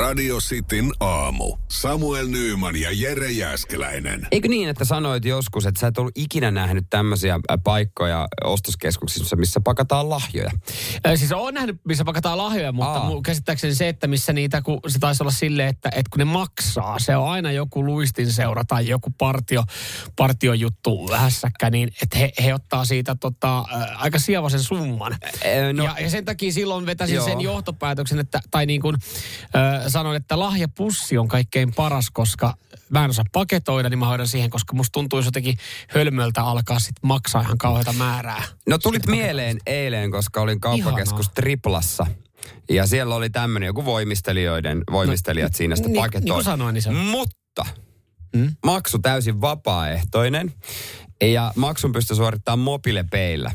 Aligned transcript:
Radio 0.00 0.38
Cityn 0.38 0.92
aamu. 1.00 1.56
Samuel 1.68 2.26
Nyyman 2.28 2.76
ja 2.76 2.88
Jere 2.92 3.30
Jäskeläinen. 3.30 4.26
Eikö 4.32 4.48
niin, 4.48 4.68
että 4.68 4.84
sanoit 4.84 5.24
joskus, 5.24 5.66
että 5.66 5.80
sä 5.80 5.86
et 5.86 5.98
ollut 5.98 6.12
ikinä 6.14 6.50
nähnyt 6.50 6.84
tämmöisiä 6.90 7.34
ä, 7.50 7.58
paikkoja 7.58 8.28
ostoskeskuksissa, 8.44 9.36
missä 9.36 9.60
pakataan 9.64 10.10
lahjoja? 10.10 10.50
Ö, 11.06 11.16
Siis 11.16 11.32
on 11.32 11.54
nähnyt, 11.54 11.80
missä 11.84 12.04
pakataan 12.04 12.38
lahjoja, 12.38 12.72
mutta 12.72 12.92
Aa. 12.92 13.08
mun 13.08 13.22
käsittääkseni 13.22 13.74
se, 13.74 13.88
että 13.88 14.06
missä 14.06 14.32
niitä, 14.32 14.62
kun 14.62 14.80
se 14.88 14.98
taisi 14.98 15.22
olla 15.22 15.30
silleen, 15.32 15.68
että, 15.68 15.88
että 15.88 16.10
kun 16.10 16.18
ne 16.18 16.24
maksaa, 16.24 16.98
se 16.98 17.16
on 17.16 17.28
aina 17.28 17.52
joku 17.52 17.84
luistinseura 17.84 18.64
tai 18.64 18.88
joku 18.88 19.10
partio, 19.18 19.64
partiojuttu 20.16 21.08
hässäkkä, 21.12 21.70
niin 21.70 21.88
että 22.02 22.18
he, 22.18 22.32
he 22.44 22.54
ottaa 22.54 22.84
siitä 22.84 23.16
tota, 23.20 23.58
ä, 23.58 23.64
aika 23.96 24.18
sievaisen 24.18 24.62
summan. 24.62 25.16
Ö, 25.44 25.72
No. 25.72 25.84
Ja, 25.84 25.94
ja 26.00 26.10
sen 26.10 26.24
takia 26.24 26.52
silloin 26.52 26.86
vetäisin 26.86 27.16
Joo. 27.16 27.24
sen 27.24 27.40
johtopäätöksen, 27.40 28.18
että, 28.18 28.40
tai 28.50 28.66
niin 28.66 28.80
kuin 28.80 28.96
sanoin, 29.90 30.16
että 30.16 30.38
lahjapussi 30.38 31.18
on 31.18 31.28
kaikkein 31.28 31.74
paras, 31.74 32.10
koska 32.12 32.54
mä 32.90 33.04
en 33.04 33.10
osaa 33.10 33.24
paketoida, 33.32 33.88
niin 33.88 33.98
mä 33.98 34.06
hoidan 34.06 34.28
siihen, 34.28 34.50
koska 34.50 34.76
musta 34.76 34.92
tuntuisi 34.92 35.26
jotenkin 35.26 35.58
hölmöltä 35.88 36.42
alkaa 36.42 36.78
sitten 36.78 37.00
maksaa 37.02 37.42
ihan 37.42 37.58
kauheata 37.58 37.92
määrää. 37.92 38.42
No 38.68 38.78
tulit 38.78 39.06
mieleen 39.06 39.58
eilen, 39.66 40.10
koska 40.10 40.40
olin 40.40 40.60
kauppakeskus 40.60 41.26
Ihanaa. 41.26 41.34
Triplassa. 41.34 42.06
Ja 42.70 42.86
siellä 42.86 43.14
oli 43.14 43.30
tämmöinen 43.30 43.66
joku 43.66 43.84
voimistelijoiden, 43.84 44.82
voimistelijat 44.92 45.54
siinä 45.54 45.76
sitten 45.76 45.92
niin- 45.92 46.02
paketoi. 46.02 46.24
niin 46.24 46.34
kuin 46.34 46.44
sanoin, 46.44 46.74
niin 46.74 46.82
se 46.82 46.88
on. 46.88 46.96
Mutta 46.96 47.66
Mm? 48.36 48.54
maksu 48.64 48.98
täysin 48.98 49.40
vapaaehtoinen. 49.40 50.52
Ja 51.22 51.52
maksun 51.56 51.92
pystyy 51.92 52.16
suorittamaan 52.16 52.58
mobiilepeillä. 52.58 53.50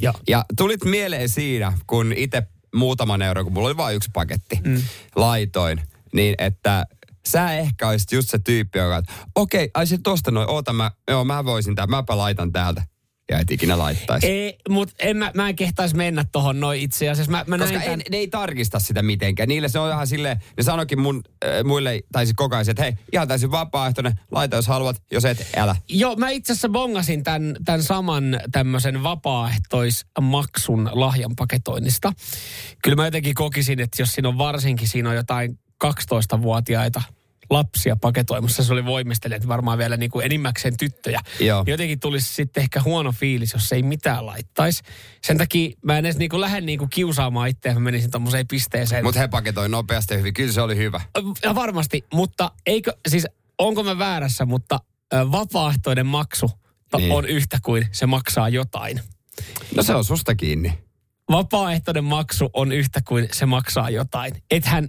Joo. 0.00 0.14
Ja 0.28 0.44
tulit 0.56 0.84
mieleen 0.84 1.28
siinä, 1.28 1.72
kun 1.86 2.12
itse 2.16 2.42
muutaman 2.74 3.22
euron, 3.22 3.44
kun 3.44 3.52
mulla 3.52 3.68
oli 3.68 3.76
vain 3.76 3.96
yksi 3.96 4.10
paketti, 4.12 4.60
mm. 4.64 4.82
laitoin, 5.16 5.80
niin 6.12 6.34
että 6.38 6.84
sä 7.28 7.52
ehkä 7.52 7.88
olisit 7.88 8.12
just 8.12 8.28
se 8.28 8.38
tyyppi, 8.38 8.78
joka, 8.78 8.96
että 8.96 9.12
okei, 9.34 9.70
ai 9.74 9.86
se 9.86 9.98
tosta 10.02 10.30
noin, 10.30 10.50
oota 10.50 10.72
mä, 10.72 10.90
joo 11.10 11.24
mä 11.24 11.44
voisin 11.44 11.74
tää, 11.74 11.86
mäpä 11.86 12.18
laitan 12.18 12.52
täältä. 12.52 12.82
Ja 13.30 13.38
et 13.38 13.50
ikinä 13.50 13.78
laittaisi. 13.78 14.26
Ei, 14.26 14.58
mutta 14.68 14.94
en 14.98 15.16
mä, 15.16 15.30
mä 15.34 15.48
en 15.48 15.56
kehtaisi 15.56 15.96
mennä 15.96 16.24
tohon 16.32 16.60
noin 16.60 16.80
itse 16.80 17.10
asiassa. 17.10 17.30
Mä, 17.30 17.44
mä 17.46 17.58
Koska 17.58 17.78
näin 17.78 17.90
ei, 17.90 17.96
tän, 17.96 18.02
ne 18.10 18.16
ei 18.16 18.28
tarkista 18.28 18.80
sitä 18.80 19.02
mitenkään. 19.02 19.48
Niille 19.48 19.68
se 19.68 19.78
on 19.78 19.90
ihan 19.90 20.06
silleen, 20.06 20.36
ne 20.56 20.62
sanoikin 20.62 21.00
mun, 21.00 21.22
äh, 21.44 21.64
muille, 21.64 22.00
tai 22.12 22.26
siis 22.26 22.36
koko 22.36 22.56
ajan, 22.56 22.70
että 22.70 22.82
hei, 22.82 22.92
ihan 23.12 23.28
täysin 23.28 23.50
vapaaehtoinen, 23.50 24.20
laita 24.30 24.56
jos 24.56 24.66
haluat, 24.66 25.02
jos 25.10 25.24
et, 25.24 25.46
älä. 25.56 25.76
Joo, 25.88 26.16
mä 26.16 26.30
itse 26.30 26.52
asiassa 26.52 26.68
bongasin 26.68 27.22
tämän, 27.22 27.56
tämän 27.64 27.82
saman 27.82 28.40
tämmöisen 28.52 29.02
vapaaehtoismaksun 29.02 30.90
lahjan 30.92 31.36
paketoinnista. 31.36 32.12
Kyllä 32.82 32.96
mä 32.96 33.04
jotenkin 33.04 33.34
kokisin, 33.34 33.80
että 33.80 34.02
jos 34.02 34.12
siinä 34.12 34.28
on 34.28 34.38
varsinkin 34.38 34.88
siinä 34.88 35.08
on 35.08 35.16
jotain 35.16 35.58
12-vuotiaita 35.84 37.02
lapsia 37.50 37.96
paketoimassa, 37.96 38.64
se 38.64 38.72
oli 38.72 38.84
voimistelijat 38.84 39.48
varmaan 39.48 39.78
vielä 39.78 39.96
niin 39.96 40.10
kuin 40.10 40.26
enimmäkseen 40.26 40.76
tyttöjä. 40.76 41.20
Joo. 41.40 41.64
Jotenkin 41.66 42.00
tulisi 42.00 42.34
sitten 42.34 42.62
ehkä 42.62 42.82
huono 42.82 43.12
fiilis, 43.12 43.52
jos 43.52 43.72
ei 43.72 43.82
mitään 43.82 44.26
laittaisi. 44.26 44.82
Sen 45.22 45.38
takia 45.38 45.70
mä 45.82 45.98
en 45.98 46.06
edes 46.06 46.16
niin 46.18 46.30
kuin 46.30 46.40
lähde 46.40 46.60
niin 46.60 46.78
kuin 46.78 46.90
kiusaamaan 46.90 47.48
itseä, 47.48 47.74
mä 47.74 47.80
menisin 47.80 48.10
tommoseen 48.10 48.48
pisteeseen. 48.48 49.04
Mutta 49.04 49.20
he 49.20 49.28
paketoi 49.28 49.68
nopeasti 49.68 50.16
hyvin. 50.16 50.34
Kyllä 50.34 50.52
se 50.52 50.60
oli 50.62 50.76
hyvä. 50.76 51.00
Ja 51.42 51.54
varmasti, 51.54 52.04
mutta 52.12 52.50
eikö, 52.66 52.92
siis 53.08 53.26
onko 53.58 53.82
mä 53.82 53.98
väärässä, 53.98 54.44
mutta 54.44 54.80
vapaaehtoinen 55.32 56.06
maksu 56.06 56.50
Niin. 56.96 57.12
on 57.12 57.24
yhtä 57.24 57.58
kuin 57.62 57.86
se 57.92 58.06
maksaa 58.06 58.48
jotain. 58.48 59.00
No 59.76 59.82
se 59.82 59.94
on 59.94 60.04
susta 60.04 60.34
kiinni. 60.34 60.78
Vapaaehtoinen 61.30 62.04
maksu 62.04 62.50
on 62.54 62.72
yhtä 62.72 63.00
kuin 63.08 63.28
se 63.32 63.46
maksaa 63.46 63.90
jotain. 63.90 64.32
Ethän 64.50 64.88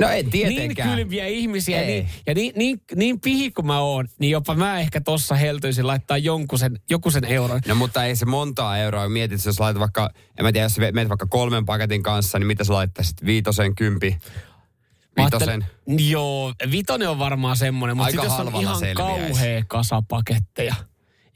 No 0.00 0.08
niin 0.08 0.30
tietenkään. 0.30 0.90
kylmiä 0.96 1.26
ihmisiä 1.26 1.80
Ei. 1.80 1.86
niin, 1.86 2.08
ja 2.26 2.34
niin, 2.34 2.52
niin, 2.56 2.80
niin 2.96 3.20
pihi 3.20 3.50
kuin 3.50 3.66
mä 3.66 3.80
oon, 3.80 4.08
niin 4.18 4.30
jopa 4.30 4.54
mä 4.54 4.80
ehkä 4.80 5.00
tossa 5.00 5.34
heltyisin 5.34 5.86
laittaa 5.86 6.18
jonkun 6.18 6.58
sen, 6.58 6.80
joku 6.90 7.10
sen 7.10 7.24
euron. 7.24 7.60
No 7.68 7.74
mutta 7.74 8.04
ei 8.04 8.16
se 8.16 8.24
montaa 8.26 8.78
euroa. 8.78 9.08
Mietit, 9.08 9.44
jos 9.44 9.60
laitat 9.60 9.80
vaikka, 9.80 10.10
en 10.38 10.44
mä 10.44 10.52
tiedä, 10.52 10.64
jos 10.64 10.78
menet 10.78 11.08
vaikka 11.08 11.26
kolmen 11.26 11.64
paketin 11.64 12.02
kanssa, 12.02 12.38
niin 12.38 12.46
mitä 12.46 12.64
sä 12.64 12.72
laittaisit? 12.72 13.24
Viitosen, 13.24 13.74
kympi, 13.74 14.18
ajattelin- 15.16 15.64
Joo, 16.10 16.52
vitonen 16.70 17.08
on 17.08 17.18
varmaan 17.18 17.56
semmoinen, 17.56 17.96
mutta 17.96 18.06
Aika 18.06 18.22
sit 18.22 18.30
jos 18.30 18.40
on 18.54 18.60
ihan 18.60 18.82
kauhea 18.94 19.64
kasa 19.68 20.02
paketteja. 20.08 20.74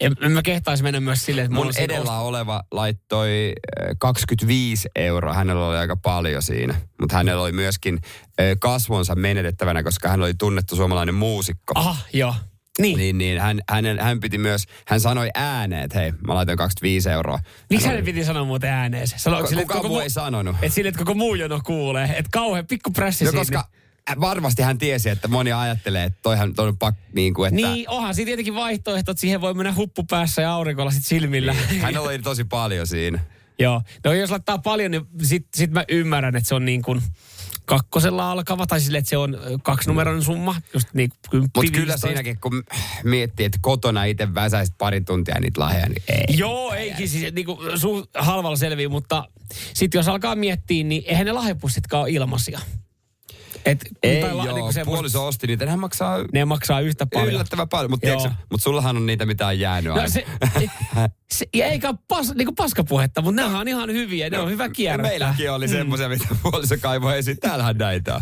En, 0.02 0.12
en 0.20 0.32
mä 0.32 0.42
kehtaisi 0.42 0.82
mennä 0.82 1.00
myös 1.00 1.24
silleen, 1.24 1.44
että 1.44 1.54
Mun 1.54 1.72
edellä 1.78 2.18
oleva 2.18 2.62
laittoi 2.70 3.52
äh, 3.82 3.96
25 3.98 4.88
euroa. 4.96 5.34
Hänellä 5.34 5.66
oli 5.66 5.76
aika 5.76 5.96
paljon 5.96 6.42
siinä. 6.42 6.74
Mutta 7.00 7.16
hänellä 7.16 7.42
oli 7.42 7.52
myöskin 7.52 7.98
äh, 8.04 8.46
kasvonsa 8.60 9.14
menetettävänä, 9.14 9.82
koska 9.82 10.08
hän 10.08 10.22
oli 10.22 10.34
tunnettu 10.34 10.76
suomalainen 10.76 11.14
muusikko. 11.14 11.72
Aha, 11.74 11.96
joo. 12.12 12.34
Niin. 12.78 12.98
Niin, 12.98 13.18
niin 13.18 13.40
hän, 13.40 13.60
hän, 13.70 13.84
hän 14.00 14.20
piti 14.20 14.38
myös, 14.38 14.64
hän 14.86 15.00
sanoi 15.00 15.30
ääneen, 15.34 15.82
että 15.82 15.98
hei, 15.98 16.12
mä 16.26 16.34
laitoin 16.34 16.58
25 16.58 17.10
euroa. 17.10 17.38
Miksi 17.70 17.86
Hän 17.86 17.96
oli- 17.96 18.02
piti 18.04 18.24
sanoa 18.24 18.44
muuten 18.44 18.70
ääneen? 18.70 19.08
Sano, 19.08 19.40
Ku- 19.40 19.46
sille, 19.46 19.62
että 19.62 19.74
kukaan 19.74 19.90
muu 19.92 20.00
ei 20.00 20.10
sanonut. 20.10 20.56
Et 20.62 20.72
sille, 20.72 20.88
että 20.88 20.98
koko 20.98 21.14
muu 21.14 21.34
jono 21.34 21.60
kuulee. 21.64 22.04
Että 22.04 22.28
kauhean 22.32 22.66
pikku 22.66 22.90
prässi 22.90 23.24
No 23.24 23.32
koska 23.32 23.68
varmasti 24.20 24.62
hän 24.62 24.78
tiesi, 24.78 25.08
että 25.08 25.28
moni 25.28 25.52
ajattelee, 25.52 26.04
että 26.04 26.18
toihan 26.22 26.54
toi 26.54 26.68
on 26.68 26.78
pak, 26.78 26.94
niin 27.12 27.34
kuin, 27.34 27.54
että... 27.54 27.68
Niin, 27.68 27.88
onhan 27.88 28.14
siinä 28.14 28.26
tietenkin 28.26 28.54
vaihtoehto, 28.54 29.10
että 29.10 29.20
siihen 29.20 29.40
voi 29.40 29.54
mennä 29.54 29.74
huppu 29.74 30.04
päässä 30.04 30.42
ja 30.42 30.52
aurinkolla 30.52 30.90
sit 30.90 31.06
silmillä. 31.06 31.54
Hänellä 31.80 32.08
oli 32.08 32.18
tosi 32.18 32.44
paljon 32.44 32.86
siinä. 32.86 33.20
Joo. 33.58 33.82
No 34.04 34.12
jos 34.12 34.30
laittaa 34.30 34.58
paljon, 34.58 34.90
niin 34.90 35.06
sit, 35.22 35.46
sit 35.54 35.70
mä 35.70 35.84
ymmärrän, 35.88 36.36
että 36.36 36.48
se 36.48 36.54
on 36.54 36.64
niin 36.64 36.82
kuin 36.82 37.02
kakkosella 37.64 38.30
alkava, 38.30 38.66
tai 38.66 38.80
sille, 38.80 38.98
että 38.98 39.08
se 39.08 39.16
on 39.16 39.38
kaksinumeroinen 39.62 40.22
summa, 40.22 40.56
just 40.74 40.88
niin 40.94 41.10
Mutta 41.32 41.60
kyllä 41.60 41.72
15. 41.72 42.06
siinäkin, 42.06 42.40
kun 42.40 42.62
miettii, 43.04 43.46
että 43.46 43.58
kotona 43.62 44.04
itse 44.04 44.34
väsäisit 44.34 44.78
pari 44.78 45.00
tuntia 45.00 45.40
niitä 45.40 45.60
lahjoja, 45.60 45.88
niin 45.88 46.02
ei. 46.08 46.38
Joo, 46.38 46.72
eikin 46.72 47.08
siis 47.08 47.34
niin 47.34 47.46
kuin, 47.46 47.78
suht 47.78 48.10
halvalla 48.14 48.56
selviä, 48.56 48.88
mutta 48.88 49.28
sitten 49.74 49.98
jos 49.98 50.08
alkaa 50.08 50.34
miettiä, 50.34 50.84
niin 50.84 51.02
eihän 51.06 51.26
ne 51.26 51.32
lahjapussitkaan 51.32 52.02
ole 52.02 52.10
ilmaisia. 52.10 52.60
Et, 53.66 53.84
Ei 54.02 54.22
la- 54.22 54.28
joo, 54.28 54.42
niinku 54.42 54.72
semmoset- 54.72 54.84
puoliso 54.84 55.26
osti 55.26 55.46
niitä, 55.46 55.70
hän 55.70 55.78
maksaa 55.78 56.18
Ne 56.32 56.44
maksaa 56.44 56.80
yhtä 56.80 57.06
paljon. 57.06 57.28
yllättävän 57.34 57.68
paljon. 57.68 57.90
Mutta 57.90 58.06
mut 58.50 58.62
sullahan 58.62 58.96
on 58.96 59.06
niitä, 59.06 59.26
mitä 59.26 59.46
on 59.46 59.58
jäänyt 59.58 59.92
No 59.94 60.00
aina. 60.00 60.08
se, 60.08 60.24
se, 61.32 61.46
ja 61.54 61.66
eikä 61.66 61.94
pas, 62.08 62.34
niinku 62.34 62.52
paskapuhetta, 62.52 63.22
mutta 63.22 63.42
nämä 63.42 63.58
on 63.60 63.68
ihan 63.68 63.90
hyviä. 63.92 64.30
Ne 64.30 64.38
on 64.38 64.50
hyvä 64.50 64.68
kierrättää. 64.68 65.10
Meilläkin 65.10 65.50
oli 65.52 65.68
semmoisia, 65.68 66.08
mitä 66.08 66.24
puoliso 66.42 66.74
kaivoi 66.80 67.18
esiin. 67.18 67.36
Täällähän 67.40 67.78
näitä. 67.78 68.20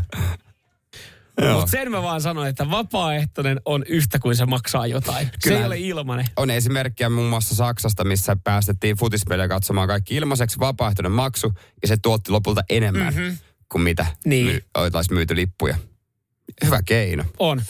Mutta 1.55 1.67
sen 1.71 1.91
mä 1.91 2.03
vaan 2.03 2.21
sanoin, 2.21 2.49
että 2.49 2.71
vapaaehtoinen 2.71 3.61
on 3.65 3.85
yhtä 3.89 4.19
kuin 4.19 4.37
se 4.37 4.47
maksaa 4.47 4.87
jotain. 4.87 5.27
se 5.27 5.33
Kyllä. 5.49 5.59
ei 5.61 5.67
ole 5.67 5.79
ilmanen. 5.79 6.27
On 6.37 6.51
esimerkkejä 6.51 7.09
muun 7.09 7.31
muassa 7.31 7.55
Saksasta, 7.55 8.05
missä 8.05 8.37
päästettiin 8.45 8.97
futispelejä 8.97 9.49
katsomaan 9.49 9.89
kaikki 9.89 10.17
ilmaiseksi 10.17 10.59
vapaaehtoinen 10.59 11.13
maksu, 11.13 11.53
ja 11.83 11.89
se 11.89 11.97
tuotti 12.03 12.31
lopulta 12.31 12.61
enemmän 12.71 13.15
mm-hmm. 13.15 13.37
Kuin 13.73 13.83
mitä 13.83 14.07
Niin. 14.27 14.47
my, 14.47 14.61
oltaisiin 14.79 15.15
myyty 15.15 15.37
lippuja. 15.37 15.77
Hyvä 16.65 16.83
keino. 16.83 17.25
On. 17.39 17.63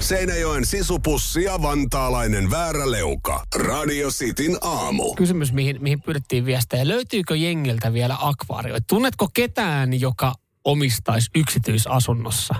Seinäjoen 0.00 0.66
sisupussi 0.66 1.42
ja 1.42 1.62
vantaalainen 1.62 2.50
vääräleuka. 2.50 3.44
Radio 3.56 4.08
Cityn 4.10 4.56
aamu. 4.60 5.14
Kysymys, 5.14 5.52
mihin, 5.52 5.76
mihin 5.80 6.02
pyydettiin 6.02 6.44
viestejä. 6.46 6.88
Löytyykö 6.88 7.36
jengiltä 7.36 7.92
vielä 7.92 8.16
akvaarioita? 8.20 8.84
Tunnetko 8.88 9.28
ketään, 9.34 10.00
joka 10.00 10.34
omistaisi 10.64 11.30
yksityisasunnossa, 11.34 12.54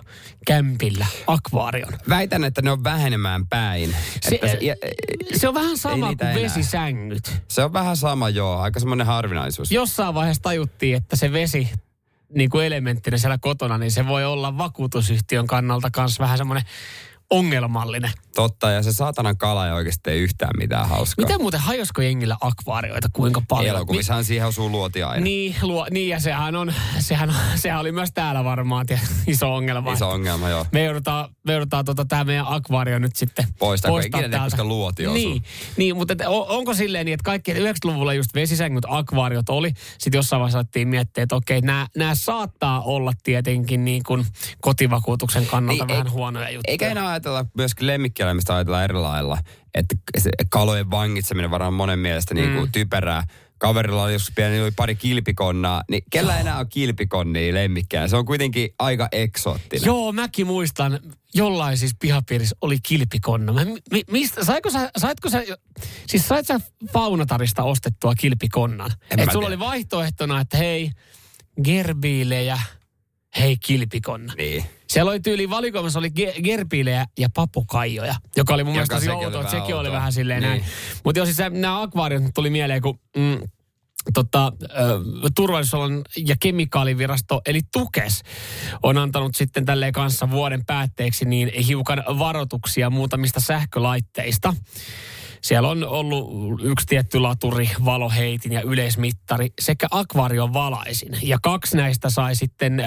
kämpillä, 0.46 1.06
akvaarion? 1.26 1.92
Väitän, 2.08 2.44
että 2.44 2.62
ne 2.62 2.70
on 2.70 2.84
vähenemään 2.84 3.46
päin. 3.46 3.96
Se, 4.22 4.34
Että 4.34 4.48
se, 4.48 4.58
ja, 4.60 4.74
se 5.36 5.48
on 5.48 5.54
vähän 5.54 5.78
sama 5.78 6.06
kuin 6.06 6.16
enää. 6.20 6.34
vesisängyt. 6.34 7.32
se 7.48 7.64
on 7.64 7.72
vähän 7.72 7.96
sama, 7.96 8.28
joo. 8.28 8.58
Aika 8.58 8.80
semmoinen 8.80 9.06
harvinaisuus. 9.06 9.70
Jossain 9.72 10.14
vaiheessa 10.14 10.42
tajuttiin, 10.42 10.96
että 10.96 11.16
se 11.16 11.32
vesi 11.32 11.68
niin 12.34 12.50
kuin 12.50 12.66
elementtinä 12.66 13.18
siellä 13.18 13.38
kotona, 13.38 13.78
niin 13.78 13.90
se 13.90 14.06
voi 14.06 14.24
olla 14.24 14.58
vakuutusyhtiön 14.58 15.46
kannalta 15.46 15.90
myös 15.96 16.18
vähän 16.18 16.38
semmoinen 16.38 16.64
ongelmallinen. 17.32 18.10
Totta, 18.34 18.70
ja 18.70 18.82
se 18.82 18.92
saatanan 18.92 19.36
kala 19.36 19.66
ei 19.66 19.72
oikeasti 19.72 20.00
tee 20.02 20.16
yhtään 20.16 20.50
mitään 20.58 20.88
hauskaa. 20.88 21.24
Miten 21.24 21.40
muuten 21.40 21.60
hajosko 21.60 22.02
jengillä 22.02 22.36
akvaarioita 22.40 23.08
kuinka 23.12 23.42
paljon? 23.48 23.76
Elokuvissahan 23.76 24.24
siihen 24.24 24.46
osuu 24.48 24.70
luoti 24.70 25.02
aina. 25.02 25.24
Niin, 25.24 25.54
luo, 25.62 25.86
niin 25.90 26.08
ja 26.08 26.20
sehän, 26.20 26.56
on, 26.56 26.72
sehän, 26.98 27.30
on, 27.30 27.36
sehän 27.54 27.80
oli 27.80 27.92
myös 27.92 28.12
täällä 28.14 28.44
varmaan 28.44 28.86
tie, 28.86 29.00
iso 29.26 29.54
ongelma. 29.54 29.92
Iso 29.92 30.10
ongelma, 30.10 30.48
joo. 30.48 30.66
Me 30.72 30.84
joudutaan, 30.84 31.28
me 31.44 31.52
joudutaan 31.52 31.84
tota, 31.84 32.04
tämä 32.04 32.24
meidän 32.24 32.44
akvaario 32.48 32.98
nyt 32.98 33.16
sitten 33.16 33.44
Poistaa, 33.58 33.90
poistaa 33.90 34.20
ikinä 34.20 34.38
ne, 34.38 34.44
koska 34.44 34.64
luoti 34.64 35.06
osuu. 35.06 35.14
Niin, 35.14 35.42
niin 35.76 35.96
mutta 35.96 36.12
et, 36.12 36.20
on, 36.26 36.46
onko 36.48 36.74
silleen 36.74 37.06
niin, 37.06 37.14
että 37.14 37.24
kaikki 37.24 37.54
90-luvulla 37.54 38.14
just 38.14 38.34
vesisängyt, 38.34 38.84
akvaariot 38.88 39.48
oli. 39.48 39.72
Sitten 39.98 40.18
jossain 40.18 40.40
vaiheessa 40.40 40.58
alettiin 40.58 40.88
miettiä, 40.88 41.22
että 41.22 41.36
okei, 41.36 41.60
nämä 41.96 42.14
saattaa 42.14 42.82
olla 42.82 43.12
tietenkin 43.22 43.84
niin 43.84 44.02
kuin 44.06 44.26
kotivakuutuksen 44.60 45.46
kannalta 45.46 45.84
Niin, 45.84 45.88
vähän 45.94 46.06
ei- 46.06 46.12
huonoja 46.12 46.50
juttuja. 46.50 46.72
Eikä 46.72 46.88
enää 46.88 47.04
ajatella 47.28 47.50
myöskin 47.56 47.86
lemmikkieläimistä 47.86 48.54
ajatella 48.54 48.84
eri 48.84 48.94
lailla. 48.94 49.38
Että 49.74 49.94
se 50.18 50.30
kalojen 50.50 50.90
vangitseminen 50.90 51.50
varmaan 51.50 51.74
monen 51.74 51.98
mielestä 51.98 52.34
niin 52.34 52.54
kuin 52.54 52.72
typerää. 52.72 53.24
Kaverilla 53.58 54.02
oli 54.02 54.12
joskus 54.12 54.34
pieni, 54.34 54.60
oli 54.60 54.70
pari 54.70 54.94
kilpikonnaa, 54.94 55.82
niin 55.90 56.02
kellä 56.10 56.40
enää 56.40 56.58
on 56.58 56.68
kilpikonnia 56.68 57.54
lemmikkejä? 57.54 58.08
Se 58.08 58.16
on 58.16 58.26
kuitenkin 58.26 58.70
aika 58.78 59.08
eksoottinen. 59.12 59.86
Joo, 59.86 60.12
mäkin 60.12 60.46
muistan, 60.46 61.00
jollain 61.34 61.78
siis 61.78 61.94
pihapiirissä 62.00 62.56
oli 62.60 62.78
kilpikonna. 62.82 63.52
Mä, 63.52 63.64
mi, 63.64 64.02
mistä, 64.10 64.44
saiko 64.44 64.70
sä, 64.70 64.90
saitko 64.96 65.30
sä, 65.30 65.42
siis 66.06 66.28
sait 66.28 66.46
sä 66.46 66.60
Faunatarista 66.92 67.62
ostettua 67.62 68.14
kilpikonnan? 68.14 68.90
En 69.10 69.20
Et 69.20 69.30
sulla 69.32 69.32
tiedä. 69.32 69.46
oli 69.46 69.58
vaihtoehtona, 69.58 70.40
että 70.40 70.56
hei, 70.56 70.90
gerbiilejä, 71.64 72.58
hei 73.38 73.56
kilpikonna. 73.56 74.34
Niin. 74.34 74.64
Siellä 74.92 75.10
oli 75.10 75.20
tyyli 75.20 75.50
valikoimassa 75.50 75.98
oli 75.98 76.08
ge- 76.20 76.42
gerbiilejä 76.42 77.06
ja 77.18 77.28
papukaijoja, 77.34 78.14
joka 78.36 78.54
oli 78.54 78.64
mun 78.64 78.70
Joka 78.70 78.74
mielestä 78.74 78.94
tosi 78.94 79.04
sekin 79.06 79.24
outoa, 79.24 79.40
että 79.40 79.52
vähän 79.52 79.62
sekin 79.62 79.76
oli 79.76 79.92
vähän 79.92 80.12
silleen 80.12 80.40
Niin. 80.42 80.48
näin. 80.50 80.64
Mutta 81.04 81.18
jos 81.18 81.26
siis 81.28 81.50
nämä 81.50 81.82
akvaariot 81.82 82.22
tuli 82.34 82.50
mieleen, 82.50 82.82
kun 82.82 83.00
mm, 83.16 83.38
tota, 84.14 84.52
turvallisuusalan 85.36 86.02
ja 86.26 86.36
kemikaalivirasto, 86.40 87.40
eli 87.46 87.60
TUKES, 87.72 88.22
on 88.82 88.98
antanut 88.98 89.34
sitten 89.34 89.64
tälleen 89.64 89.92
kanssa 89.92 90.30
vuoden 90.30 90.64
päätteeksi 90.66 91.24
niin 91.24 91.52
hiukan 91.66 92.04
varoituksia 92.18 92.90
muutamista 92.90 93.40
sähkölaitteista. 93.40 94.54
Siellä 95.42 95.68
on 95.68 95.88
ollut 95.88 96.60
yksi 96.62 96.86
tietty 96.86 97.18
laturi, 97.18 97.70
valoheitin 97.84 98.52
ja 98.52 98.62
yleismittari 98.62 99.50
sekä 99.60 99.86
akvaarion 99.90 100.52
valaisin. 100.52 101.18
Ja 101.22 101.38
kaksi 101.42 101.76
näistä 101.76 102.10
sai 102.10 102.34
sitten 102.34 102.80
ö, 102.80 102.84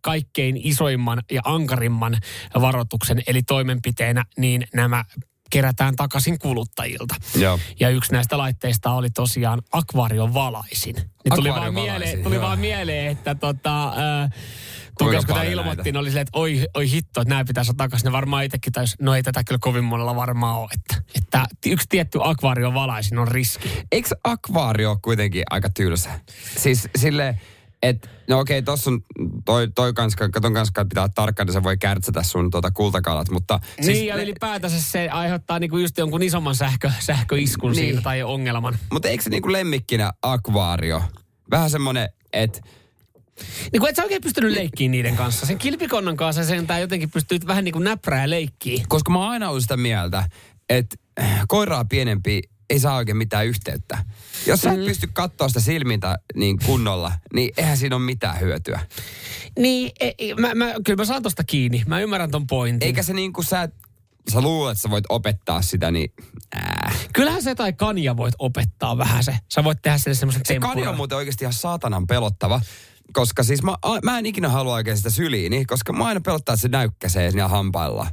kaikkein 0.00 0.56
isoimman 0.62 1.22
ja 1.30 1.40
ankarimman 1.44 2.16
varoituksen, 2.60 3.22
eli 3.26 3.42
toimenpiteenä 3.42 4.24
niin 4.36 4.66
nämä 4.74 5.04
kerätään 5.50 5.96
takaisin 5.96 6.38
kuluttajilta. 6.38 7.14
Joo. 7.34 7.58
Ja 7.80 7.88
yksi 7.88 8.12
näistä 8.12 8.38
laitteista 8.38 8.90
oli 8.90 9.10
tosiaan 9.10 9.62
akvaarion 9.72 10.34
valaisin. 10.34 10.94
Niin 10.94 11.34
tuli, 11.34 11.48
vaan 11.48 11.74
mieleen, 11.74 12.22
tuli 12.22 12.34
joo. 12.34 12.44
vaan 12.44 12.58
mieleen, 12.58 13.06
että 13.06 13.34
tota, 13.34 13.88
äh, 13.88 14.30
Kuinka 15.04 15.16
kun 15.18 15.26
tämä 15.26 15.38
paljon 15.38 15.52
ilmoitti, 15.52 15.76
näitä? 15.76 15.82
niin 15.82 15.96
oli 15.96 16.08
silleen, 16.08 16.22
että 16.22 16.38
oi, 16.38 16.66
oi 16.74 16.90
hitto, 16.90 17.20
että 17.20 17.28
nämä 17.34 17.44
pitäisi 17.44 17.70
ottaa 17.70 17.86
takaisin. 17.86 18.06
Ne 18.06 18.12
varmaan 18.12 18.44
itsekin 18.44 18.72
taisi, 18.72 18.96
no 19.00 19.14
ei 19.14 19.22
tätä 19.22 19.44
kyllä 19.44 19.58
kovin 19.60 19.84
monella 19.84 20.16
varmaan 20.16 20.56
ole. 20.58 20.68
Että, 20.74 21.02
että 21.16 21.68
yksi 21.68 21.86
tietty 21.88 22.18
akvaarion 22.22 22.74
valaisin 22.74 23.18
on 23.18 23.28
riski. 23.28 23.82
Eikö 23.92 24.08
akvaario 24.24 24.90
ole 24.90 24.98
kuitenkin 25.02 25.42
aika 25.50 25.70
tylsä? 25.70 26.20
Siis 26.56 26.88
sille, 26.96 27.38
että 27.82 28.08
no 28.28 28.38
okei, 28.38 28.62
tossa 28.62 28.90
on 28.90 29.00
toi, 29.44 29.68
toi 29.74 29.92
kans, 29.92 30.16
katon 30.16 30.54
kans, 30.54 30.68
että 30.68 30.84
pitää 30.84 31.02
olla 31.02 31.12
tarkka, 31.14 31.42
että 31.42 31.52
se 31.52 31.62
voi 31.62 31.78
kärtsätä 31.78 32.22
sun 32.22 32.50
tuota 32.50 32.70
kultakalat, 32.70 33.30
mutta... 33.30 33.60
Siis 33.80 33.86
niin, 33.86 34.06
ja 34.06 34.22
ylipäätänsä 34.22 34.82
se 34.82 35.08
aiheuttaa 35.08 35.58
niinku 35.58 35.78
just 35.78 35.98
jonkun 35.98 36.22
isomman 36.22 36.54
sähkö, 36.54 36.90
sähköiskun 37.00 37.70
Niin. 37.70 37.76
niin. 37.76 37.88
siinä 37.88 38.02
tai 38.02 38.22
ongelman. 38.22 38.78
Mutta 38.92 39.08
eikö 39.08 39.22
se 39.22 39.30
niinku 39.30 39.52
lemmikkinä 39.52 40.12
akvaario? 40.22 41.02
Vähän 41.50 41.70
semmonen, 41.70 42.08
että 42.32 42.60
Niin 43.72 43.80
kun 43.80 43.88
et 43.88 43.96
sä 43.96 44.02
oikein 44.02 44.22
pystynyt 44.22 44.52
leikkiin 44.52 44.90
niiden 44.90 45.16
kanssa. 45.16 45.46
Sen 45.46 45.58
kilpikonnan 45.58 46.16
kanssa 46.16 46.44
sen 46.44 46.66
tää 46.66 46.78
jotenkin 46.78 47.10
pystyy 47.10 47.38
vähän 47.46 47.64
niin 47.64 47.72
kuin 47.72 47.84
näprää 47.84 48.22
ja 48.22 48.30
leikkiä. 48.30 48.84
koska 48.88 49.12
mä 49.12 49.18
oon 49.18 49.30
aina 49.30 49.48
ollut 49.48 49.62
sitä 49.62 49.76
mieltä, 49.76 50.28
että 50.68 50.96
koiraa 51.48 51.84
pienempi 51.84 52.40
ei 52.70 52.80
saa 52.80 52.96
oikein 52.96 53.16
mitään 53.16 53.46
yhteyttä. 53.46 54.04
Jos 54.46 54.60
sä 54.60 54.72
et 54.72 54.84
pysty 54.84 55.08
katsoa 55.12 55.48
sitä 55.48 55.60
silmintä 55.60 56.18
niin 56.34 56.58
kunnolla, 56.66 57.12
niin 57.34 57.50
eihän 57.56 57.76
siinä 57.76 57.96
ole 57.96 58.04
mitään 58.04 58.40
hyötyä. 58.40 58.80
Niin, 59.58 59.92
e, 60.00 60.10
e, 60.18 60.34
mä, 60.34 60.54
mä, 60.54 60.74
kyllä 60.84 60.96
mä 60.96 61.04
saan 61.04 61.22
tosta 61.22 61.44
kiinni. 61.44 61.82
Mä 61.86 62.00
ymmärrän 62.00 62.30
ton 62.30 62.46
pointin. 62.46 62.86
Eikä 62.86 63.02
se 63.02 63.12
niin 63.12 63.32
kuin 63.32 63.44
sä, 63.44 63.68
sä 64.32 64.40
luulet, 64.40 64.72
että 64.72 64.82
sä 64.82 64.90
voit 64.90 65.04
opettaa 65.08 65.62
sitä, 65.62 65.90
niin 65.90 66.12
ää. 66.54 66.92
Kyllähän 67.12 67.42
se 67.42 67.54
tai 67.54 67.72
kania 67.72 68.16
voit 68.16 68.34
opettaa 68.38 68.98
vähän 68.98 69.24
se. 69.24 69.38
Sä 69.48 69.64
voit 69.64 69.82
tehdä 69.82 69.98
sille 69.98 70.14
semmoisen 70.14 70.42
Se 70.46 70.58
kani 70.58 70.86
on 70.86 70.96
muuten 70.96 71.18
oikeasti 71.18 71.44
ihan 71.44 71.52
saatanan 71.52 72.06
pelottava. 72.06 72.60
Koska 73.12 73.42
siis 73.42 73.62
mä, 73.62 73.74
a- 73.82 74.00
mä 74.02 74.18
en 74.18 74.26
ikinä 74.26 74.48
halua 74.48 74.74
oikein 74.74 74.96
sitä 74.96 75.10
syliini, 75.10 75.64
koska 75.64 75.92
mä 75.92 76.04
aina 76.04 76.20
pelottaa, 76.20 76.52
että 76.52 76.62
se 76.62 76.68
näykkäsee 76.68 77.30
siinä 77.30 77.48
hampailla. 77.48 78.06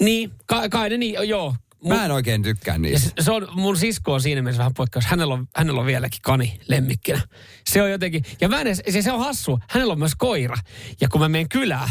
Niin, 0.00 0.30
ka, 0.46 0.68
kai 0.68 0.90
ne 0.90 0.96
niin, 0.96 1.28
joo. 1.28 1.54
Mun, 1.84 1.94
Mä 1.96 2.04
en 2.04 2.10
oikein 2.10 2.42
tykkää 2.42 2.78
niistä. 2.78 3.08
se, 3.08 3.24
se 3.24 3.30
on, 3.32 3.48
mun 3.54 3.76
sisko 3.76 4.12
on 4.12 4.20
siinä 4.20 4.42
mielessä 4.42 4.58
vähän 4.58 4.74
poikkeus. 4.74 5.04
Hänellä 5.06 5.34
on, 5.34 5.46
hänellä 5.56 5.80
on 5.80 5.86
vieläkin 5.86 6.18
kani 6.22 6.60
lemmikkinä. 6.68 7.20
Se 7.66 7.82
on 7.82 7.90
jotenkin, 7.90 8.24
ja 8.40 8.48
mä 8.48 8.60
en 8.60 8.76
se, 8.76 9.02
se 9.02 9.12
on 9.12 9.20
hassu. 9.20 9.58
Hänellä 9.70 9.92
on 9.92 9.98
myös 9.98 10.14
koira. 10.18 10.56
Ja 11.00 11.08
kun 11.08 11.20
mä 11.20 11.28
menen 11.28 11.48
kylään, 11.48 11.90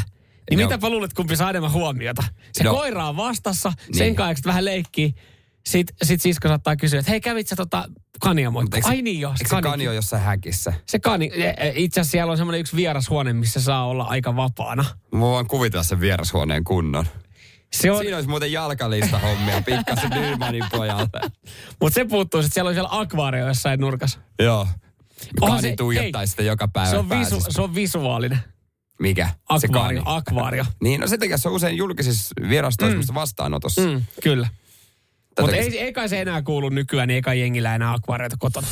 niin 0.50 0.60
Joo. 0.60 0.70
mitäpä 0.70 0.90
luulet, 0.90 1.14
kumpi 1.14 1.36
saa 1.36 1.50
enemmän 1.50 1.72
huomiota? 1.72 2.24
Se 2.54 2.64
No. 2.64 2.74
koira 2.74 3.08
on 3.10 3.18
vastassa, 3.18 3.74
sen 3.92 4.06
Niin. 4.06 4.16
kanssa 4.16 4.48
vähän 4.48 4.66
leikkii. 4.66 5.14
Sitten 5.70 5.96
sit 6.04 6.22
sisko 6.22 6.48
saattaa 6.48 6.76
kysyä, 6.76 7.00
että 7.00 7.12
hei 7.12 7.22
kävit 7.22 7.48
sä 7.48 7.56
tota 7.56 7.90
se- 8.26 8.90
Ai 8.90 9.02
niin 9.02 9.20
joo, 9.20 9.32
se 9.32 9.34
Eikö 9.34 9.48
se 9.48 9.50
kanikin. 9.50 9.72
kani 9.72 9.88
ole 9.88 9.96
jossain 9.96 10.24
häkissä? 10.24 10.74
Se 10.86 11.00
kani, 11.00 11.32
e, 11.34 11.44
e, 11.58 11.74
itse 11.76 12.00
asiassa 12.02 12.12
siellä 12.12 12.32
on 12.32 12.38
semmoinen 12.38 12.62
yksi 12.62 12.76
vierashuone, 12.76 13.34
missä 13.34 13.62
saa 13.62 13.88
olla 13.88 14.04
aika 14.04 14.36
vapaana. 14.36 14.86
Mä 15.12 15.20
voin 15.20 15.48
kuvitella 15.48 15.84
sen 15.84 16.00
vierashuoneen 16.00 16.64
kunnon. 16.64 17.06
Se 17.74 17.92
on, 17.92 18.00
Siinä 18.02 18.16
olisi 18.18 18.30
muuten 18.30 18.52
jalkalista 18.52 19.20
hommia 19.20 19.62
pikkasen 19.62 20.10
Nymanin 20.10 20.64
pojalle. 20.72 21.10
mutta 21.82 21.96
se 21.96 22.06
puuttuu, 22.06 22.40
että 22.40 22.54
siellä 22.54 22.68
on 22.70 22.74
siellä 22.76 22.90
akvaario 22.92 23.48
jossain 23.48 23.80
nurkassa. 23.80 24.20
Joo. 24.40 24.68
Kani 25.40 25.62
se- 25.62 25.76
tuijottaisi 25.76 26.32
sitä 26.32 26.44
joka 26.44 26.68
päivä 26.68 26.90
Se 26.90 26.98
on, 26.98 27.10
visu, 27.10 27.42
se 27.50 27.62
on 27.62 27.76
visuaalinen. 27.76 28.40
Mikä? 29.00 29.28
Se 29.28 29.68
Akvaario, 29.68 30.04
kani. 30.04 30.18
akvaario. 30.18 30.66
Niin, 30.84 31.02
no 31.02 31.08
sen 31.08 31.20
takia 31.20 31.38
se 31.38 31.48
on 31.50 31.54
usein 31.56 31.78
julkisissa 31.78 32.36
virastoissa 32.50 33.14
mm. 33.14 33.16
vastaanotossa. 33.16 33.82
Mm, 33.82 34.02
kyllä. 34.24 34.48
Mutta 35.42 35.56
ei, 35.56 35.80
ei 35.80 35.94
kai 35.94 36.10
se 36.10 36.22
enää 36.22 36.42
kuulu 36.42 36.70
nykyään, 36.70 37.08
niin 37.08 37.16
ei 37.16 37.22
kai 37.22 37.40
jengillä 37.40 37.76
enää 37.76 37.94
akvaarioita 37.94 38.36
kotona. 38.40 38.68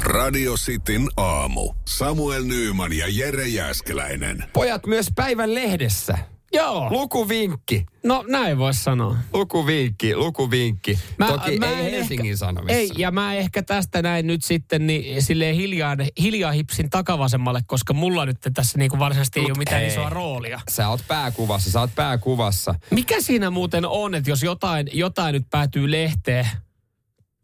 Radio 0.00 0.54
Cityn 0.54 1.08
aamu. 1.16 1.74
Samuel 1.88 2.44
Nyyman 2.44 2.92
ja 2.92 3.06
Jere 3.08 3.46
Jäskeläinen. 3.48 4.44
Pojat 4.52 4.86
myös 4.86 5.06
päivän 5.14 5.54
lehdessä. 5.54 6.18
Joo. 6.52 6.88
Lukuvinkki. 6.90 7.86
No 8.04 8.24
näin 8.28 8.58
voisi 8.58 8.82
sanoa. 8.82 9.16
Lukuvinkki, 9.32 10.16
lukuvinkki. 10.16 10.98
Toki 11.26 11.50
ei 11.50 11.58
en 11.62 11.90
Helsingin 11.90 12.26
ehkä, 12.26 12.36
Sanomissa. 12.36 12.78
Ei, 12.78 12.90
ja 12.98 13.10
mä 13.10 13.34
ehkä 13.34 13.62
tästä 13.62 14.02
näin 14.02 14.26
nyt 14.26 14.44
sitten 14.44 14.86
niin 14.86 15.22
silleen 15.22 15.54
hiljaa, 15.54 15.96
hiljaa 16.22 16.52
hipsin 16.52 16.90
takavasemmalle, 16.90 17.60
koska 17.66 17.94
mulla 17.94 18.26
nyt 18.26 18.38
tässä 18.54 18.78
niin 18.78 18.90
kuin 18.90 19.00
varsinaisesti 19.00 19.40
ei 19.40 19.46
ole 19.46 19.58
mitään 19.58 19.82
Ei. 19.82 19.88
isoa 19.88 20.10
roolia. 20.10 20.60
Sä 20.70 20.88
oot 20.88 21.00
pääkuvassa, 21.08 21.70
sä 21.70 21.80
oot 21.80 21.94
pääkuvassa. 21.94 22.74
Mikä 22.90 23.20
siinä 23.20 23.50
muuten 23.50 23.86
on, 23.86 24.14
että 24.14 24.30
jos 24.30 24.42
jotain, 24.42 24.88
jotain 24.92 25.32
nyt 25.32 25.50
päätyy 25.50 25.90
lehteen, 25.90 26.46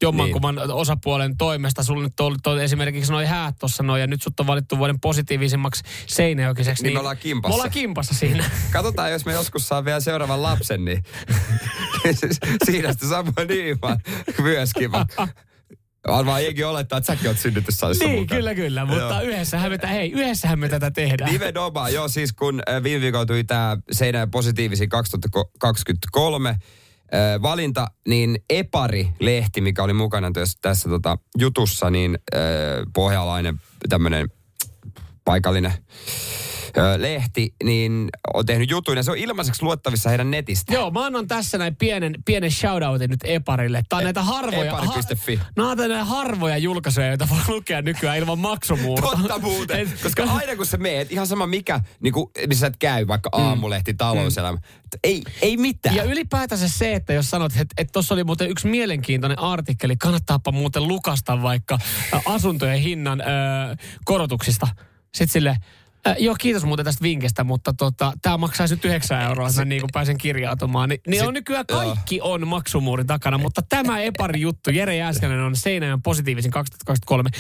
jommankumman 0.03 0.55
niin. 0.55 0.71
osapuolen 0.71 1.37
toimesta, 1.37 1.83
sulla 1.83 2.03
nyt 2.03 2.21
on, 2.21 2.37
on 2.47 2.61
esimerkiksi 2.61 3.13
noin 3.13 3.27
häät 3.27 3.55
tuossa 3.61 3.83
noin, 3.83 4.01
ja 4.01 4.07
nyt 4.07 4.23
sut 4.23 4.41
on 4.41 4.47
valittu 4.47 4.79
vuoden 4.79 5.01
positiivisimmaksi 5.01 5.83
seinäjokiseksi. 6.07 6.83
Niin 6.83 6.93
me 6.93 6.99
ollaan 6.99 7.17
kimpassa. 7.17 7.49
Me 7.49 7.55
ollaan 7.55 7.71
kimpassa 7.71 8.15
siinä. 8.15 8.45
Katsotaan, 8.73 9.13
jos 9.13 9.27
me 9.27 9.33
joskus 9.33 9.69
saa 9.69 9.85
vielä 9.85 10.01
seuraavan 10.01 10.43
lapsen, 10.43 10.85
niin 10.85 11.03
siinä 12.67 12.93
sitten 12.93 13.09
Samuel 13.09 13.47
Nyman 13.49 13.99
myöskin. 14.43 14.91
Varmaan 16.09 16.45
jengi 16.45 16.65
olettaa, 16.65 16.99
että 16.99 17.07
säkin 17.07 17.29
oot 17.29 17.39
synnytyssalissa 17.39 18.05
niin, 18.05 18.21
mukana. 18.21 18.39
kyllä, 18.39 18.55
kyllä. 18.55 18.85
Mutta 18.85 19.01
Joo. 19.01 19.21
yhdessähän 19.21 19.71
me, 19.71 19.79
hei, 19.89 20.11
yhdessähän 20.11 20.59
me 20.59 20.69
tätä 20.69 20.91
tehdään. 20.91 21.33
Nimenomaan, 21.33 21.93
joo 21.93 22.09
siis 22.09 22.33
kun 22.33 22.63
äh, 22.69 22.83
viime 22.83 23.01
viikolla 23.01 23.27
tuli 23.27 23.45
tämä 23.45 23.77
Seinäjän 23.91 24.31
positiivisi 24.31 24.89
2023 24.89 26.57
valinta, 27.43 27.87
niin 28.09 28.39
Epari-lehti, 28.51 29.61
mikä 29.61 29.83
oli 29.83 29.93
mukana 29.93 30.31
tässä, 30.31 30.59
tässä 30.63 30.89
tota, 30.89 31.19
jutussa, 31.39 31.91
niin 31.91 32.19
äh, 32.35 32.41
pohjalainen 32.95 33.61
tämmöinen 33.89 34.29
paikallinen 35.25 35.73
lehti, 36.97 37.55
niin 37.65 38.09
on 38.35 38.47
tehnyt 38.47 38.71
jutun 38.71 38.97
ja 38.97 39.03
se 39.03 39.11
on 39.11 39.17
ilmaiseksi 39.19 39.63
luettavissa 39.63 40.09
heidän 40.09 40.31
netistä. 40.31 40.75
Joo, 40.75 40.91
mä 40.91 41.05
annan 41.07 41.27
tässä 41.29 41.59
näin 41.59 41.77
pienen, 41.77 42.15
pienen 42.25 42.51
shoutoutin 42.51 43.11
nyt 43.11 43.21
Eparille. 43.25 43.83
Tää 43.89 43.97
on 43.97 44.03
E- 44.03 44.05
näitä 44.05 44.23
harvoja... 44.23 44.79
epari.fi. 44.79 45.37
Ha, 45.37 45.45
nämä 45.57 45.71
on 45.71 45.77
näitä 45.77 46.05
harvoja 46.05 46.57
julkaisuja, 46.59 47.07
joita 47.07 47.29
voi 47.31 47.39
lukea 47.49 47.83
nykyään 47.83 48.19
ilman 48.19 48.39
maksumuurta. 48.39 49.07
Totta 49.07 49.39
muuten. 49.39 49.81
Et- 49.81 50.03
Koska 50.03 50.23
aina 50.23 50.57
kun 50.57 50.67
sä 50.67 50.77
meet, 50.77 51.13
ihan 51.13 51.27
sama 51.27 51.47
mikä, 51.47 51.81
niin 52.01 52.13
kuin, 52.13 52.31
missä 52.47 52.61
sä 52.61 52.67
et 52.67 52.77
käy, 52.77 53.07
vaikka 53.07 53.29
aamulehti, 53.33 53.95
talouselämä, 53.95 54.59
ei, 55.05 55.23
ei 55.43 55.57
mitään. 55.57 55.97
Ja 55.97 56.03
ylipäätänsä 56.03 56.69
se, 56.69 56.95
että 56.95 57.13
jos 57.13 57.31
sanot, 57.31 57.53
että 57.53 57.75
että 57.79 57.93
tuossa 57.93 58.15
oli 58.15 58.25
muuten 58.25 58.51
yksi 58.51 58.67
mielenkiintoinen 58.69 59.39
artikkeli, 59.39 59.97
kannattaapa 59.97 60.53
muuten 60.53 60.89
lukasta 60.89 61.43
vaikka 61.43 61.79
asuntojen 62.27 62.79
hinnan 62.81 63.21
ö, 63.21 63.25
korotuksista. 64.05 64.69
Sitten 65.15 65.33
sille, 65.33 65.57
Äh, 66.09 66.17
joo, 66.19 66.35
kiitos 66.39 66.65
muuten 66.65 66.85
tästä 66.85 67.03
vinkistä, 67.03 67.45
mutta 67.45 67.73
tota, 67.73 68.13
tämä 68.23 68.37
maksaisi 68.37 68.75
nyt 68.75 68.85
9 68.85 69.23
euroa, 69.23 69.49
että 69.49 69.61
mä 69.61 69.65
niin 69.65 69.81
kuin 69.81 69.91
pääsen 69.93 70.19
kirjautumaan. 70.19 70.89
Ni, 70.89 71.01
niin 71.07 71.27
on 71.27 71.35
nykyään 71.35 71.67
kaikki 71.67 72.21
on 72.21 72.49
maksumuurin 72.49 73.07
takana, 73.07 73.39
mutta 73.39 73.63
tämä 73.69 74.01
epari 74.01 74.41
juttu, 74.41 74.71
Jere 74.71 74.97
Jääskänen 74.97 75.41
on 75.41 75.57
Seinäjön 75.57 76.03
positiivisin 76.03 76.51
2023. 76.51 77.31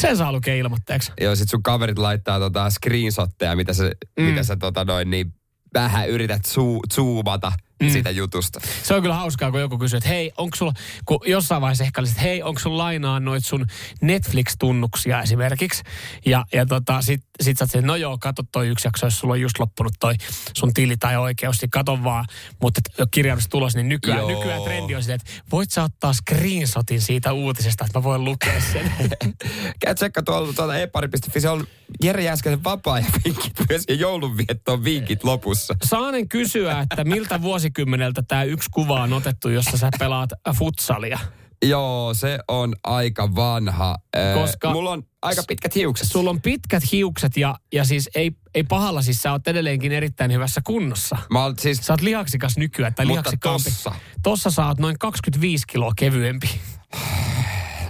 Sen 0.00 0.16
saa 0.16 0.32
lukea 0.32 0.54
ilmoitteeksi. 0.54 1.12
Joo, 1.20 1.36
sit 1.36 1.48
sun 1.48 1.62
kaverit 1.62 1.98
laittaa 1.98 2.38
tota 2.38 2.70
screenshotteja, 2.70 3.56
mitä 3.56 3.72
sä, 3.72 3.90
mm. 4.18 4.24
mitä 4.24 4.42
sä 4.42 4.56
tota 4.56 4.84
noin, 4.84 5.10
niin 5.10 5.34
vähän 5.74 6.08
yrität 6.08 6.44
zuu, 6.44 6.82
zoomata 6.94 7.52
mm. 7.82 7.90
siitä 7.90 8.10
jutusta. 8.10 8.60
Se 8.82 8.94
on 8.94 9.02
kyllä 9.02 9.14
hauskaa, 9.14 9.50
kun 9.50 9.60
joku 9.60 9.78
kysyy, 9.78 9.96
että 9.96 10.08
hei, 10.08 10.32
onko 10.36 10.56
sulla, 10.56 10.72
kun 11.04 11.18
jossain 11.26 11.62
vaiheessa 11.62 11.84
ehkä 11.84 12.00
olisi, 12.00 12.12
että 12.12 12.22
hei, 12.22 12.42
onko 12.42 12.60
sulla 12.60 12.78
lainaa 12.78 13.20
noit 13.20 13.44
sun 13.44 13.66
Netflix-tunnuksia 14.00 15.22
esimerkiksi. 15.22 15.82
Ja, 16.26 16.44
ja 16.52 16.66
tota, 16.66 17.02
sit, 17.02 17.22
sit 17.40 17.58
sä 17.58 17.66
oot 17.74 17.84
no 17.84 17.96
joo, 17.96 18.18
kato 18.18 18.42
toi 18.52 18.68
yksi 18.68 18.88
jakso, 18.88 19.06
jos 19.06 19.18
sulla 19.18 19.34
on 19.34 19.40
just 19.40 19.58
loppunut 19.58 19.92
toi 20.00 20.14
sun 20.56 20.74
tili 20.74 20.96
tai 20.96 21.16
oikeus, 21.16 21.60
niin 21.62 21.70
kato 21.70 22.04
vaan. 22.04 22.24
Mutta 22.62 22.80
kirjaimista 23.10 23.50
tulos, 23.50 23.76
niin 23.76 23.88
nykyään, 23.88 24.18
Joo. 24.18 24.28
nykyään 24.28 24.62
trendi 24.62 24.94
on 24.94 25.02
silleen, 25.02 25.20
että 25.20 25.42
voit 25.52 25.70
sä 25.70 25.82
ottaa 25.82 26.12
screenshotin 26.12 27.00
siitä 27.00 27.32
uutisesta, 27.32 27.84
että 27.84 27.98
mä 27.98 28.02
voin 28.02 28.24
lukea 28.24 28.60
sen. 28.72 28.92
Käy 29.80 29.94
tsekka 29.94 30.22
tuolla 30.22 30.52
tuolta 30.52 30.78
epari.fi, 30.78 31.40
se 31.40 31.48
on 31.48 31.66
Jere 32.02 32.22
Jääskäisen 32.22 32.64
vapaa 32.64 32.98
ja 32.98 33.06
vinkit 33.24 33.52
myös 33.68 33.84
ja 33.88 33.94
joulunviettoon 33.94 34.84
vinkit 34.84 35.24
lopussa. 35.24 35.74
Saanen 35.84 36.28
kysyä, 36.28 36.80
että 36.80 37.04
miltä 37.04 37.42
vuosikymmeneltä 37.76 38.22
tämä 38.28 38.42
yksi 38.42 38.68
kuva 38.72 39.02
on 39.02 39.12
otettu, 39.12 39.48
jossa 39.48 39.78
sä 39.78 39.90
pelaat 39.98 40.30
futsalia? 40.58 41.18
Joo, 41.64 42.14
se 42.14 42.38
on 42.48 42.74
aika 42.84 43.34
vanha. 43.34 43.96
Koska- 44.34 44.72
Mulla 44.72 44.90
on 44.90 45.02
aika 45.22 45.42
pitkät 45.48 45.74
hiukset. 45.74 46.08
Sulla 46.08 46.30
on 46.30 46.40
pitkät 46.40 46.82
hiukset 46.92 47.36
ja, 47.36 47.54
ja 47.72 47.84
siis 47.84 48.10
ei, 48.14 48.30
ei 48.54 48.62
pahalla, 48.64 49.02
siis 49.02 49.22
sä 49.22 49.32
oot 49.32 49.48
edelleenkin 49.48 49.92
erittäin 49.92 50.32
hyvässä 50.32 50.60
kunnossa. 50.64 51.16
Mä 51.30 51.42
oon 51.42 51.54
siis, 51.58 51.78
Sä 51.78 51.92
oot 51.92 52.00
lihaksikas 52.00 52.56
nykyään, 52.58 52.94
tai 52.94 53.06
Mutta 53.06 53.30
tossa. 53.42 53.92
Tossa 54.22 54.50
sä 54.50 54.66
oot 54.66 54.78
noin 54.78 54.98
25 54.98 55.66
kiloa 55.66 55.92
kevyempi. 55.96 56.60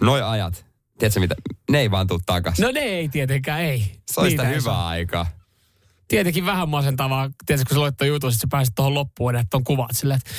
noi 0.01 0.23
ajat, 0.23 0.67
tiedätkö 0.99 1.21
mitä, 1.21 1.35
ne 1.71 1.79
ei 1.81 1.91
vaan 1.91 2.07
tuu 2.07 2.21
takas. 2.27 2.59
No 2.59 2.71
ne 2.71 2.81
ei 2.81 3.09
tietenkään, 3.09 3.61
ei. 3.61 3.93
se 4.13 4.21
on 4.21 4.31
sitä 4.31 4.45
hyvää 4.45 4.87
aikaa. 4.87 5.27
Tietenkin 6.09 6.47
vähän 6.47 6.69
masentavaa, 6.69 7.31
tiedätkö, 7.47 7.69
kun 7.69 7.75
sä 7.77 7.81
luet 7.81 7.97
ton 7.97 8.09
jutun, 8.09 8.33
sit 8.33 8.41
sä 8.41 8.47
pääset 8.51 8.75
tuohon 8.75 8.95
loppuun 8.95 9.35
ja 9.35 9.45
ton 9.51 9.65
kuvat 9.65 9.91
silleen, 9.93 10.21
että 10.21 10.31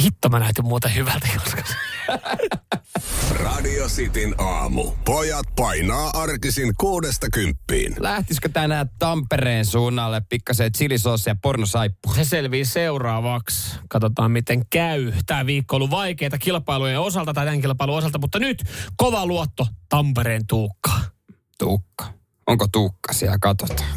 hitto 0.00 0.28
mä 0.28 0.38
näytin 0.38 0.64
muuten 0.64 0.94
hyvältä 0.94 1.28
joskus. 1.34 1.76
Radio 3.30 3.86
Cityn 3.88 4.34
aamu. 4.38 4.92
Pojat 5.04 5.46
painaa 5.56 6.10
arkisin 6.14 6.72
kuudesta 6.80 7.26
kymppiin. 7.32 7.96
Lähtisikö 7.98 8.48
tänään 8.48 8.90
Tampereen 8.98 9.64
suunnalle 9.66 10.22
pikkasen 10.28 10.72
chilisoosia 10.72 11.30
ja 11.30 11.36
pornosaippua? 11.42 12.14
Se 12.14 12.24
selvii 12.24 12.64
seuraavaksi. 12.64 13.76
Katsotaan, 13.88 14.30
miten 14.30 14.66
käy. 14.70 15.12
Tämä 15.26 15.46
viikko 15.46 15.76
on 15.76 15.78
ollut 15.78 15.90
vaikeita 15.90 16.38
kilpailujen 16.38 17.00
osalta 17.00 17.34
tai 17.34 17.44
tämän 17.44 17.60
kilpailun 17.60 17.98
osalta, 17.98 18.18
mutta 18.18 18.38
nyt 18.38 18.62
kova 18.96 19.26
luotto 19.26 19.66
Tampereen 19.88 20.46
Tuukkaan. 20.46 21.04
Tuukka. 21.58 22.04
Onko 22.46 22.66
Tuukka 22.72 23.12
siellä? 23.12 23.36
Katsotaan. 23.40 23.88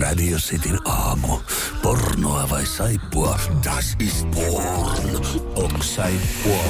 Radio 0.00 0.36
Cityn 0.38 0.78
aamu. 0.84 1.38
Pornoa 1.82 2.50
vai 2.50 2.66
saippua? 2.66 3.38
Das 3.64 3.96
ist 4.00 4.30
porn. 4.30 5.26
Ok 5.54 5.82
saippua. 5.82 6.64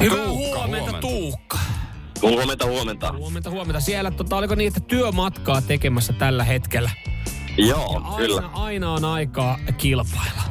Hyvää 0.00 0.28
huomenta, 0.28 0.58
huomenta. 0.58 1.00
Tuukka. 1.00 1.58
Huomenta, 2.22 2.66
huomenta. 2.66 3.12
Huomenta, 3.12 3.50
huomenta. 3.50 3.80
Siellä, 3.80 4.10
tota, 4.10 4.36
oliko 4.36 4.54
niitä 4.54 4.80
työmatkaa 4.80 5.62
tekemässä 5.62 6.12
tällä 6.12 6.44
hetkellä? 6.44 6.90
Joo, 7.56 8.02
Aina, 8.04 8.16
kyllä. 8.16 8.50
aina 8.52 8.92
on 8.92 9.04
aikaa 9.04 9.58
kilpailla. 9.78 10.42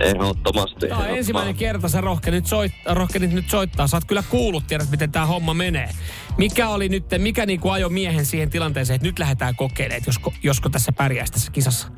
Ehdottomasti. 0.00 0.88
Tämä 0.88 1.00
on 1.00 1.08
ensimmäinen 1.08 1.54
kerta, 1.54 1.88
sä 1.88 2.00
rohkenit, 2.00 2.46
soit, 2.46 2.72
rohkenit 2.86 3.32
nyt 3.32 3.50
soittaa. 3.50 3.86
Sä 3.86 3.96
oot 3.96 4.04
kyllä 4.04 4.22
kuullut, 4.30 4.66
tiedät 4.66 4.90
miten 4.90 5.12
tämä 5.12 5.26
homma 5.26 5.54
menee. 5.54 5.90
Mikä 6.38 6.68
oli 6.68 6.88
nyt, 6.88 7.04
mikä 7.18 7.46
niinku 7.46 7.68
ajoi 7.68 7.90
miehen 7.90 8.26
siihen 8.26 8.50
tilanteeseen, 8.50 8.94
että 8.94 9.08
nyt 9.08 9.18
lähdetään 9.18 9.56
kokeilemaan, 9.56 9.98
että 9.98 10.08
josko, 10.08 10.32
josko 10.42 10.68
tässä 10.68 10.92
pärjäisi 10.92 11.32
tässä 11.32 11.52
kisassa? 11.52 11.88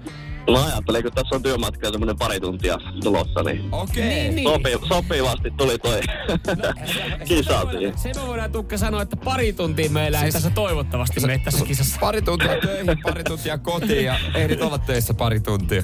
No 0.49 0.65
ajattelin, 0.65 1.03
kun 1.03 1.13
tässä 1.13 1.37
on 1.37 1.43
työmatka 1.43 1.91
tämmönen 1.91 2.19
pari 2.19 2.41
tuntia 2.41 2.79
tulossa, 3.03 3.43
niin 3.43 3.69
Okei. 3.73 4.05
Niin, 4.09 4.35
niin. 4.35 4.49
sopi, 4.49 4.71
sopivasti 4.89 5.51
tuli 5.57 5.79
toi 5.79 6.01
kisa 7.29 7.61
Se 7.61 7.67
me 7.67 7.73
siihen. 7.73 7.73
voidaan- 7.73 7.99
Se 7.99 8.13
me 8.21 8.27
voidaan 8.27 8.53
Tukka 8.53 8.79
sanoa, 8.79 9.03
että 9.03 9.17
pari 9.17 9.53
tuntia 9.53 9.91
meillä 9.91 10.23
ei 10.23 10.33
tässä 10.33 10.51
toivottavasti 10.51 11.21
mene 11.21 11.39
tässä 11.45 11.65
kisassa. 11.65 11.97
Pari 12.01 12.23
tuntia 12.23 12.61
töihin, 12.61 12.99
pari 13.03 13.25
tuntia 13.25 13.59
kotiin 13.59 14.05
ja 14.05 14.19
ehdit 14.35 14.63
olla 14.63 14.79
töissä 14.79 15.15
pari 15.15 15.41
tuntia. 15.41 15.83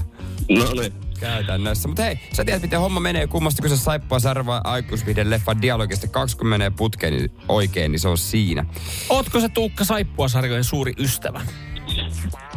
No 0.48 0.64
niin. 0.80 0.92
Käytännössä. 1.20 1.88
Mutta 1.88 2.02
hei, 2.02 2.18
sä 2.32 2.44
tiedät 2.44 2.62
miten 2.62 2.80
homma 2.80 3.00
menee. 3.00 3.26
Kummasta 3.26 3.62
kun 3.62 3.70
se 3.70 3.76
saippua 3.76 4.18
sarva 4.18 4.60
aikuisvihden 4.64 5.30
leffan 5.30 5.62
dialogista 5.62 6.08
20 6.08 6.70
putkeen 6.70 7.12
niin 7.12 7.30
oikein, 7.48 7.92
niin 7.92 8.00
se 8.00 8.08
on 8.08 8.18
siinä. 8.18 8.64
Ootko 9.08 9.40
se 9.40 9.48
Tuukka 9.48 9.84
Saippua-sarjojen 9.84 10.64
suuri 10.64 10.92
ystävä? 10.98 11.40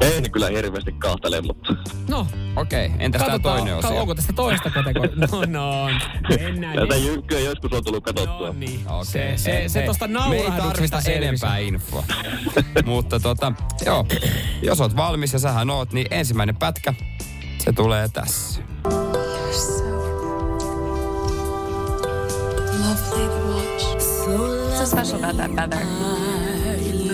En 0.01 0.31
kyllä 0.31 0.49
hirveästi 0.49 0.91
kahtele, 0.91 1.41
mutta 1.41 1.75
No, 2.07 2.27
Okei, 2.55 2.85
okay, 2.85 2.97
entäs 2.99 3.21
tää 3.21 3.39
toinen 3.39 3.75
osio? 3.75 3.99
onko 3.99 4.15
tästä 4.15 4.33
toista 4.33 4.69
kategoria? 4.69 5.15
No, 5.15 5.45
no, 5.47 5.89
mennään. 6.29 6.75
tätä 6.75 6.95
jynkkyä 6.95 7.39
joskus 7.39 7.73
on 7.73 7.83
tullut 7.83 8.03
katsottua. 8.03 8.47
No 8.47 8.53
niin, 8.53 8.79
Okei. 8.87 9.05
se, 9.05 9.33
se, 9.35 9.51
Ei, 9.51 9.69
se 9.69 9.79
hei, 9.79 9.87
tosta 9.87 10.07
Me 10.07 10.35
ei 10.35 10.51
tarvita 10.51 10.99
enempää 11.05 11.57
infoa. 11.57 12.03
Mutta 12.85 13.19
tota, 13.19 13.53
joo, 13.85 14.05
jos 14.61 14.81
oot 14.81 14.95
valmis 14.95 15.33
ja 15.33 15.39
sähän 15.39 15.69
oot, 15.69 15.93
niin 15.93 16.07
ensimmäinen 16.11 16.55
pätkä, 16.55 16.93
se 17.63 17.71
tulee 17.73 18.09
tässä. 18.09 18.61
so 24.77 24.85
special 24.85 25.19
about 25.23 25.37
that 25.37 25.51
feather? 25.51 25.81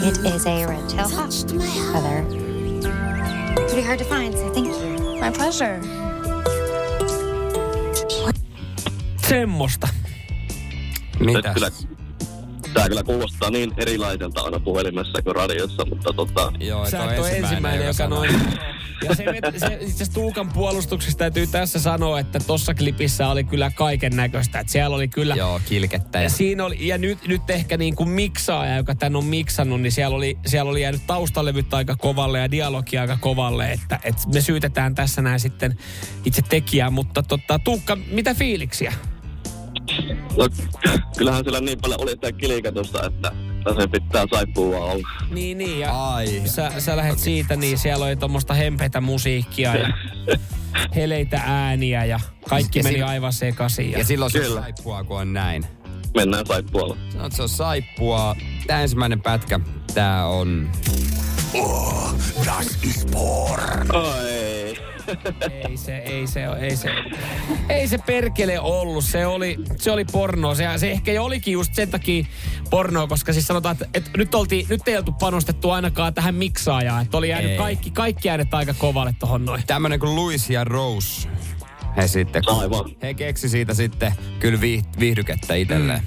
It 0.07 0.17
is 0.35 0.45
a 0.45 0.65
red 0.65 0.89
tail 0.89 1.09
hawk 1.09 1.31
feather. 1.91 2.23
Pretty 3.67 3.81
hard 3.81 3.99
to 3.99 4.05
find, 4.05 4.33
so 4.33 4.49
thank 4.53 4.67
you. 4.67 5.19
My 5.19 5.31
pleasure. 5.31 5.81
Semmosta. 9.27 9.87
Mitäs? 11.19 11.53
kyllä, 11.53 11.71
tää 12.77 12.89
kyllä 12.89 13.03
kuulostaa 13.03 13.49
niin 13.49 13.73
erilaiselta 13.77 14.41
aina 14.41 14.59
puhelimessa 14.59 15.21
kuin 15.21 15.35
radiossa, 15.35 15.85
mutta 15.85 16.13
tota, 16.13 16.53
Joo, 16.59 16.89
Sä 16.89 17.03
et 17.03 17.19
ole 17.19 17.37
ensimmäinen, 17.37 17.81
joka 17.81 17.93
sanoo. 17.93 18.19
noin... 18.19 18.35
Ja 19.03 19.15
se, 19.15 19.25
se, 19.57 19.77
itse 19.81 20.11
Tuukan 20.13 20.49
puolustuksesta 20.49 21.17
täytyy 21.17 21.47
tässä 21.47 21.79
sanoa, 21.79 22.19
että 22.19 22.39
tossa 22.39 22.73
klipissä 22.73 23.27
oli 23.27 23.43
kyllä 23.43 23.71
kaiken 23.71 24.15
näköistä. 24.15 24.59
Että 24.59 24.73
siellä 24.73 24.95
oli 24.95 25.07
kyllä... 25.07 25.35
Joo, 25.35 25.61
kilkettä. 25.65 26.17
Ja 26.17 26.23
Ja 26.23 26.29
siinä 26.29 26.65
oli, 26.65 26.87
ja 26.87 26.97
nyt, 26.97 27.27
nyt 27.27 27.49
ehkä 27.49 27.77
niin 27.77 27.95
kuin 27.95 28.09
miksaaja, 28.09 28.77
joka 28.77 28.95
tän 28.95 29.15
on 29.15 29.25
miksannut, 29.25 29.81
niin 29.81 29.91
siellä 29.91 30.17
oli, 30.17 30.37
siellä 30.45 30.71
oli 30.71 30.81
jäänyt 30.81 31.01
taustalevyt 31.07 31.73
aika 31.73 31.95
kovalle 31.95 32.39
ja 32.39 32.51
dialogi 32.51 32.97
aika 32.97 33.17
kovalle, 33.21 33.71
että, 33.71 33.99
että 34.03 34.29
me 34.33 34.41
syytetään 34.41 34.95
tässä 34.95 35.21
näin 35.21 35.39
sitten 35.39 35.77
itse 36.25 36.41
tekijää, 36.41 36.89
mutta 36.89 37.23
tota, 37.23 37.59
Tuukka, 37.59 37.95
mitä 37.95 38.33
fiiliksiä? 38.33 38.93
No, 40.37 40.47
kyllähän 41.17 41.43
siellä 41.43 41.59
niin 41.61 41.79
paljon 41.81 42.01
oli 42.01 42.11
sitä 42.11 42.31
kilikatusta, 42.31 43.05
että 43.05 43.31
se 43.81 43.87
pitää 43.87 44.25
saippua 44.33 44.79
vaan 44.79 44.91
olla. 44.91 45.07
Niin, 45.29 45.57
niin, 45.57 45.79
ja 45.79 46.13
Ai. 46.13 46.41
sä, 46.45 46.71
sä 46.77 46.97
lähet 46.97 47.19
siitä, 47.19 47.55
niin 47.55 47.77
siellä 47.77 48.05
oli 48.05 48.15
tuommoista 48.15 48.53
hempeitä 48.53 49.01
musiikkia 49.01 49.75
ja 49.75 49.87
heleitä 50.95 51.41
ääniä 51.45 52.05
ja 52.05 52.19
kaikki 52.49 52.79
Ja 52.79 52.83
meni 52.83 52.99
sil- 53.01 53.05
aivan 53.07 53.33
sekaisin. 53.33 53.91
Ja, 53.91 53.97
Ja 53.97 54.05
silloin 54.05 54.31
se 54.31 54.37
on 54.39 54.45
Kyllä. 54.45 54.61
saippua, 54.61 55.03
kun 55.03 55.17
on 55.19 55.33
näin. 55.33 55.65
Mennään 56.15 56.45
saippualla. 56.45 56.97
Sanot, 57.09 57.31
se 57.31 57.41
on 57.41 57.49
saippua. 57.49 58.35
Tää 58.67 58.81
ensimmäinen 58.81 59.21
pätkä, 59.21 59.59
tää 59.93 60.27
on... 60.27 60.69
Das 62.45 62.77
ist 62.83 63.11
porn. 63.11 63.95
Ai. 63.95 64.36
Ei 65.51 65.77
se, 65.77 65.97
ei 65.97 66.27
se, 66.27 66.45
ei 66.59 66.75
se, 66.75 66.89
ei 67.69 67.87
se 67.87 67.97
perkele 67.97 68.59
ollut. 68.59 69.03
Se 69.03 69.25
oli, 69.25 69.57
se 69.77 69.91
oli 69.91 70.05
porno. 70.05 70.55
Se, 70.55 70.67
se 70.77 70.91
ehkä 70.91 71.21
olikin 71.21 71.51
just 71.51 71.73
sen 71.73 71.89
takia 71.91 72.25
pornoa, 72.69 73.07
koska 73.07 73.33
siis 73.33 73.47
sanotaan, 73.47 73.73
että, 73.73 73.87
että 73.93 74.11
nyt, 74.17 74.35
oltiin, 74.35 74.65
nyt 74.69 74.87
ei 74.87 74.97
oltu 74.97 75.11
panostettu 75.11 75.69
ainakaan 75.71 76.13
tähän 76.13 76.35
miksaajaan. 76.35 77.01
Että 77.01 77.17
oli 77.17 77.29
jäänyt 77.29 77.51
Ei. 77.51 77.57
kaikki, 77.57 77.91
kaikki 77.91 78.29
äänet 78.29 78.53
aika 78.53 78.73
kovalle 78.73 79.15
tohon 79.19 79.45
noin. 79.45 79.63
Tämmönen 79.67 79.99
kuin 79.99 80.15
Louis 80.15 80.49
ja 80.49 80.63
Rose. 80.63 81.29
He 81.97 82.07
sitten, 82.07 82.43
Aivan. 82.47 82.85
he 83.01 83.13
keksi 83.13 83.49
siitä 83.49 83.73
sitten 83.73 84.13
kyllä 84.39 84.59
viih- 84.61 84.99
viihdykettä 84.99 85.55
itselleen. 85.55 86.01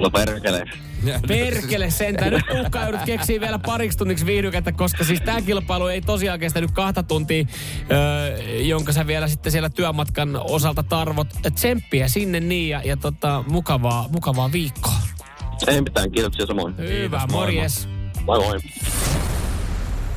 No 0.00 0.10
perkele. 0.10 0.64
Perkele 1.28 1.90
sentään. 1.90 2.32
Nyt 2.32 2.44
uhkaa 2.60 2.82
joudut 2.82 3.00
keksiä 3.06 3.40
vielä 3.40 3.58
pariksi 3.58 3.98
tunniksi 3.98 4.26
viihdykettä, 4.26 4.72
koska 4.72 5.04
siis 5.04 5.20
tämä 5.20 5.42
kilpailu 5.42 5.86
ei 5.86 6.00
tosiaan 6.00 6.40
kestänyt 6.40 6.70
kahta 6.70 7.02
tuntia, 7.02 7.44
öö, 7.92 8.38
jonka 8.42 8.92
sä 8.92 9.06
vielä 9.06 9.28
sitten 9.28 9.52
siellä 9.52 9.70
työmatkan 9.70 10.36
osalta 10.36 10.82
tarvot. 10.82 11.28
Tsemppiä 11.54 12.08
sinne 12.08 12.40
niin 12.40 12.68
ja, 12.68 12.82
ja 12.84 12.96
tota, 12.96 13.44
mukavaa, 13.48 14.08
mukavaa 14.08 14.52
viikkoa. 14.52 14.98
Ei 15.66 15.82
mitään, 15.82 16.10
kiitoksia 16.10 16.46
samoin. 16.46 16.76
Hyvä, 16.76 17.18
moi, 17.18 17.40
morjes. 17.40 17.88
Moi 18.26 18.38
moi. 18.38 18.58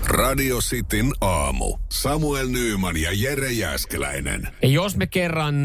Radio 0.08 0.60
Cityn 0.60 1.12
aamu. 1.22 1.78
Samuel 1.92 2.48
Nyyman 2.48 2.98
ja 2.98 3.10
Jere 3.14 3.52
Jäskeläinen. 3.52 4.48
Ja 4.62 4.68
jos 4.68 4.98
me 4.98 5.08
kerran 5.08 5.56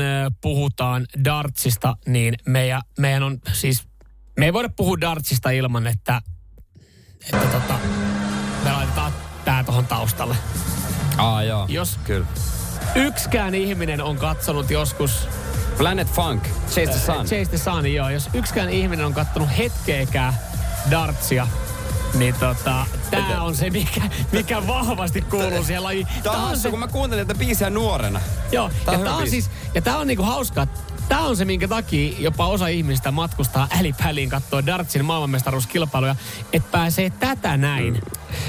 puhutaan 0.41 1.07
dartsista, 1.25 1.97
niin 2.07 2.35
meidän, 2.47 2.83
meidän 2.99 3.23
on 3.23 3.39
siis, 3.53 3.90
me 4.39 4.45
ei 4.45 4.53
voida 4.53 4.69
puhua 4.77 5.01
dartsista 5.01 5.51
ilman, 5.51 5.87
että, 5.87 6.23
että 7.33 7.47
tota, 7.47 7.75
me 8.65 8.73
laitetaan 8.73 9.13
tää 9.45 9.65
tuohon 9.65 9.87
taustalle. 9.87 10.37
Aa 11.17 11.43
joo, 11.43 11.67
Jos- 11.69 11.99
kyllä. 12.05 12.27
Yksikään 12.95 13.55
ihminen 13.55 14.03
on 14.03 14.17
katsonut 14.17 14.71
joskus 14.71 15.29
Planet 15.79 16.09
Funk, 16.13 16.45
Chase 16.69 16.87
the 16.87 16.99
Sun. 16.99 17.17
Chase 17.27 17.45
the 17.51 17.59
Sun, 17.59 17.93
joo. 17.93 18.09
Jos 18.11 18.29
yksikään 18.35 18.71
ihminen 18.71 19.07
on 19.07 19.15
kattonut 19.15 19.49
hetkeäkään 19.59 20.35
dartsia, 20.91 21.47
niin 22.15 22.35
tota, 22.35 22.87
tää 23.11 23.43
on 23.43 23.57
se, 23.57 23.71
mikä, 23.71 24.01
mikä 24.33 24.67
vahvasti 24.67 25.21
kuuluu 25.23 25.65
siihen 25.65 25.83
lajiin. 25.83 26.07
Tää 26.23 26.33
on 26.33 26.41
hassu, 26.41 26.71
kun 26.71 26.79
mä 26.79 26.89
kuuntelin 26.89 27.27
tätä 27.27 27.39
biisiä 27.39 27.71
nuorena. 27.71 28.21
Joo, 28.53 28.71
Tää 28.85 28.95
ja 28.95 28.99
on 28.99 29.05
tää 29.05 29.15
on 29.15 29.23
biisi. 29.23 29.31
siis, 29.31 29.51
ja 29.75 29.83
tää 29.83 29.99
on 29.99 30.07
niinku 30.07 30.23
hauskaa. 30.23 30.67
Tää 31.11 31.21
on 31.21 31.37
se, 31.37 31.45
minkä 31.45 31.69
takia 31.69 32.15
jopa 32.19 32.47
osa 32.47 32.67
ihmistä 32.67 33.11
matkustaa 33.11 33.69
älipäliin 33.79 34.31
katsoa 34.31 34.67
dartsin 34.67 35.05
maailmanmestaruuskilpailuja, 35.05 36.17
että 36.53 36.69
pääsee 36.73 37.11
tätä 37.11 37.57
näin. 37.57 37.95
Mm. 37.95 38.01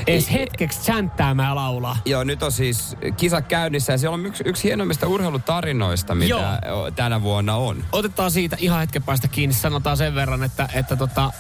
Ees 0.08 0.32
hetkeksi 0.32 0.82
chanttäämään 0.82 1.56
laulaa. 1.56 1.98
Joo, 2.06 2.24
nyt 2.24 2.44
on 2.44 2.52
siis 2.52 2.96
kisa 3.18 3.42
käynnissä 3.42 3.94
ja 3.94 3.98
siellä 3.98 4.14
on 4.14 4.26
yksi, 4.26 4.44
yksi 4.48 4.64
hienoimmista 4.64 5.08
urheilutarinoista, 5.08 6.16
mitä 6.16 6.60
Joo. 6.66 6.92
tänä 6.92 7.22
vuonna 7.22 7.56
on. 7.56 7.86
Otetaan 7.92 8.32
siitä 8.32 8.58
ihan 8.60 8.80
hetken 8.80 9.04
päästä 9.04 9.28
kiinni. 9.28 9.54
Sanotaan 9.54 9.98
sen 9.98 10.16
verran, 10.16 10.44
että, 10.44 10.70
että 10.74 10.96
tota, 10.96 11.26
ö, 11.26 11.32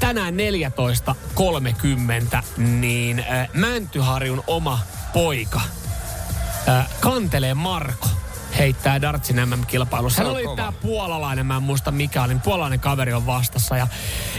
tänään 0.00 0.34
14.30 0.34 2.44
niin 2.56 3.18
ö, 3.18 3.22
Mäntyharjun 3.54 4.44
oma 4.46 4.78
poika 5.12 5.60
ö, 6.68 6.82
kantelee 7.00 7.54
Marko 7.54 8.13
heittää 8.58 9.00
dartsin 9.00 9.36
MM-kilpailussa. 9.36 10.22
Hän 10.22 10.32
oli 10.32 10.56
tämä 10.56 10.72
puolalainen, 10.72 11.46
mä 11.46 11.56
en 11.56 11.62
muista 11.62 11.90
mikä 11.90 12.22
oli, 12.22 12.34
puolalainen 12.44 12.80
kaveri 12.80 13.12
on 13.12 13.26
vastassa. 13.26 13.76
Ja, 13.76 13.86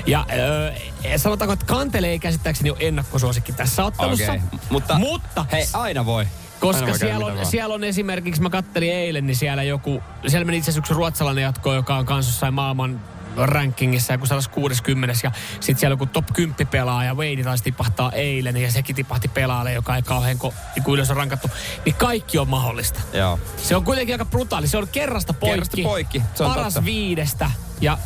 ja 0.06 0.26
ö, 0.34 1.18
sanotaanko, 1.18 1.54
että 1.54 1.66
kantelee 1.66 2.10
ei 2.10 2.20
käsittääkseni 2.20 2.70
ole 2.70 2.78
ennakkosuosikki 2.80 3.54
tässä 3.54 3.86
ottelussa. 3.86 4.32
Okei, 4.32 4.42
mutta, 4.70 5.00
mutta 5.00 5.46
hei, 5.52 5.68
aina 5.74 6.06
voi. 6.06 6.24
aina 6.24 6.32
koska 6.60 6.86
käydä 6.86 6.98
siellä 6.98 7.26
on, 7.26 7.46
siellä 7.46 7.76
on 7.76 7.84
esimerkiksi, 7.84 8.42
mä 8.42 8.50
kattelin 8.50 8.94
eilen, 8.94 9.28
niin 9.28 9.38
siellä 9.38 9.64
joku, 9.64 10.04
siellä 10.28 10.46
meni 10.46 10.58
itse 10.58 10.72
asiassa 10.72 10.80
yksi 10.80 10.94
ruotsalainen 10.94 11.42
jatko, 11.42 11.74
joka 11.74 11.96
on 11.96 12.06
kanssa 12.06 12.32
jossain 12.32 12.54
maailman 12.54 13.02
rankingissa 13.38 14.14
joku 14.14 14.26
160 14.26 15.16
ja 15.24 15.32
sitten 15.60 15.78
siellä 15.80 15.94
joku 15.94 16.06
top 16.06 16.26
10 16.34 16.68
pelaaja, 16.68 17.14
Wade 17.16 17.44
taisi 17.44 17.64
tipahtaa 17.64 18.12
eilen 18.12 18.58
ja 18.58 18.72
sekin 18.72 18.96
tipahti 18.96 19.28
pelaajalle, 19.28 19.74
joka 19.74 19.96
ei 19.96 20.02
kauhean 20.02 20.38
ko, 20.38 20.54
niin 20.76 20.94
ylös 20.94 21.10
on 21.12 21.18
rankattu. 21.18 21.48
Niin 21.86 21.96
kaikki 21.96 22.38
on 22.38 22.50
mahdollista. 22.50 23.00
Joo. 23.14 23.40
Se 23.58 23.76
on 23.76 23.84
kuitenkin 23.84 24.14
aika 24.16 24.26
brutaali. 24.26 24.68
Se 24.68 24.78
on 24.78 24.88
kerrasta 24.88 25.34
poikki. 25.34 25.52
Kerrasta 25.54 25.78
poikki, 25.84 26.22
se 26.36 26.44
on 26.44 26.50
Paras 26.54 26.74
totta. 26.74 26.86
viidestä 26.86 27.52
ja 27.82 27.98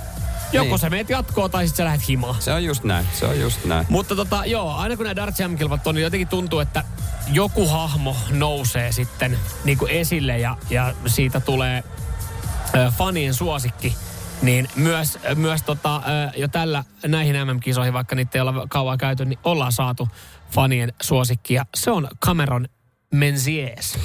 joko 0.51 0.67
Niin. 0.69 0.79
sä 0.79 0.89
meet 0.89 1.09
jatkoon 1.09 1.51
tai 1.51 1.67
sitten 1.67 1.83
sä 1.83 1.85
lähdet 1.85 2.07
himaan. 2.07 2.41
Se 2.41 2.53
on 2.53 2.63
just 2.63 2.83
näin, 2.83 3.05
se 3.13 3.25
on 3.25 3.39
just 3.39 3.65
näin. 3.65 3.85
Mutta 3.89 4.15
tota, 4.15 4.45
joo, 4.45 4.73
aina 4.75 4.95
kun 4.95 5.03
nämä 5.03 5.15
darts 5.15 5.37
kilpat 5.57 5.87
on, 5.87 5.95
niin 5.95 6.03
jotenkin 6.03 6.27
tuntuu, 6.27 6.59
että 6.59 6.83
joku 7.31 7.67
hahmo 7.67 8.15
nousee 8.29 8.91
sitten 8.91 9.37
niin 9.63 9.77
kuin 9.77 9.91
esille 9.91 10.37
ja, 10.37 10.57
ja 10.69 10.93
siitä 11.07 11.39
tulee 11.39 11.83
ö, 12.75 12.91
fanien 12.97 13.33
suosikki. 13.33 13.95
Niin 14.41 14.67
myös, 14.75 15.19
myös 15.35 15.63
tota, 15.63 16.01
jo 16.37 16.47
tällä 16.47 16.83
näihin 17.07 17.35
MM-kisoihin, 17.47 17.93
vaikka 17.93 18.15
niitä 18.15 18.37
ei 18.37 18.41
olla 18.41 18.67
kauan 18.69 18.97
käyty, 18.97 19.25
niin 19.25 19.39
ollaan 19.43 19.71
saatu 19.71 20.07
fanien 20.51 20.93
suosikki. 21.01 21.53
Ja 21.53 21.65
se 21.75 21.91
on 21.91 22.07
Cameron 22.25 22.67
Menzies. 23.13 23.97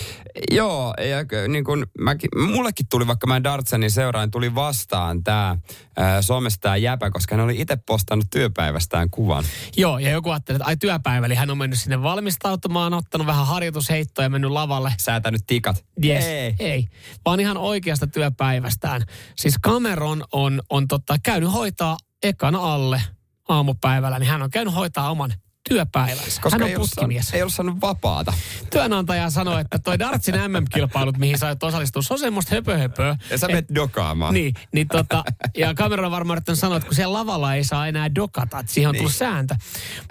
Joo, 0.50 0.94
ja 0.98 1.48
niin 1.48 1.64
kun 1.64 1.86
mäkin, 1.98 2.28
mullekin 2.36 2.86
tuli, 2.90 3.06
vaikka 3.06 3.26
mä 3.26 3.36
en 3.36 3.44
Dartsanin 3.44 3.90
seuraan, 3.90 4.30
tuli 4.30 4.54
vastaan 4.54 5.24
tää 5.24 5.58
ää, 5.96 6.22
somessa 6.22 6.60
tää 6.60 6.76
jäpä, 6.76 7.10
koska 7.10 7.34
hän 7.34 7.44
oli 7.44 7.60
itse 7.60 7.76
postannut 7.86 8.26
työpäivästään 8.30 9.10
kuvan. 9.10 9.44
Joo, 9.76 9.98
ja 9.98 10.10
joku 10.10 10.30
ajattelee, 10.30 10.56
että 10.56 10.66
ai 10.66 10.76
työpäivä, 10.76 11.26
eli 11.26 11.34
hän 11.34 11.50
on 11.50 11.58
mennyt 11.58 11.78
sinne 11.78 12.02
valmistautumaan, 12.02 12.94
ottanut 12.94 13.26
vähän 13.26 13.46
harjoitusheittoa 13.46 14.24
ja 14.24 14.30
mennyt 14.30 14.50
lavalle. 14.50 14.92
Säätänyt 14.98 15.42
tikat. 15.46 15.84
Yes. 16.04 16.24
Ei. 16.24 16.54
Ei, 16.58 16.86
vaan 17.24 17.40
ihan 17.40 17.56
oikeasta 17.56 18.06
työpäivästään. 18.06 19.02
Siis 19.36 19.54
Cameron 19.64 20.24
on, 20.32 20.62
on 20.70 20.88
tota, 20.88 21.16
käynyt 21.22 21.52
hoitaa 21.52 21.96
ekana 22.22 22.58
alle 22.58 23.02
aamupäivällä, 23.48 24.18
niin 24.18 24.30
hän 24.30 24.42
on 24.42 24.50
käynyt 24.50 24.74
hoitaa 24.74 25.10
oman 25.10 25.34
työpäivänsä. 25.68 26.40
Koska 26.40 26.50
hän 26.50 26.62
on 26.62 26.68
ei 26.68 26.76
putkimies. 26.76 27.34
ei 27.34 27.42
ollut 27.42 27.54
saanut 27.54 27.80
vapaata. 27.80 28.32
Työnantaja 28.70 29.30
sanoi, 29.30 29.60
että 29.60 29.78
toi 29.78 29.98
Dartsin 29.98 30.34
MM-kilpailut, 30.34 31.18
mihin 31.18 31.38
sä 31.38 31.56
osallistua, 31.62 32.02
se 32.02 32.12
on 32.14 32.18
semmoista 32.18 32.54
höpö-höpöä. 32.54 33.16
Ja 33.30 33.38
sä 33.38 33.46
menet 33.46 33.66
dokaamaan. 33.74 34.34
Niin, 34.34 34.54
niin 34.72 34.88
tota, 34.88 35.24
ja 35.56 35.68
on 35.68 36.10
varmaan 36.10 36.36
yrittänyt 36.36 36.58
sanoa, 36.58 36.76
että 36.76 36.86
kun 36.86 36.94
siellä 36.94 37.12
lavalla 37.12 37.54
ei 37.54 37.64
saa 37.64 37.86
enää 37.86 38.14
dokata, 38.14 38.58
että 38.58 38.72
siihen 38.72 38.88
on 38.88 38.94
tullut 38.94 39.10
Niin. 39.12 39.18
sääntö. 39.18 39.54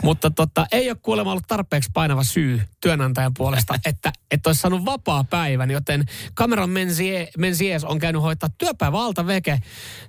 Mutta 0.04 0.32
tota, 0.32 0.68
ei 0.72 0.90
ole 0.90 0.98
kuulemma 1.02 1.32
ollut 1.32 1.48
tarpeeksi 1.48 1.90
painava 1.94 2.24
syy 2.24 2.62
työnantajan 2.82 3.34
puolesta, 3.38 3.76
että, 3.86 4.12
että 4.32 4.50
olisi 4.50 4.62
saanut 4.62 4.86
vapaa 4.86 5.24
päivän, 5.24 5.72
joten 5.72 6.06
Cameron 6.36 6.70
Menzies, 6.70 7.30
Menzies 7.38 7.84
on 7.84 8.00
käynyt 8.00 8.22
hoitaa 8.22 8.50
työpäivä 8.58 9.00
alta 9.02 9.28
veke. 9.28 9.60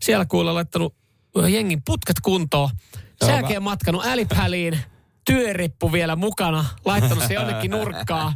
Siellä 0.00 0.24
kuulee 0.24 0.52
laittanut 0.52 0.94
jengin 1.48 1.83
putket 1.87 2.20
kuntoon. 2.22 2.70
Jälkeen 3.26 3.62
matkanut 3.62 4.07
älipääliin, 4.07 4.78
työrippu 5.27 5.93
vielä 5.93 6.17
mukana, 6.17 6.65
laittanut 6.85 7.25
se 7.25 7.35
jonnekin 7.35 7.71
nurkkaan 7.71 8.35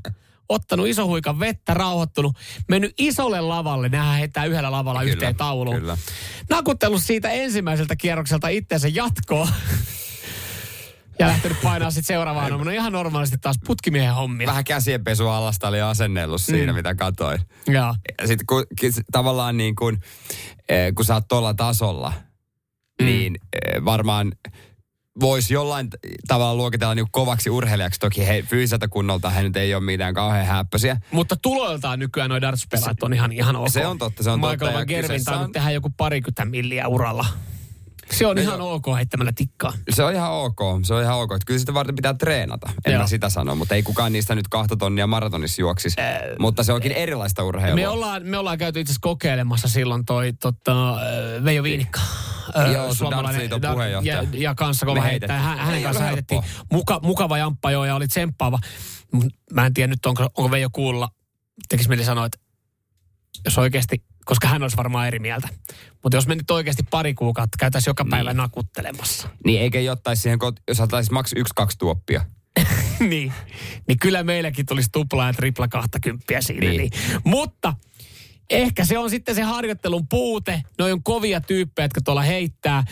ottanut 0.49 0.87
iso 0.87 1.07
huikan 1.07 1.41
vettä, 1.41 1.75
rauhoittunut, 1.75 2.37
mennyt 2.69 2.95
isolle 2.99 3.41
lavalle, 3.41 3.89
nähdään 3.89 4.19
heittää 4.19 4.45
yhdellä 4.45 4.71
lavalla 4.71 5.01
Kyllä, 5.01 5.13
yhteen 5.13 5.37
tauluun. 5.37 5.77
kyllä. 5.77 5.97
Nakuttellut 6.51 7.03
siitä 7.03 7.31
ensimmäiseltä 7.31 7.97
kierrokselta 7.97 8.49
itseensä 8.49 8.89
jatkoa. 8.89 9.49
ja 11.19 11.27
lähtenyt 11.27 11.61
painaa 11.63 11.91
sitten 11.91 12.15
seuraavaan 12.17 12.53
aamuna 12.53 12.71
ihan 12.73 12.93
normaalisti 12.93 13.39
taas 13.39 13.57
putkimiehen 13.67 14.15
hommia. 14.15 14.47
Vähän 14.47 14.65
käsienpesu 14.65 15.29
alasta 15.29 15.69
oli 15.69 15.81
asennellut 15.81 16.41
siinä, 16.43 16.73
Mm. 16.73 16.77
mitä 16.77 16.95
katsoin. 16.95 17.41
Joo. 17.67 17.95
Ja 18.21 18.27
sitten 18.27 18.47
kun, 18.47 18.65
tavallaan 19.13 19.57
niin 19.57 19.75
kuin, 19.77 19.99
eh, 20.69 20.95
kun 20.95 21.05
sä 21.05 21.15
oot 21.15 21.29
tuolla 21.29 21.55
tasolla, 21.55 22.13
Mm. 23.01 23.07
niin 23.07 23.35
eh, 23.53 23.85
varmaan 23.85 24.33
voisi 25.21 25.55
jollain 25.55 25.89
tavalla 26.29 26.55
luokitella 26.55 26.95
niin 26.95 27.07
kovaksi 27.11 27.51
urheilijaksi. 27.51 28.01
Toki 28.01 28.27
he, 28.27 28.43
fyysiseltä 28.43 28.89
kunnolta 28.89 29.31
he 29.31 29.43
nyt 29.43 29.57
ei 29.57 29.75
ole 29.75 29.83
mitään 29.85 30.15
kauhean 30.15 30.47
häppösiä. 30.47 30.97
Mutta 31.11 31.37
tuloiltaan 31.43 31.99
nykyään 31.99 32.31
noin 32.31 32.43
darts-pelaajat 32.43 33.03
on 33.03 33.13
ihan, 33.13 33.33
ihan 33.33 33.57
ok. 33.57 33.69
Se 33.69 33.87
on 33.87 33.99
totta, 33.99 34.23
se 34.23 34.31
on 34.31 34.41
totta, 34.41 34.53
Michael 34.55 34.71
ja 34.73 34.79
Van 34.79 34.87
Gervin 34.89 35.21
on- 35.41 35.53
tehdä 35.53 35.71
joku 35.71 35.91
parikymmentä 35.97 36.45
milliä 36.45 36.89
uralla. 36.89 37.27
Se 38.11 38.27
on 38.27 38.37
No 38.37 38.43
ihan 38.43 38.59
joo. 38.59 38.75
ok 38.75 38.87
heittämällä 38.97 39.33
tikkaa. 39.35 39.73
Se 39.91 40.05
on 40.05 40.15
ihan 40.15 40.31
ok, 40.33 40.59
se 40.83 40.95
on 40.95 41.03
ihan 41.03 41.17
ok. 41.17 41.33
Että 41.33 41.45
kyllä 41.47 41.61
sitä 41.61 41.75
varten 41.75 41.95
pitää 41.95 42.15
treenata, 42.15 42.71
en 42.87 42.93
Joo. 42.93 43.03
mä 43.03 43.07
sitä 43.07 43.29
sano, 43.29 43.55
mutta 43.55 43.75
ei 43.75 43.83
kukaan 43.83 44.13
niistä 44.13 44.35
nyt 44.35 44.49
kahta 44.49 44.77
tonnia 44.77 45.07
maratonissa 45.07 45.63
juoksisi. 45.63 45.97
mutta 46.39 46.63
se 46.63 46.73
onkin 46.73 46.93
erilaista 46.93 47.45
urheilua. 47.45 47.75
Me 47.75 47.89
ollaan, 47.89 48.23
me 48.27 48.39
ollaan 48.39 48.59
käyty 48.59 48.81
itse 48.81 48.91
asiassa 48.91 49.01
kokeilemassa 49.03 49.69
silloin 49.69 50.05
toi 50.05 50.33
tota, 50.33 50.91
äh, 50.95 51.45
Veijo 51.45 51.63
Viinikka. 51.63 52.01
äh, 52.01 52.07
Joo, 52.73 52.95
puheenjohtaja. 53.73 54.23
Ja, 54.23 54.29
ja 54.33 54.55
kanssa 54.55 54.87
kova 54.87 55.01
heitettiin. 55.01 55.41
heittäjä. 55.41 55.57
Hän, 55.57 55.59
hänen 55.59 55.77
Ei 55.77 55.83
kanssa 55.83 56.05
heitettiin 56.05 56.43
muka, 56.73 57.01
mukava 57.03 57.39
jamppa 57.39 57.71
joo 57.71 57.85
ja 57.85 57.95
oli 57.95 58.09
tsemppaava. 58.09 58.59
Mä 59.53 59.67
en 59.67 59.75
tiedä 59.75 59.91
nyt, 59.91 60.07
onko, 60.07 60.23
onko 60.23 60.51
Veijo 60.51 60.69
kuulla. 60.73 61.09
Tekis 61.69 61.89
mieli 61.89 62.05
sanoa, 62.05 62.27
että 62.27 62.39
jos 63.45 63.59
oikeasti, 63.59 64.05
koska 64.25 64.49
hän 64.49 64.63
olisi 64.63 64.77
varmaan 64.77 65.07
eri 65.07 65.19
mieltä. 65.19 65.49
Mutta 66.03 66.17
jos 66.17 66.27
me 66.27 66.35
nyt 66.35 66.51
oikeasti 66.51 66.83
pari 66.91 67.15
kuukautta 67.15 67.57
käytäisiin 67.59 67.91
joka 67.91 68.05
päivä 68.11 68.31
Niin. 68.31 68.37
nakuttelemassa. 68.37 69.29
Niin 69.45 69.61
eikä 69.61 69.81
jottaisi 69.81 70.23
siihen, 70.23 70.39
jos 70.69 70.81
ottaisi 70.81 71.13
maks 71.13 71.33
yksi, 71.37 71.53
kaksi 71.57 71.79
tuoppia. 71.79 72.25
niin, 73.01 73.33
niin 73.89 73.99
kyllä 74.01 74.23
meilläkin 74.23 74.67
tulisi 74.67 74.89
tupla 74.93 75.27
ja 75.27 75.33
tripla 75.33 75.69
20 75.69 76.25
siinä. 76.41 76.61
Niin. 76.61 76.71
Niin. 76.79 76.91
Niin. 76.91 77.21
Mutta 77.25 77.75
ehkä 78.51 78.85
se 78.85 78.99
on 78.99 79.11
sitten 79.11 79.35
se 79.35 79.43
harjoittelun 79.43 80.09
puute. 80.09 80.63
Ne 80.79 80.93
on 80.93 81.03
kovia 81.03 81.41
tyyppejä, 81.41 81.85
jotka 81.85 82.01
tuolla 82.01 82.23
heittää. 82.23 82.85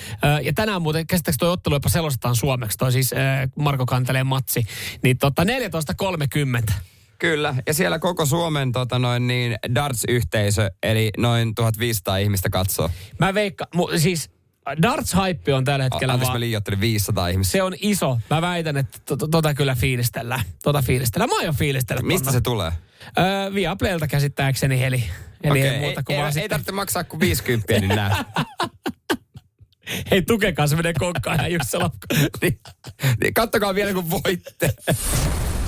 Ja 0.42 0.53
tänään 0.53 0.83
muuten, 0.83 1.07
käsittääkö 1.07 1.37
tuo 1.38 1.51
ottelu 1.51 1.75
jopa 1.75 1.88
selostetaan 1.88 2.37
suomeksi, 2.37 2.79
toi 2.79 2.92
siis 2.92 3.11
Marko 3.59 3.87
Kanteleen 3.87 4.27
matsi. 4.27 4.64
Niin 5.03 5.19
tota 5.19 5.42
14.30. 6.69 6.73
Kyllä, 7.19 7.55
ja 7.66 7.75
siellä 7.75 7.99
koko 7.99 8.27
Suomen 8.27 8.73
tota 8.73 8.99
noin, 8.99 9.27
niin 9.27 9.57
darts-yhteisö, 9.75 10.71
eli 10.83 11.11
noin 11.19 11.55
1500 11.55 12.16
ihmistä 12.16 12.51
katsoo. 12.51 12.90
Mä 13.19 13.35
veikkaan, 13.35 13.69
mu, 13.75 13.88
siis 13.97 14.31
darts-hype 14.83 15.52
on 15.55 15.64
tällä 15.64 15.83
hetkellä 15.83 16.12
Anteeksi, 16.12 16.29
vaan... 16.31 16.37
mä 16.37 16.40
liioittelin 16.40 16.81
500 16.81 17.29
ihmistä. 17.29 17.52
Se 17.52 17.62
on 17.62 17.74
iso. 17.81 18.20
Mä 18.31 18.40
väitän, 18.42 18.76
että 18.76 18.98
to, 19.05 19.16
to, 19.16 19.29
tota 19.29 19.55
kyllä 19.55 19.74
fiilistellään. 19.74 20.40
Tota 20.62 20.83
fiilistellään. 20.83 21.31
Mä 21.31 21.38
aion 21.40 21.55
fiilistellä. 21.55 22.02
Mistä 22.02 22.33
se 22.33 22.40
tulee? 22.40 22.72
Öö, 23.18 23.55
Viaplaylta 23.55 24.09
käsittääkseni, 24.09 24.85
eli, 24.85 25.05
eli 25.42 25.50
Okei, 25.50 25.68
ei 25.68 25.81
muuta 25.81 26.02
kuin 26.02 26.14
ei, 26.14 26.18
vaan 26.20 26.29
ei, 26.29 26.33
sitten- 26.33 26.42
ei 26.42 26.48
tarvitse 26.48 26.72
maksaa 26.72 27.05
kuin 27.05 27.20
50, 27.20 27.72
niin 27.81 27.88
nää. 27.88 28.24
Hei, 30.11 30.22
tukekaa 30.22 30.66
se 30.66 30.76
menee 30.76 30.92
kokkaan 30.98 31.38
ja 31.38 31.48
just 31.48 31.70
se 31.70 31.79
lappu. 31.79 32.07
niin, 32.42 32.61
niin, 33.22 33.35
kattokaa 33.35 33.74
vielä 33.74 33.92
kun 33.92 34.11
voitte. 34.11 34.74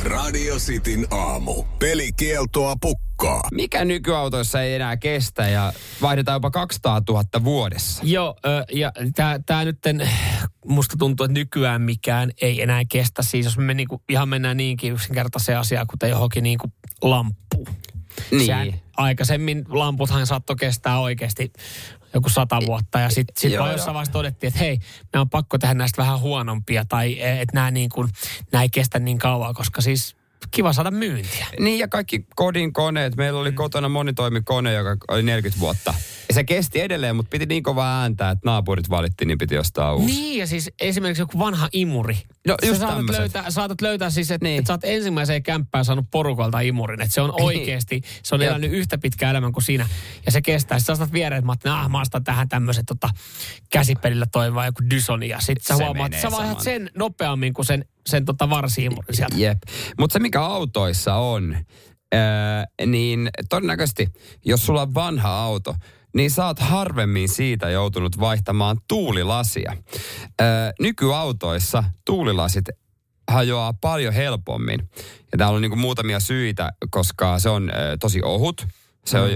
Radio 0.03 0.57
Cityn 0.57 1.07
aamu. 1.11 1.65
Pelikieltoa 1.79 2.75
pukkaa. 2.81 3.49
Mikä 3.53 3.85
nykyautoissa 3.85 4.63
ei 4.63 4.75
enää 4.75 4.97
kestä 4.97 5.49
ja 5.49 5.73
vaihdetaan 6.03 6.37
jopa 6.37 6.51
200 6.51 7.03
000 7.09 7.25
vuodessa? 7.45 8.03
Joo, 8.07 8.37
ja 8.73 8.93
tämä 9.15 9.41
tää 9.47 9.65
nyt 9.65 9.79
musta 10.65 10.97
tuntuu, 10.99 11.25
että 11.25 11.35
nykyään 11.35 11.83
mikään 11.83 12.31
ei 12.41 12.63
enää 12.63 12.83
kestä. 12.93 13.23
Siis 13.23 13.47
jos 13.47 13.59
me 13.59 13.75
niinku 13.75 14.03
ihan 14.09 14.29
mennään 14.29 14.57
niinkin 14.57 14.93
yksinkertaiseen 14.93 15.59
asiaan, 15.59 15.87
kuten 15.87 16.11
johonkin 16.11 16.43
niinku 16.43 16.73
lamppuun. 17.03 17.69
Niin. 18.31 18.47
Sehän 18.47 18.81
aikaisemmin 18.99 19.65
lamputhan 19.69 20.27
saattoi 20.27 20.57
kestää 20.57 20.99
oikeasti 20.99 21.53
joku 22.15 22.29
sata 22.29 22.61
vuotta. 22.67 23.01
Ja 23.01 23.09
sitten 23.11 23.35
sit 23.37 23.59
vaan 23.59 23.73
jossain 23.73 23.95
vaiheessa 23.95 24.13
todettiin, 24.13 24.49
että 24.49 24.61
hei, 24.61 24.79
me 25.13 25.21
on 25.21 25.31
pakko 25.31 25.59
tehdä 25.59 25.75
näistä 25.75 26.03
vähän 26.03 26.21
huonompia 26.21 26.85
tai 26.85 27.21
että 27.21 27.55
nämä 27.55 27.71
niin 27.71 27.91
kuin, 27.91 28.09
nää 28.53 28.63
ei 28.63 28.69
kestä 28.69 28.99
niin 28.99 29.19
kauan, 29.19 29.55
koska 29.55 29.81
siis 29.81 30.18
kiva 30.51 30.73
saada 30.73 30.91
myyntiä. 30.91 31.47
Niin 31.61 31.79
ja 31.79 31.89
kaikki 31.89 32.27
kodin 32.37 32.73
koneet. 32.73 33.17
Meillä 33.17 33.41
oli 33.41 33.53
kotona 33.53 33.89
monitoimikone, 33.89 34.73
joka 34.73 34.97
oli 35.09 35.23
40 35.23 35.61
vuotta. 35.61 35.95
Ja 36.29 36.35
se 36.35 36.45
kesti 36.45 36.81
edelleen, 36.81 37.17
mutta 37.17 37.31
piti 37.31 37.47
niin 37.47 37.63
kovaa 37.63 38.01
ääntää, 38.03 38.31
että 38.31 38.43
naapurit 38.49 38.91
valitti, 38.91 39.25
niin 39.25 39.39
piti 39.39 39.59
ostaa 39.59 39.95
uusi. 39.95 40.07
Niin, 40.07 40.39
ja 40.39 40.47
siis 40.47 40.71
esimerkiksi 40.81 41.23
joku 41.23 41.39
vanha 41.39 41.69
imuri. 41.73 42.19
No, 42.47 42.57
just 42.67 42.81
saatat 42.81 42.97
tämmöset. 42.97 43.21
löytää, 43.21 43.51
saatat 43.51 43.81
löytää 43.81 44.11
siis, 44.11 44.31
että 44.31 44.45
Niin. 44.45 44.51
niin. 44.53 44.61
et 44.61 44.67
sä 44.67 44.73
oot 44.73 44.85
ensimmäiseen 44.85 45.43
kämppään 45.43 45.85
saanut 45.85 46.07
porukalta 46.11 46.61
imurin. 46.61 47.01
Että 47.01 47.15
se 47.15 47.21
on 47.21 47.33
oikeasti, 47.43 48.03
se 48.23 48.35
on 48.35 48.43
elänyt 48.43 48.73
yhtä 48.73 48.99
pitkä 48.99 49.31
elämän 49.31 49.53
kuin 49.53 49.65
sinä. 49.65 49.89
Ja 50.27 50.33
se 50.33 50.43
kestää. 50.43 50.79
Sitten 50.79 50.97
sä 50.97 50.99
saatat 50.99 51.13
viereen, 51.13 51.39
että 51.39 51.47
mä, 51.47 51.53
ajattelin, 51.53 51.77
ah, 51.77 51.91
mä 51.91 52.01
ostan 52.01 52.25
tähän 52.25 52.49
tämmöisen 52.49 52.87
tota, 52.87 53.11
käsipelillä 53.71 54.27
toimiva 54.33 54.67
joku 54.67 54.83
Dyson. 54.91 55.23
Ja 55.23 55.41
sitten 55.41 55.65
sä 55.65 55.77
Se 55.77 55.85
huomaat, 55.85 56.15
että 56.15 56.31
sä 56.31 56.37
vaihdat 56.37 56.61
sen 56.61 56.91
nopeammin 56.95 57.55
kuin 57.55 57.67
sen, 57.67 57.85
sen 58.09 58.25
tota 58.25 58.51
varsi-imurin 58.51 59.17
sieltä. 59.17 59.37
Jep. 59.37 59.59
Mutta 59.99 60.13
se, 60.13 60.19
mikä 60.19 60.43
autoissa 60.43 61.15
on, 61.15 61.57
öö, 62.15 62.21
niin 62.87 63.29
todennäköisesti, 63.49 64.09
jos 64.45 64.67
sulla 64.67 64.83
on 64.83 64.95
vanha 64.95 65.29
auto, 65.29 65.75
niin 66.15 66.31
sä 66.31 66.47
oot 66.47 66.59
harvemmin 66.59 67.29
siitä 67.29 67.71
joutunut 67.71 68.21
vaihtamaan 68.21 68.77
tuulilasia. 68.89 69.77
Öö, 70.41 70.47
nykyautoissa 70.81 71.85
tuulilasit 72.07 72.65
hajoaa 73.31 73.73
paljon 73.73 74.15
helpommin. 74.15 74.81
Ja 75.33 75.39
täällä 75.39 75.57
on 75.57 75.63
niinku 75.63 75.77
muutamia 75.77 76.21
syitä, 76.21 76.71
koska 76.91 77.39
se 77.39 77.49
on 77.49 77.71
ö, 77.71 77.97
tosi 78.01 78.23
ohut. 78.23 78.67
Se 79.07 79.21
on 79.21 79.31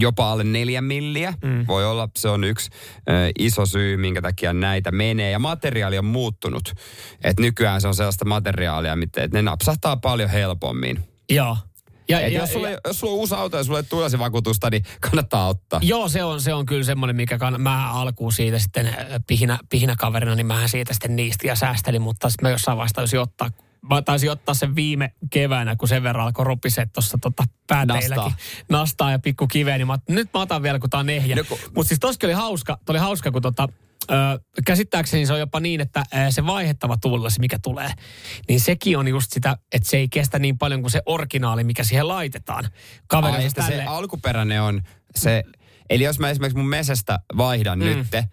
jopa 0.00 0.32
alle 0.32 0.44
neljä 0.44 0.80
milliä. 0.80 1.34
Mm. 1.44 1.64
Voi 1.68 1.86
olla, 1.86 2.08
se 2.18 2.28
on 2.28 2.44
yksi 2.44 2.70
ö, 3.08 3.12
iso 3.38 3.66
syy, 3.66 3.96
minkä 3.96 4.22
takia 4.22 4.52
näitä 4.52 4.92
menee. 4.92 5.30
Ja 5.30 5.38
materiaali 5.38 5.98
on 5.98 6.04
muuttunut. 6.04 6.72
Et 7.24 7.40
nykyään 7.40 7.80
se 7.80 7.88
on 7.88 7.94
sellaista 7.94 8.24
materiaalia, 8.24 8.96
mitä- 8.96 9.22
että 9.22 9.38
ne 9.38 9.42
napsahtaa 9.42 9.96
paljon 9.96 10.30
helpommin. 10.30 11.04
Joo. 11.30 11.56
Ja, 12.08 12.20
Et 12.20 12.32
ja, 12.32 12.40
jos, 12.40 12.52
sulla, 12.52 12.68
ja, 12.68 12.78
jos 12.86 13.00
sulla 13.00 13.12
on 13.12 13.18
uusi 13.18 13.34
auto 13.34 13.56
ja 13.56 13.64
sulla 13.64 13.78
ei 13.78 13.84
tule 13.84 14.18
vakuutusta, 14.18 14.70
niin 14.70 14.84
kannattaa 15.00 15.48
ottaa. 15.48 15.80
Joo, 15.82 16.08
se 16.08 16.24
on, 16.24 16.40
se 16.40 16.54
on 16.54 16.66
kyllä 16.66 16.84
semmoinen, 16.84 17.16
mikä 17.16 17.36
kann- 17.36 17.58
mä 17.58 17.92
alkuun 17.92 18.32
siitä 18.32 18.58
sitten 18.58 18.96
pihinä, 19.26 19.58
pihinä 19.70 19.94
kaverina, 19.98 20.34
niin 20.34 20.46
mä 20.46 20.68
siitä 20.68 20.92
sitten 20.94 21.16
niistä 21.16 21.46
ja 21.46 21.54
säästelin, 21.54 22.02
mutta 22.02 22.30
sitten 22.30 22.46
mä 22.46 22.50
jossain 22.50 22.78
vaiheessa 22.78 23.20
ottaa, 23.20 23.50
mä 23.88 24.02
taisin 24.02 24.30
ottaa 24.30 24.54
sen 24.54 24.74
viime 24.76 25.12
keväänä, 25.30 25.76
kun 25.76 25.88
sen 25.88 26.02
verran 26.02 26.26
alkoi 26.26 26.44
ropiset 26.44 26.92
tuossa 26.92 27.18
tota 27.22 27.44
pääteilläkin. 27.66 28.16
Nastaa. 28.16 28.32
Nastaa 28.68 29.10
ja 29.10 29.18
pikku 29.18 29.46
kiveä, 29.46 29.78
niin 29.78 29.86
mä 29.86 29.98
nyt 30.08 30.28
mä 30.34 30.40
otan 30.40 30.62
vielä, 30.62 30.78
kun 30.78 30.90
tää 30.90 31.00
on 31.00 31.10
ehjä. 31.10 31.36
No 31.36 31.44
kun- 31.48 31.58
Mutta 31.74 31.88
siis 31.88 32.00
toskin 32.00 32.26
oli 32.26 32.34
hauska, 32.34 32.78
toi 32.84 32.92
oli 32.92 32.98
hauska, 32.98 33.30
kun 33.30 33.42
tota, 33.42 33.68
ö, 34.10 34.14
käsittääkseni 34.66 35.26
se 35.26 35.32
on 35.32 35.38
jopa 35.40 35.60
niin, 35.60 35.80
että 35.80 36.04
ö, 36.14 36.30
se 36.30 36.46
vaihettava 36.46 36.96
tuulilasi, 36.96 37.40
mikä 37.40 37.58
tulee, 37.62 37.90
niin 38.48 38.60
sekin 38.60 38.98
on 38.98 39.08
just 39.08 39.32
sitä, 39.32 39.56
että 39.72 39.88
se 39.90 39.96
ei 39.96 40.08
kestä 40.08 40.38
niin 40.38 40.58
paljon 40.58 40.80
kuin 40.80 40.90
se 40.90 41.02
originaali, 41.06 41.64
mikä 41.64 41.84
siihen 41.84 42.08
laitetaan. 42.08 42.64
Kaveri 43.06 43.34
Ai, 43.36 43.44
että 43.46 43.66
se 43.66 43.82
alkuperäinen 43.82 44.62
on 44.62 44.82
se, 45.16 45.42
eli 45.90 46.04
jos 46.04 46.18
mä 46.18 46.30
esimerkiksi 46.30 46.56
mun 46.58 46.68
mesestä 46.68 47.18
vaihdan 47.36 47.78
mm. 47.78 47.84
nytte, 47.84 48.24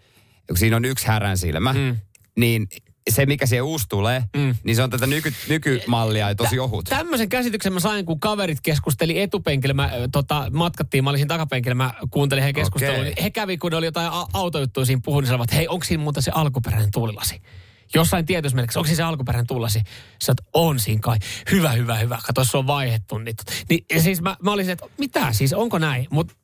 kun 0.48 0.56
siinä 0.56 0.76
on 0.76 0.84
yksi 0.84 1.06
härän 1.06 1.38
silmä, 1.38 1.72
mm. 1.72 1.96
niin 2.38 2.68
se, 3.08 3.26
mikä 3.26 3.46
siihen 3.46 3.64
uusi 3.64 3.84
tulee, 3.88 4.22
mm. 4.36 4.54
niin 4.64 4.76
se 4.76 4.82
on 4.82 4.90
tätä 4.90 5.06
nyky, 5.06 5.32
nykymallia 5.48 6.28
ja 6.28 6.34
tosi 6.34 6.58
ohut. 6.58 6.84
Tämmöisen 6.84 7.28
käsityksen 7.28 7.72
mä 7.72 7.80
sain, 7.80 8.04
kun 8.04 8.20
kaverit 8.20 8.60
keskusteli 8.60 9.20
etupenkillä. 9.20 9.74
Mä 9.74 9.90
tota, 10.12 10.50
matkattiin, 10.52 11.04
mä 11.04 11.10
olisin 11.10 11.28
takapenkillä, 11.28 11.74
mä 11.74 11.94
kuuntelin 12.10 12.42
heidän 12.42 12.62
keskustelua. 12.62 13.02
Niin 13.02 13.22
he 13.22 13.30
kävi, 13.30 13.58
kun 13.58 13.70
ne 13.70 13.76
oli 13.76 13.86
jotain 13.86 14.08
a- 14.12 14.26
autojuttuja 14.32 14.86
siinä 14.86 15.00
puhunut, 15.04 15.22
niin 15.22 15.28
sanoivat, 15.28 15.52
hei, 15.52 15.68
onko 15.68 15.84
siinä 15.84 16.02
muuten 16.02 16.22
se 16.22 16.30
alkuperäinen 16.34 16.90
tuulilasi? 16.90 17.42
Jossain 17.94 18.26
tietyssä 18.26 18.56
mielessä, 18.56 18.80
onko 18.80 18.94
se 18.94 19.02
alkuperäinen 19.02 19.46
tuulilasi? 19.46 19.80
Sä 20.22 20.32
oot, 20.32 20.38
on 20.52 20.80
siinä 20.80 21.00
kai. 21.02 21.18
Hyvä, 21.50 21.72
hyvä, 21.72 21.98
hyvä. 21.98 22.18
Kato, 22.26 22.44
se 22.44 22.56
on 22.56 22.66
vaihettu. 22.66 23.18
Niin, 23.18 23.36
niin 23.68 24.02
siis 24.02 24.22
mä, 24.22 24.36
mä 24.42 24.52
olisin, 24.52 24.72
että 24.72 24.86
mitä 24.98 25.32
siis, 25.32 25.52
onko 25.52 25.78
näin? 25.78 26.06
Mutta 26.10 26.34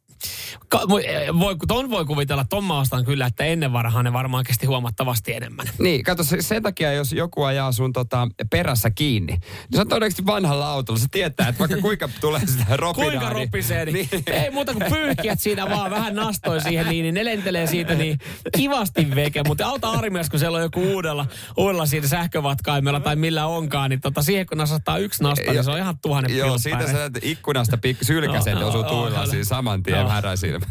Ka- 0.68 0.88
voi, 0.88 1.56
ton 1.68 1.90
voi 1.90 2.04
kuvitella, 2.04 2.44
ton 2.44 2.64
mä 2.64 2.78
ostan 2.80 3.04
kyllä, 3.04 3.26
että 3.26 3.44
ennen 3.44 3.72
varhaan 3.72 4.04
ne 4.04 4.12
varmaan 4.12 4.44
kesti 4.44 4.66
huomattavasti 4.66 5.32
enemmän. 5.32 5.66
Niin, 5.78 6.02
kato, 6.02 6.24
se, 6.24 6.42
sen 6.42 6.62
takia 6.62 6.92
jos 6.92 7.12
joku 7.12 7.42
ajaa 7.42 7.72
sun 7.72 7.92
tota, 7.92 8.28
perässä 8.50 8.90
kiinni, 8.90 9.32
niin 9.32 9.40
se 9.74 9.80
on 9.80 9.88
todennäköisesti 9.88 10.26
vanhalla 10.26 10.70
autolla. 10.70 11.00
Se 11.00 11.06
tietää, 11.10 11.48
että 11.48 11.58
vaikka 11.58 11.76
kuinka 11.80 12.08
tulee 12.20 12.46
sitä 12.46 12.64
ropinaa. 12.76 13.10
Kuinka 13.10 13.28
niin- 13.28 13.44
ropisee, 13.46 13.84
niin, 13.84 14.08
ei 14.26 14.50
muuta 14.50 14.72
kuin 14.72 14.84
pyyhkiät 14.92 15.40
siinä 15.40 15.70
vaan 15.70 15.90
vähän 15.90 16.14
nastoi 16.14 16.60
siihen, 16.60 16.88
niin, 16.88 17.02
niin 17.02 17.14
ne 17.14 17.24
lentelee 17.24 17.66
siitä 17.66 17.94
niin 17.94 18.18
kivasti 18.56 19.14
veke. 19.14 19.42
Mutta 19.46 19.66
auta 19.66 19.90
armias, 19.90 20.30
kun 20.30 20.38
siellä 20.38 20.56
on 20.56 20.62
joku 20.62 20.80
uudella, 20.82 21.26
uudella 21.56 21.86
siinä 21.86 22.06
sähkövatkaimella 22.08 23.00
tai 23.00 23.16
millä 23.16 23.46
onkaan, 23.46 23.90
niin 23.90 24.00
tota, 24.00 24.22
siihen 24.22 24.46
kun 24.46 24.58
nasattaa 24.58 24.98
yksi 24.98 25.22
nasta, 25.22 25.52
niin 25.52 25.64
se 25.64 25.70
on 25.70 25.78
ihan 25.78 25.98
tuhannen 26.02 26.36
Joo, 26.36 26.58
siitä 26.58 26.86
sä 26.92 27.10
ikkunasta 27.22 27.76
pik- 27.76 28.04
sylkäset 28.04 28.52
Joo, 28.52 28.60
ja 28.60 28.66
osuu 28.66 28.80
joo, 28.80 28.90
tuulilasiin 28.90 29.36
joo. 29.38 29.44
saman 29.44 29.82
tien 29.82 30.03
Joo. 30.04 30.08
No. 30.08 30.14
häräisilmä. 30.14 30.66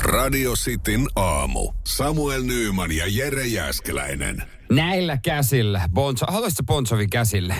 Radio 0.00 0.52
Cityn 0.52 1.06
aamu. 1.16 1.72
Samuel 1.86 2.42
Nyyman 2.42 2.92
ja 2.92 3.04
Jere 3.08 3.46
Jäskeläinen. 3.46 4.42
Näillä 4.72 5.18
käsillä. 5.24 5.88
Bon, 5.94 6.16
Jo- 6.20 6.26
haluaisitko 6.32 6.62
Bon 6.62 6.86
Jovin 6.90 7.10
käsille? 7.10 7.54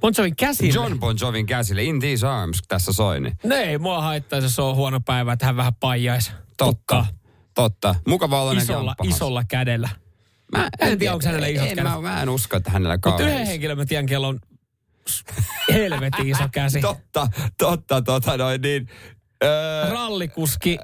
Bon 0.00 0.12
Jovin 0.18 0.36
käsille. 0.36 0.74
John 0.74 0.98
Bon 1.00 1.16
Jovin 1.20 1.46
käsille. 1.46 1.82
In 1.84 2.00
these 2.00 2.26
arms, 2.26 2.58
tässä 2.68 2.92
soi. 2.92 3.20
Niin. 3.20 3.38
Ne 3.44 3.56
ei 3.56 3.78
mua 3.78 4.02
haittaa, 4.02 4.38
jos 4.38 4.54
se 4.54 4.62
on 4.62 4.76
huono 4.76 5.00
päivä, 5.00 5.32
että 5.32 5.46
hän 5.46 5.56
vähän 5.56 5.74
paijaisi. 5.74 6.32
Totta. 6.56 7.06
Totta. 7.54 7.94
Mukava 8.06 8.42
olla 8.42 8.52
Isolla, 8.60 8.94
isolla 9.04 9.44
kädellä. 9.44 9.88
Mä 10.52 10.68
en 10.80 10.98
tiedä, 10.98 11.12
onko 11.14 11.26
hänellä 11.26 11.46
isot 11.46 11.68
en, 11.68 11.76
kädet. 11.76 11.92
mä, 11.92 12.00
mä, 12.00 12.22
en 12.22 12.28
usko, 12.28 12.56
että 12.56 12.70
hänellä 12.70 12.94
Mutta 12.94 13.10
kauhean. 13.10 13.30
yhden 13.30 13.46
henkilön 13.46 13.78
mä 13.78 13.84
tiedän, 13.86 14.06
kello 14.06 14.28
on 14.28 14.38
helvetin 15.72 16.26
iso 16.28 16.44
käsi. 16.52 16.80
Totta, 16.80 17.28
totta, 17.58 18.02
tota 18.02 18.36
noin 18.36 18.60
niin. 18.60 18.88
Öö, 19.44 19.90
Rallikuski 19.90 20.78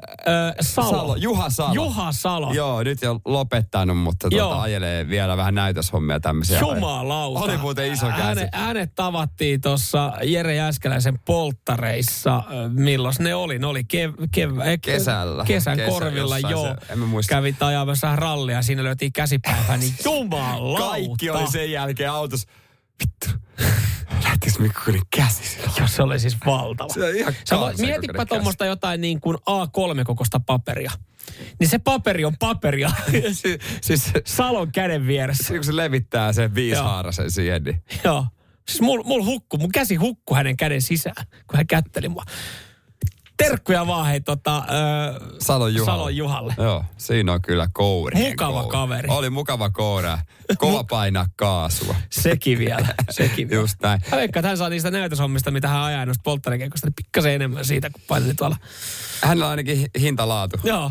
Salo. 0.60 0.90
Salo, 0.90 1.16
Juha 1.16 1.50
Salo. 1.50 1.74
Juha 1.74 2.12
Salo. 2.12 2.52
Joo, 2.52 2.82
nyt 2.82 3.02
jo 3.02 3.20
lopettanut, 3.24 3.98
mutta 3.98 4.28
Joo. 4.30 4.48
tota, 4.48 4.62
ajelee 4.62 5.08
vielä 5.08 5.36
vähän 5.36 5.54
näytöshommia 5.54 6.20
tämmöisiä. 6.20 6.58
Jumalauta. 6.60 7.40
Oli 7.44 7.56
muuten 7.56 7.92
iso 7.92 8.06
käsi. 8.06 8.22
Hänet, 8.22 8.48
hänet 8.54 8.94
tavattiin 8.94 9.60
tuossa 9.60 10.12
Jere 10.22 10.54
Jäskeläisen 10.54 11.18
polttareissa. 11.18 12.42
Milloin 12.72 13.14
ne 13.18 13.34
oli? 13.34 13.58
Ne 13.58 13.66
oli 13.66 13.84
kev, 13.84 14.12
kev, 14.34 14.58
eh, 14.60 14.78
Kesällä. 14.82 15.44
Kesän 15.44 15.76
Kesä, 15.76 15.90
korvilla, 15.90 16.38
joo. 16.38 16.66
se- 16.66 16.92
en 16.92 16.98
muista. 16.98 17.30
Kävit 17.34 17.62
ajamassa 17.62 18.16
rallia, 18.16 18.62
siinä 18.62 18.84
löytiin 18.84 19.12
käsipäivä, 19.12 19.76
niin 19.76 19.94
jumalauta. 20.04 20.82
Kaikki 20.90 21.30
oli 21.30 21.50
sen 21.50 21.70
jälkeen 21.72 22.10
autossa. 22.10 22.48
Vittu. 23.02 23.26
Lähtis 24.24 24.58
Mikkonen 24.58 25.00
käsi 25.16 25.44
sillä? 25.48 25.70
Joo, 25.78 25.88
se 25.88 26.02
oli 26.02 26.20
siis 26.20 26.36
valtava. 26.46 26.88
Se 26.94 27.04
on 27.04 27.16
ihan 27.16 27.32
Sä 27.32 27.56
voit, 27.56 27.60
kahdeksan 27.60 27.86
mietipä 27.86 28.26
tuommoista 28.26 28.66
jotain 28.66 29.00
niin 29.00 29.20
kuin 29.20 29.36
A3-kokosta 29.36 30.40
paperia. 30.46 30.90
niin 31.60 31.68
se 31.68 31.78
paperi 31.78 32.24
on 32.24 32.36
paperia. 32.38 32.90
Si- 33.32 33.58
siis 33.80 34.12
Salon 34.24 34.72
käden 34.72 35.06
vieressä. 35.06 35.54
kun 35.54 35.64
se 35.64 35.76
levittää 35.76 36.32
sen 36.32 36.54
viishaarasen 36.54 37.30
siihen, 37.30 37.64
niin 37.64 37.82
Joo. 38.04 38.26
Siis 38.68 38.80
mul, 38.80 39.02
mul 39.02 39.24
hukku, 39.24 39.58
mun 39.58 39.72
käsi 39.72 39.94
hukku 39.96 40.34
hänen 40.34 40.56
käden 40.56 40.82
sisään, 40.82 41.26
kun 41.46 41.56
hän 41.56 41.66
kätteli 41.66 42.08
mua. 42.08 42.22
Terkkuja 43.36 43.86
vaan 43.86 44.06
hei 44.06 44.20
tota, 44.20 44.56
ö, 44.56 45.20
Salon 45.40 45.74
Juhalle. 45.74 45.98
Salon 45.98 46.16
Juhalle. 46.16 46.54
Joo, 46.58 46.84
siinä 46.96 47.32
on 47.32 47.42
kyllä 47.42 47.68
kouri. 47.72 48.28
Mukava 48.30 48.64
kaveri. 48.66 49.08
Oli 49.10 49.30
mukava 49.30 49.70
koura. 49.70 50.18
Kova 50.58 50.84
painaa 50.84 51.26
kaasua. 51.36 51.96
Sekin 52.10 52.58
vielä, 52.58 52.86
sekin 53.10 53.48
vielä. 53.50 53.60
Just 53.62 53.76
näin. 53.82 54.00
Mä 54.10 54.16
veikkaan, 54.16 54.40
että 54.40 54.48
hän 54.48 54.58
saa 54.58 54.68
niistä 54.68 54.90
näytöshommista, 54.90 55.50
mitä 55.50 55.68
hän 55.68 55.80
ajaa 55.82 56.06
noista 56.06 56.20
polttarikeikosta, 56.24 56.86
niin 56.86 56.94
pikkasen 56.94 57.32
enemmän 57.32 57.64
siitä, 57.64 57.90
kun 57.90 58.02
paineli 58.08 58.34
tuolla. 58.34 58.56
Hänellä 59.22 59.44
on 59.44 59.50
ainakin 59.50 59.78
hi- 59.78 59.90
hintalaatu. 60.00 60.56
Joo. 60.64 60.90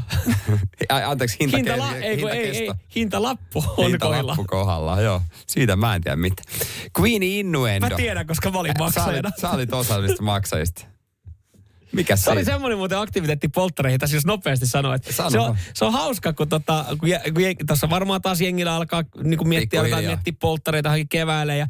Anteeksi, 1.08 1.38
hinta, 1.40 1.58
Hinta, 1.58 1.78
la, 1.78 1.96
ei, 1.96 2.18
kun, 2.18 2.30
ei, 2.32 2.58
ei, 2.58 2.72
hintalappu 2.96 3.64
on. 3.78 3.88
Hintalappu 3.88 4.46
kohdalla, 4.48 5.02
joo. 5.02 5.22
Siitä 5.48 5.76
mä 5.76 5.96
en 5.96 6.02
tiedä 6.02 6.16
mitä. 6.16 6.44
Queenie 7.00 7.40
Innuendo. 7.40 7.90
Mä 7.90 7.96
tiedän, 7.96 8.28
koska 8.28 8.52
mä 8.52 8.60
olin 8.60 8.74
Sä 8.78 8.84
olit, 8.84 8.96
maksajana. 8.96 9.32
sä 9.42 9.50
olit 9.50 9.74
osa 9.74 10.02
niistä 10.02 10.24
maksajista. 10.24 10.86
Mikä 11.92 12.16
Se 12.16 12.32
oli 12.32 12.46
semmoinen 12.46 12.78
muuten 12.78 12.98
aktiviteetti 12.98 13.48
polttareihin, 13.48 14.00
tässä 14.00 14.18
jos 14.18 14.26
nopeasti 14.26 14.68
sanoa, 14.68 14.96
että 14.96 15.14
Sano. 15.14 15.30
se 15.30 15.40
on, 15.40 15.58
se 15.74 15.86
on 15.86 15.94
hauska, 15.94 16.34
kun, 16.34 16.50
tota, 16.50 16.86
kun, 17.00 17.10
jä- 17.10 17.22
kun 17.34 17.44
jeng- 17.44 17.66
tuossa 17.68 17.90
varmaan 17.90 18.22
taas 18.22 18.42
jengillä 18.42 18.76
alkaa 18.76 19.04
niin 19.24 19.38
kuin 19.38 19.48
miettiä, 19.48 19.82
alkaa 19.82 20.02
miettiä 20.02 20.34
polttareita 20.40 20.90
keväälle 21.10 21.58
ja 21.58 21.68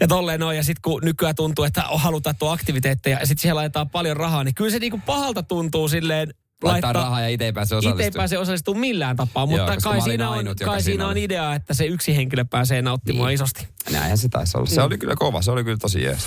ja 0.00 0.08
tolleen 0.08 0.40
noin, 0.40 0.56
ja 0.56 0.64
sitten 0.64 0.82
kun 0.82 1.00
nykyään 1.04 1.34
tuntuu, 1.34 1.64
että 1.64 1.82
halutaan 1.92 2.36
tuo 2.38 2.50
aktiviteetteja, 2.50 3.18
ja 3.20 3.26
sitten 3.26 3.42
siellä 3.42 3.58
laitetaan 3.58 3.90
paljon 3.90 4.16
rahaa, 4.16 4.44
niin 4.44 4.54
kyllä 4.54 4.70
se 4.70 4.78
niinku 4.78 5.00
pahalta 5.06 5.42
tuntuu 5.42 5.88
silleen 5.88 6.34
Laittaa 6.62 6.92
rahaa 6.92 7.20
ja 7.20 7.28
itse 7.28 7.44
ei 7.44 7.52
pääse 7.52 7.74
Itse 7.76 7.86
ei 7.86 7.90
osallistumaan. 7.92 8.22
pääse 8.22 8.38
osallistumaan 8.38 8.80
millään 8.80 9.16
tapaa, 9.16 9.42
Joo, 9.42 9.46
mutta 9.46 9.74
koska 9.74 9.90
kai, 9.90 10.00
siinä 10.00 10.30
on, 10.30 10.36
ainut, 10.38 10.58
kai 10.58 10.68
siinä 10.68 10.80
siinä 10.82 11.06
on 11.08 11.16
idea, 11.16 11.54
että 11.54 11.74
se 11.74 11.86
yksi 11.86 12.16
henkilö 12.16 12.44
pääsee 12.44 12.82
nauttimaan 12.82 13.26
Niin. 13.28 13.34
isosti. 13.34 13.68
Näinhän 13.92 14.18
se 14.18 14.28
taisi 14.28 14.58
olla. 14.58 14.66
Se 14.66 14.82
oli 14.82 14.98
kyllä 14.98 15.14
kova, 15.18 15.42
se 15.42 15.50
oli 15.50 15.64
kyllä 15.64 15.78
tosi 15.78 16.02
jees. 16.02 16.26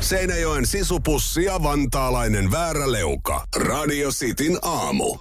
Seinäjoen 0.00 0.66
sisupussi 0.66 1.44
ja 1.44 1.62
vantaalainen 1.62 2.50
vääräleuka. 2.50 3.46
Radio 3.56 4.10
Cityn 4.10 4.58
aamu. 4.62 5.16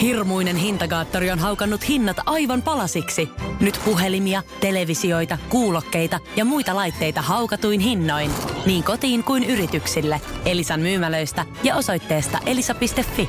Hirmuinen 0.00 0.56
hintakaattori 0.56 1.30
on 1.30 1.38
haukannut 1.38 1.88
hinnat 1.88 2.16
aivan 2.26 2.62
palasiksi. 2.62 3.28
Nyt 3.60 3.80
puhelimia, 3.84 4.42
televisioita, 4.60 5.38
kuulokkeita 5.48 6.18
ja 6.36 6.44
muita 6.44 6.76
laitteita 6.76 7.22
haukatuin 7.22 7.80
hinnoin. 7.80 8.30
Niin 8.66 8.84
kotiin 8.84 9.24
kuin 9.24 9.44
yrityksille. 9.44 10.20
Elisan 10.44 10.80
myymälöistä 10.80 11.46
ja 11.62 11.76
osoitteesta 11.76 12.38
elisa.fi. 12.46 13.28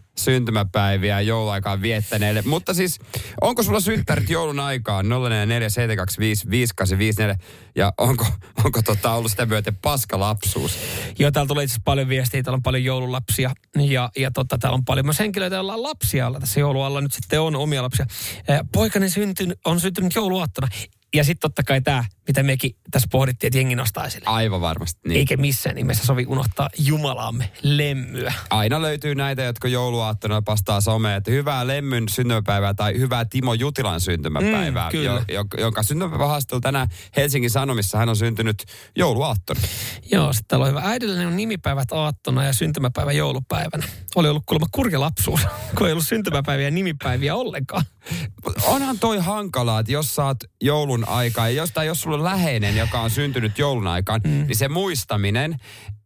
syntymäpäiviä 0.23 1.21
jouluaikaan 1.21 1.81
viettäneille. 1.81 2.41
Mutta 2.45 2.73
siis, 2.73 2.99
onko 3.41 3.63
sulla 3.63 3.79
synttärit 3.79 4.29
joulun 4.29 4.59
aikaan 4.59 5.05
0447255854 5.05 5.09
ja 7.75 7.93
onko, 7.97 8.25
onko 8.65 8.81
tota 8.81 9.13
ollut 9.13 9.31
sitä 9.31 9.45
myöten 9.45 9.75
paska 9.75 10.19
lapsuus? 10.19 10.77
Joo, 11.19 11.31
täällä 11.31 11.47
tulee 11.47 11.63
itse 11.63 11.77
paljon 11.85 12.09
viestiä, 12.09 12.43
täällä 12.43 12.55
on 12.55 12.63
paljon 12.63 12.83
joululapsia 12.83 13.51
ja, 13.79 14.09
ja 14.17 14.31
totta, 14.31 14.57
täällä 14.57 14.75
on 14.75 14.85
paljon 14.85 15.05
myös 15.05 15.19
henkilöitä, 15.19 15.55
joilla 15.55 15.73
on 15.73 15.83
lapsia. 15.83 16.31
Tässä 16.39 16.59
joulualla 16.59 17.01
nyt 17.01 17.13
sitten 17.13 17.41
on 17.41 17.55
omia 17.55 17.83
lapsia. 17.83 18.05
Poikani 18.73 19.09
syntyn, 19.09 19.55
on 19.65 19.79
syntynyt 19.79 20.15
jouluaattona. 20.15 20.67
Ja 21.13 21.23
sitten 21.23 21.41
totta 21.41 21.63
kai 21.63 21.81
tämä, 21.81 22.03
mitä 22.27 22.43
mekin 22.43 22.75
tässä 22.91 23.07
pohdittiin, 23.11 23.47
että 23.47 23.57
jengi 23.57 23.75
nostaa 23.75 24.05
esille. 24.05 24.25
Aivan 24.29 24.61
varmasti. 24.61 24.99
Niin. 25.07 25.17
Eikä 25.17 25.37
missään 25.37 25.75
nimessä 25.75 26.05
sovi 26.05 26.25
unohtaa 26.27 26.69
Jumalaamme 26.77 27.51
lemmyä. 27.63 28.33
Aina 28.49 28.81
löytyy 28.81 29.15
näitä, 29.15 29.41
jotka 29.43 29.67
jouluaattona 29.67 30.41
pastaa 30.41 30.81
someen, 30.81 31.17
että 31.17 31.31
hyvää 31.31 31.67
Lemmyn 31.67 32.09
syntymäpäivää 32.09 32.73
tai 32.73 32.99
hyvää 32.99 33.25
Timo 33.25 33.53
Jutilan 33.53 34.01
syntymäpäivää, 34.01 34.87
Mm, 34.89 34.91
kyllä. 34.91 35.11
jo, 35.11 35.21
jo, 35.35 35.43
jonka 35.61 35.83
syntymäpäivähaastelu 35.83 36.61
tänään 36.61 36.87
Helsingin 37.17 37.49
Sanomissa 37.49 37.97
hän 37.97 38.09
on 38.09 38.15
syntynyt 38.17 38.63
jouluaattona. 38.97 39.61
Joo, 40.11 40.33
sitten 40.33 40.47
täällä 40.47 40.63
on 40.63 40.69
hyvä. 40.69 40.81
Äidilläni 40.83 41.25
on 41.25 41.35
nimipäivät 41.37 41.91
aattona 41.91 42.43
ja 42.43 42.53
syntymäpäivä 42.53 43.11
joulupäivänä. 43.11 43.83
Oli 44.15 44.29
ollut 44.29 44.43
kuulemma 44.45 44.67
kurja 44.71 44.99
lapsuus, 44.99 45.41
kun 45.77 45.87
ei 45.87 45.91
ollut 45.93 46.07
syntymäpäiviä 46.07 46.67
ja 46.67 46.71
nimipäiviä 46.71 47.35
ollenkaan. 47.35 47.85
Onhan 48.65 48.99
toi 48.99 49.17
hankalaa, 49.19 49.79
että 49.79 49.91
jos 49.91 50.15
saat 50.15 50.37
joulun 50.61 51.07
aikaa, 51.07 51.49
ja 51.49 51.55
jos, 51.55 51.71
tai 51.71 51.87
jos 51.87 52.05
sulla 52.11 52.29
on 52.29 52.35
läheinen, 52.35 52.77
joka 52.77 53.01
on 53.01 53.09
syntynyt 53.09 53.57
joulun 53.57 53.87
aikaan, 53.87 54.21
mm. 54.23 54.29
niin 54.31 54.55
se 54.55 54.67
muistaminen, 54.67 55.55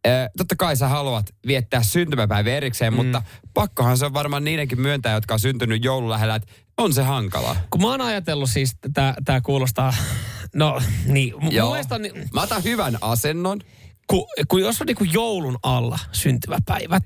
äh, 0.06 0.28
totta 0.36 0.54
kai 0.58 0.76
sä 0.76 0.88
haluat 0.88 1.26
viettää 1.46 1.82
syntymäpäivä 1.82 2.50
erikseen, 2.50 2.92
mm. 2.92 2.96
mutta 2.96 3.22
pakkohan 3.54 3.98
se 3.98 4.06
on 4.06 4.14
varmaan 4.14 4.44
niidenkin 4.44 4.80
myöntää, 4.80 5.14
jotka 5.14 5.34
on 5.34 5.40
syntynyt 5.40 5.84
joulun 5.84 6.10
lähellä, 6.10 6.34
että 6.34 6.52
on 6.78 6.92
se 6.92 7.02
hankalaa. 7.02 7.56
Kun 7.70 7.82
mä 7.82 7.88
oon 7.88 8.00
ajatellut 8.00 8.50
siis, 8.50 8.76
tämä 9.24 9.40
kuulostaa, 9.40 9.94
no 10.54 10.82
niin, 11.06 11.34
Joo. 11.50 11.76
niin, 11.98 12.12
Mä 12.32 12.42
otan 12.42 12.64
hyvän 12.64 12.98
asennon, 13.00 13.60
kun, 14.06 14.26
kun 14.48 14.60
jos 14.60 14.80
on 14.80 14.86
niinku 14.86 15.04
joulun 15.04 15.58
alla 15.62 15.98
syntymäpäivät, 16.12 17.04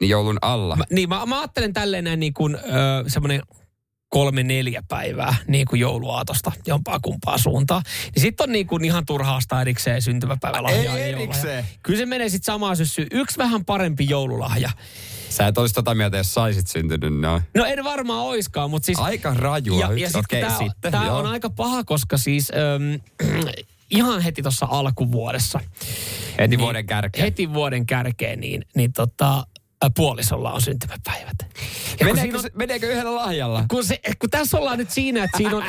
niin 0.00 0.08
joulun 0.08 0.38
alla. 0.42 0.76
mä, 0.76 0.84
niin 0.90 1.08
mä, 1.08 1.26
mä 1.26 1.38
ajattelen 1.38 1.72
tälleen 1.72 2.04
näin 2.04 2.20
niin 2.20 2.34
kuin 2.34 2.54
ö, 2.54 2.58
semmoinen 3.06 3.42
kolme 4.12 4.42
neljä 4.42 4.82
päivää 4.88 5.34
niin 5.46 5.66
kuin 5.66 5.80
jouluaatosta 5.80 6.52
jompaa 6.66 7.00
kumpaa 7.02 7.38
suuntaan. 7.38 7.82
Niin 8.14 8.22
sitten 8.22 8.44
on 8.44 8.52
niin 8.52 8.66
kuin 8.66 8.84
ihan 8.84 9.06
turhaasta 9.06 9.60
erikseen 9.60 10.02
syntymäpäivälahjaa. 10.02 10.96
Ei 10.96 11.00
ja 11.00 11.18
erikseen. 11.18 11.66
Kyllä 11.82 11.98
se 11.98 12.06
menee 12.06 12.28
sitten 12.28 12.52
samaan 12.52 12.76
syssyyn. 12.76 13.08
Yksi 13.10 13.38
vähän 13.38 13.64
parempi 13.64 14.06
joululahja. 14.08 14.70
Sä 15.28 15.46
et 15.46 15.58
olisi 15.58 15.74
tota 15.74 15.94
mieltä, 15.94 16.16
jos 16.16 16.34
saisit 16.34 16.66
syntynyt 16.66 17.20
noin. 17.20 17.42
No 17.54 17.64
en 17.64 17.84
varmaan 17.84 18.20
oiskaan, 18.20 18.70
mutta 18.70 18.86
siis... 18.86 18.98
Aika 18.98 19.34
rajua. 19.34 19.80
Ja, 19.80 19.92
ja 19.92 20.06
sit, 20.06 20.16
okei, 20.16 20.40
tämä, 20.42 20.58
sitten, 20.58 20.92
tämä 20.92 21.06
joo. 21.06 21.18
on 21.18 21.26
aika 21.26 21.50
paha, 21.50 21.84
koska 21.84 22.16
siis 22.16 22.52
ähm, 22.54 23.40
ihan 23.90 24.20
heti 24.20 24.42
tuossa 24.42 24.66
alkuvuodessa. 24.70 25.60
Heti 26.38 26.48
niin- 26.48 26.60
vuoden 26.60 26.86
kärkeen. 26.86 27.24
Heti 27.24 27.54
vuoden 27.54 27.86
kärkeen, 27.86 28.40
niin, 28.40 28.64
niin 28.74 28.92
tota, 28.92 29.46
puolisolla 29.90 30.52
on 30.52 30.62
syntymäpäivät. 30.62 31.36
Ja 32.00 32.06
kun, 32.06 32.16
Meneekö, 32.16 32.36
on, 32.36 32.42
se, 32.42 32.50
meneekö 32.54 32.92
yhdellä 32.92 33.14
lahjalla? 33.14 33.64
kun, 33.70 33.84
se, 33.84 34.00
kun 34.18 34.30
tässä 34.30 34.58
ollaan 34.58 34.78
nyt 34.78 34.90
siinä, 34.90 35.24
että 35.24 35.36
siinä 35.36 35.56
on, 35.56 35.64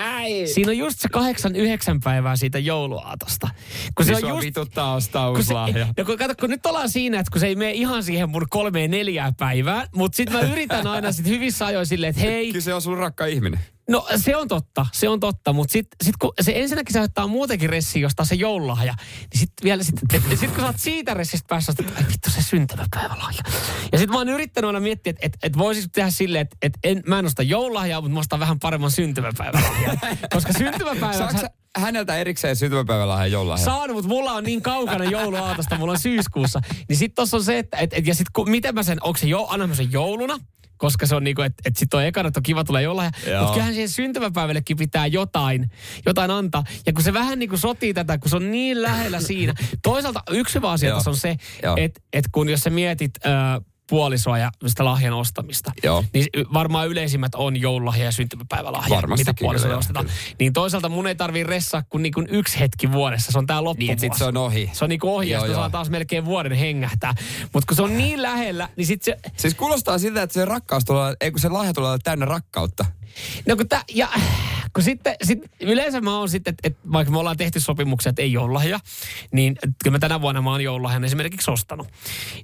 siinä 0.54 0.70
on 0.70 0.78
just 0.78 1.00
se 1.00 1.08
kahdeksan, 1.08 1.56
yhdeksän 1.56 2.00
päivää 2.00 2.36
siitä 2.36 2.58
jouluaatosta. 2.58 3.48
Kun 3.94 4.06
Niin 4.06 4.20
sua 4.20 4.40
vituttaa 4.40 4.94
ostaa 4.94 5.28
kun 5.28 5.36
uusi 5.36 5.46
se, 5.48 5.54
lahja. 5.54 5.86
no 5.96 6.04
kun, 6.04 6.18
kato, 6.18 6.34
kun 6.40 6.50
nyt 6.50 6.66
ollaan 6.66 6.88
siinä, 6.90 7.20
että 7.20 7.30
kun 7.30 7.40
se 7.40 7.46
ei 7.46 7.56
mene 7.56 7.72
ihan 7.72 8.02
siihen 8.02 8.30
mun 8.30 8.46
kolmeen 8.50 8.90
neljään 8.90 9.34
päivään, 9.34 9.88
mutta 9.94 10.16
sitten 10.16 10.36
mä 10.36 10.52
yritän 10.52 10.86
aina 10.86 11.12
sit 11.12 11.26
hyvissä 11.26 11.66
ajoin 11.66 11.86
silleen, 11.86 12.10
että 12.10 12.22
hei, 12.22 12.46
Kyllä 12.52 12.64
se 12.64 12.74
on 12.74 12.82
sun 12.82 12.98
rakka 12.98 13.26
ihminen. 13.26 13.60
No 13.88 14.06
se 14.16 14.36
on 14.36 14.48
totta, 14.48 14.86
se 14.92 15.08
on 15.08 15.20
totta, 15.20 15.52
mutta 15.52 15.72
sitten 15.72 15.96
sit 16.04 16.16
kun 16.16 16.32
se 16.40 16.52
ensinnäkin 16.56 16.92
se 16.92 17.00
ottaa 17.00 17.26
muutenkin 17.26 17.70
ressi, 17.70 18.00
josta 18.00 18.24
se 18.24 18.34
joululahja, 18.34 18.94
niin 19.20 19.40
sitten 19.40 19.64
vielä 19.64 19.82
sit, 19.82 19.94
et, 20.14 20.38
sit 20.38 20.50
kun 20.50 20.60
sä 20.60 20.66
oot 20.66 20.78
siitä 20.78 21.14
ressistä 21.14 21.46
päässä, 21.48 21.72
että 21.78 21.92
ai 21.96 22.04
vittu 22.08 22.30
se 22.30 22.42
syntymäpäivälahja. 22.42 23.42
Ja 23.92 23.98
sitten 23.98 24.10
mä 24.10 24.18
oon 24.18 24.28
yrittänyt 24.28 24.66
aina 24.68 24.80
miettiä, 24.80 25.10
että 25.10 25.26
et, 25.26 25.36
et 25.42 25.58
voisis 25.58 25.88
tehdä 25.92 26.10
silleen, 26.10 26.42
että 26.42 26.56
et 26.62 26.72
en, 26.84 27.02
mä 27.06 27.18
en 27.18 27.26
osta 27.26 27.42
joululahjaa, 27.42 28.00
mutta 28.00 28.14
mä 28.14 28.20
ostan 28.20 28.40
vähän 28.40 28.58
paremman 28.58 28.90
syntymäpäivälahjaa. 28.90 29.96
Koska 30.34 30.52
syntymäpäivä... 30.52 31.32
Sä 31.32 31.50
häneltä 31.76 32.16
erikseen 32.16 32.56
syntymäpäivälahja 32.56 33.26
joululahja? 33.26 33.64
Saan, 33.64 33.92
mutta 33.92 34.08
mulla 34.08 34.32
on 34.32 34.44
niin 34.44 34.62
kaukana 34.62 35.04
jouluaatosta, 35.04 35.78
mulla 35.78 35.92
on 35.92 35.98
syyskuussa. 35.98 36.60
Niin 36.88 36.96
sit 36.96 37.14
tossa 37.14 37.36
on 37.36 37.44
se, 37.44 37.58
että 37.58 37.76
et, 37.76 37.92
et, 37.92 38.06
ja 38.06 38.14
sit 38.14 38.26
ku, 38.32 38.44
miten 38.44 38.74
mä 38.74 38.82
sen, 38.82 38.98
onko 39.02 39.16
se 39.16 39.26
jo, 39.26 39.46
annan 39.50 39.76
sen 39.76 39.92
jouluna? 39.92 40.38
Koska 40.76 41.06
se 41.06 41.14
on 41.14 41.24
niinku, 41.24 41.42
että 41.42 41.62
et 41.66 41.76
sit 41.76 41.94
on 41.94 42.04
ekana, 42.04 42.28
että 42.28 42.38
on 42.40 42.42
kiva 42.42 42.64
tulla 42.64 42.80
jollain. 42.80 43.10
Mutta 43.40 43.52
kyllähän 43.52 43.74
siihen 43.74 43.88
syntymäpäivällekin 43.88 44.76
pitää 44.76 45.06
jotain, 45.06 45.70
jotain 46.06 46.30
antaa. 46.30 46.64
Ja 46.86 46.92
kun 46.92 47.04
se 47.04 47.12
vähän 47.12 47.38
niinku 47.38 47.56
sotii 47.56 47.94
tätä, 47.94 48.18
kun 48.18 48.30
se 48.30 48.36
on 48.36 48.50
niin 48.50 48.82
lähellä 48.82 49.20
siinä. 49.20 49.54
Toisaalta 49.82 50.22
yksi 50.30 50.54
hyvä 50.54 50.70
asia 50.70 50.94
tässä 50.94 51.10
on 51.10 51.16
se, 51.16 51.36
että 51.76 52.00
et 52.12 52.24
kun 52.32 52.48
jos 52.48 52.60
sä 52.60 52.70
mietit... 52.70 53.10
Ö, 53.26 53.30
puolisoa 53.88 54.38
ja 54.38 54.50
sitä 54.66 54.84
lahjan 54.84 55.12
ostamista. 55.12 55.72
Joo. 55.82 56.04
Niin 56.12 56.26
varmaan 56.52 56.88
yleisimmät 56.88 57.34
on 57.34 57.60
joululahja 57.60 58.04
ja 58.04 58.12
syntymäpäivälahja, 58.12 59.02
mitä 59.16 59.34
puolisolle 59.40 59.76
ostetaan. 59.76 60.06
kyllä. 60.06 60.18
Niin 60.38 60.52
toisaalta 60.52 60.88
mun 60.88 61.06
ei 61.06 61.14
tarvii 61.14 61.44
ressaa 61.44 61.82
kuin, 61.82 62.02
niin 62.02 62.12
kuin 62.12 62.26
yksi 62.30 62.60
hetki 62.60 62.92
vuodessa. 62.92 63.32
Se 63.32 63.38
on 63.38 63.46
tää 63.46 63.64
loppuvuosi. 63.64 63.92
Niin, 63.92 63.98
sit 64.00 64.14
se 64.18 64.24
on 64.24 64.36
ohi. 64.36 64.70
Se 64.72 64.84
on 64.84 64.88
niinku 64.88 65.16
ohi 65.16 65.30
ja 65.30 65.38
Joo, 65.38 65.46
joo. 65.46 65.54
saa 65.54 65.70
taas 65.70 65.90
melkein 65.90 66.24
vuoden 66.24 66.52
hengähtää. 66.52 67.14
Mutta 67.52 67.66
kun 67.66 67.76
se 67.76 67.82
on 67.82 67.98
niin 67.98 68.22
lähellä, 68.22 68.68
niin 68.76 68.86
sit 68.86 69.02
se... 69.02 69.18
Siis 69.36 69.54
kuulostaa 69.54 69.98
siltä, 69.98 70.22
että 70.22 70.34
se 70.34 70.44
rakkaus 70.44 70.84
tulee, 70.84 71.14
ei 71.20 71.30
kun 71.30 71.40
se 71.40 71.48
lahja 71.48 71.72
tulee 71.72 71.98
täynnä 72.04 72.24
rakkautta. 72.26 72.84
No 73.48 73.56
kun, 73.56 73.68
tää, 73.68 73.82
ja, 73.94 74.08
kun 74.74 74.84
sitten, 74.84 75.14
sit, 75.22 75.38
yleensä 75.60 76.00
mä 76.00 76.18
oon 76.18 76.28
sitten, 76.28 76.52
että 76.52 76.68
et, 76.68 76.76
vaikka 76.92 77.12
me 77.12 77.18
ollaan 77.18 77.36
tehty 77.36 77.60
sopimuksia, 77.60 78.10
että 78.10 78.22
ei 78.22 78.32
joululahja, 78.32 78.80
niin 79.32 79.56
kyllä 79.82 79.94
mä 79.94 79.98
tänä 79.98 80.20
vuonna 80.20 80.42
mä 80.42 80.50
oon 80.50 80.64
joululahjan 80.64 81.04
esimerkiksi 81.04 81.50
ostanut. 81.50 81.88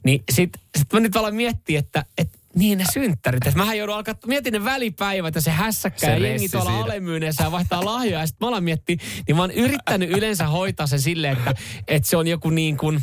Niin 0.05 0.23
sit, 0.33 0.51
sit 0.79 0.93
mä 0.93 1.01
nyt 1.01 1.17
alan 1.17 1.35
miettiä, 1.35 1.79
että 1.79 2.05
et, 2.19 2.41
niin 2.55 2.79
ne 2.79 2.85
synttärit. 2.93 3.47
Että 3.47 3.59
mähän 3.59 3.79
joudun 3.79 3.95
alkaa, 3.95 4.15
mietin 4.27 4.53
ne 4.53 4.65
välipäivät 4.65 5.35
ja 5.35 5.41
se 5.41 5.51
hässäkkä 5.51 6.07
Se 6.07 6.13
ja 6.13 6.19
jengi 6.19 6.49
tuolla 6.49 6.71
siinä. 6.71 6.85
alemyyneissä 6.85 7.45
ja 7.45 7.53
vaihtaa 7.53 7.85
lahjoja. 7.85 8.21
Ja 8.21 8.27
sitten 8.27 8.47
mä 8.47 8.49
alan 8.49 8.65
miettiä, 8.65 8.97
niin 9.27 9.37
mä 9.37 9.43
oon 9.43 9.51
yrittänyt 9.51 10.11
yleensä 10.11 10.47
hoitaa 10.47 10.87
sen 10.87 11.01
silleen, 11.01 11.37
että, 11.39 11.55
että 11.89 12.09
se 12.09 12.17
on 12.17 12.27
joku 12.27 12.51
niin 12.51 12.77
kuin, 12.77 13.03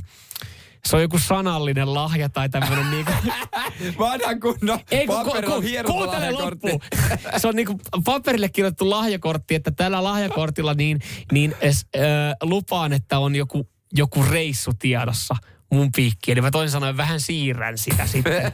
se 0.87 0.95
on 0.95 1.01
joku 1.01 1.19
sanallinen 1.19 1.93
lahja 1.93 2.29
tai 2.29 2.49
tämmöinen 2.49 2.91
niin 2.91 3.05
kuin, 3.05 3.33
Vanhan 3.99 4.39
kunnon 4.39 4.79
ei, 4.91 5.07
kun, 5.07 5.23
ku, 5.23 5.31
ku, 5.31 5.61
kuuntele 5.85 6.31
lahjakortti. 6.31 6.71
loppuun. 6.71 6.81
Se 7.41 7.47
on 7.47 7.55
niinku 7.55 7.79
paperille 8.05 8.49
kirjoittu 8.49 8.89
lahjakortti, 8.89 9.55
että 9.55 9.71
tällä 9.71 10.03
lahjakortilla 10.03 10.73
niin, 10.73 10.99
niin 11.31 11.55
es, 11.61 11.85
äh, 11.95 12.01
lupaan, 12.43 12.93
että 12.93 13.19
on 13.19 13.35
joku, 13.35 13.69
joku 13.93 14.23
reissu 14.23 14.71
tiedossa 14.79 15.35
mun 15.71 15.91
piikkiin. 15.95 16.33
Eli 16.33 16.41
mä 16.41 16.51
toisin 16.51 16.71
sanoen 16.71 16.97
vähän 16.97 17.19
siirrän 17.19 17.77
sitä 17.77 18.05
sitten. 18.07 18.53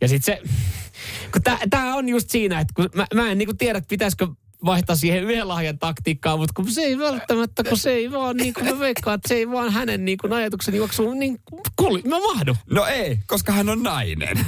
Ja 0.00 0.08
sitten 0.08 0.34
se, 0.34 0.52
kun 1.32 1.42
tää, 1.42 1.58
tää 1.70 1.94
on 1.94 2.08
just 2.08 2.30
siinä, 2.30 2.60
että 2.60 2.72
kun 2.74 2.88
mä, 2.94 3.06
mä 3.14 3.30
en 3.30 3.38
niinku 3.38 3.54
tiedä, 3.54 3.78
että 3.78 3.88
pitäisikö 3.88 4.26
vaihtaa 4.64 4.96
siihen 4.96 5.22
yhden 5.22 5.48
lahjan 5.48 5.78
taktiikkaan, 5.78 6.38
mutta 6.38 6.52
kun 6.56 6.70
se 6.70 6.80
ei 6.80 6.98
välttämättä, 6.98 7.64
kun 7.64 7.78
se 7.78 7.90
ei 7.90 8.12
vaan 8.12 8.36
niin 8.36 8.54
kuin 8.54 8.66
mä 8.66 8.78
veikkaan, 8.78 9.14
että 9.14 9.28
se 9.28 9.34
ei 9.34 9.50
vaan 9.50 9.72
hänen 9.72 10.04
niin 10.04 10.18
kuin 10.18 10.32
ajatuksen 10.32 10.74
juoksuun 10.74 11.18
niin 11.18 11.40
kuli, 11.76 12.02
mä 12.06 12.18
mahdu. 12.20 12.56
No 12.70 12.86
ei, 12.86 13.18
koska 13.26 13.52
hän 13.52 13.68
on 13.68 13.82
nainen. 13.82 14.46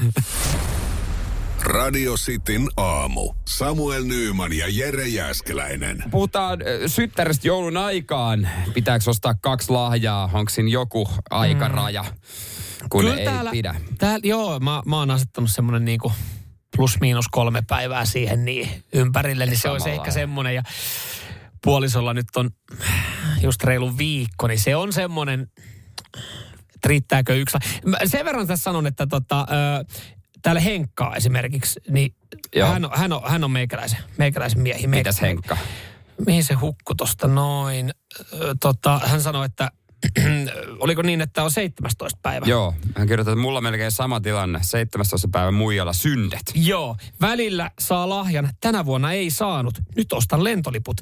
Radio 1.63 2.15
Cityn 2.15 2.69
aamu. 2.77 3.33
Samuel 3.49 4.05
Nyyman 4.05 4.53
ja 4.53 4.67
Jere 4.69 5.09
Jäskeläinen. 5.09 6.05
Puhutaan 6.11 6.59
syttäristä 6.87 7.49
joulun 7.49 7.77
aikaan. 7.77 8.49
Pitääkö 8.75 9.11
ostaa 9.11 9.35
kaksi 9.41 9.71
lahjaa? 9.71 10.31
Onko 10.33 10.51
siinä 10.51 10.71
joku 10.71 11.09
aikaraja, 11.31 12.05
kun 12.91 13.07
ei 13.07 13.27
pidä? 13.51 13.75
Täällä, 13.99 14.29
joo, 14.29 14.61
mä, 14.61 14.83
mä 14.87 14.97
oon 14.97 15.11
asettanut 15.11 15.51
semmoinen 15.51 15.85
niinku 15.85 16.13
plus 16.81 17.01
miinus 17.01 17.29
kolme 17.31 17.63
päivää 17.69 18.05
siihen 18.05 18.45
niin 18.45 18.85
ympärille, 18.93 19.47
niin 19.47 19.59
se 19.59 19.69
olisi 19.69 19.85
Samalla 19.85 20.03
ehkä 20.03 20.11
semmoinen. 20.11 20.55
Ja 20.55 20.63
puolisolla 21.65 22.15
nyt 22.15 22.27
on 22.37 22.51
just 23.43 23.65
reilu 23.65 23.99
viikko, 23.99 24.47
niin 24.47 24.59
se 24.59 24.77
on 24.77 24.93
semmoinen, 24.93 25.51
että 26.75 26.89
riittääkö 26.89 27.35
yksi. 27.37 27.59
Mä 27.87 27.97
sen 28.05 28.25
verran 28.25 28.47
tässä 28.47 28.63
sanon, 28.63 28.87
että 28.87 29.07
tota, 29.07 29.47
täällä 30.43 30.61
Henkkaa 30.61 31.17
esimerkiksi, 31.17 31.81
niin 31.91 32.15
Joo. 32.55 32.69
hän 32.69 32.85
on, 32.85 32.91
hän, 32.95 33.13
on, 33.13 33.23
hän 33.27 33.45
on 33.45 33.51
meikäläisen, 33.51 33.99
meikäläisen 34.19 34.61
miehi. 34.61 34.87
Mitäs 34.87 35.21
Henkka? 35.21 35.57
Mihin 36.27 36.45
se 36.45 36.55
hukku 36.55 36.95
tosta 36.95 37.29
noin? 37.29 37.91
Tota, 38.61 39.01
hän 39.05 39.23
sanoi, 39.23 39.47
että 39.47 39.71
oliko 40.81 41.03
niin, 41.03 41.21
että 41.21 41.43
on 41.43 41.51
17 41.51 42.19
päivä? 42.23 42.47
Joo, 42.47 42.75
hän 42.97 43.09
kirjoittaa, 43.09 43.33
että 43.33 43.43
mulla 43.43 43.59
on 43.59 43.63
melkein 43.63 43.91
sama 43.91 44.21
tilanne. 44.21 44.59
17. 44.63 45.29
päivä 45.33 45.51
muijalla 45.51 45.93
syndet. 45.93 46.53
Joo, 46.55 46.97
välillä 47.21 47.71
saa 47.79 48.09
lahjan. 48.09 48.51
Tänä 48.61 48.87
vuonna 48.87 49.13
ei 49.13 49.31
saanut. 49.31 49.75
Nyt 49.97 50.13
ostan 50.13 50.45
lentoliput 50.45 51.01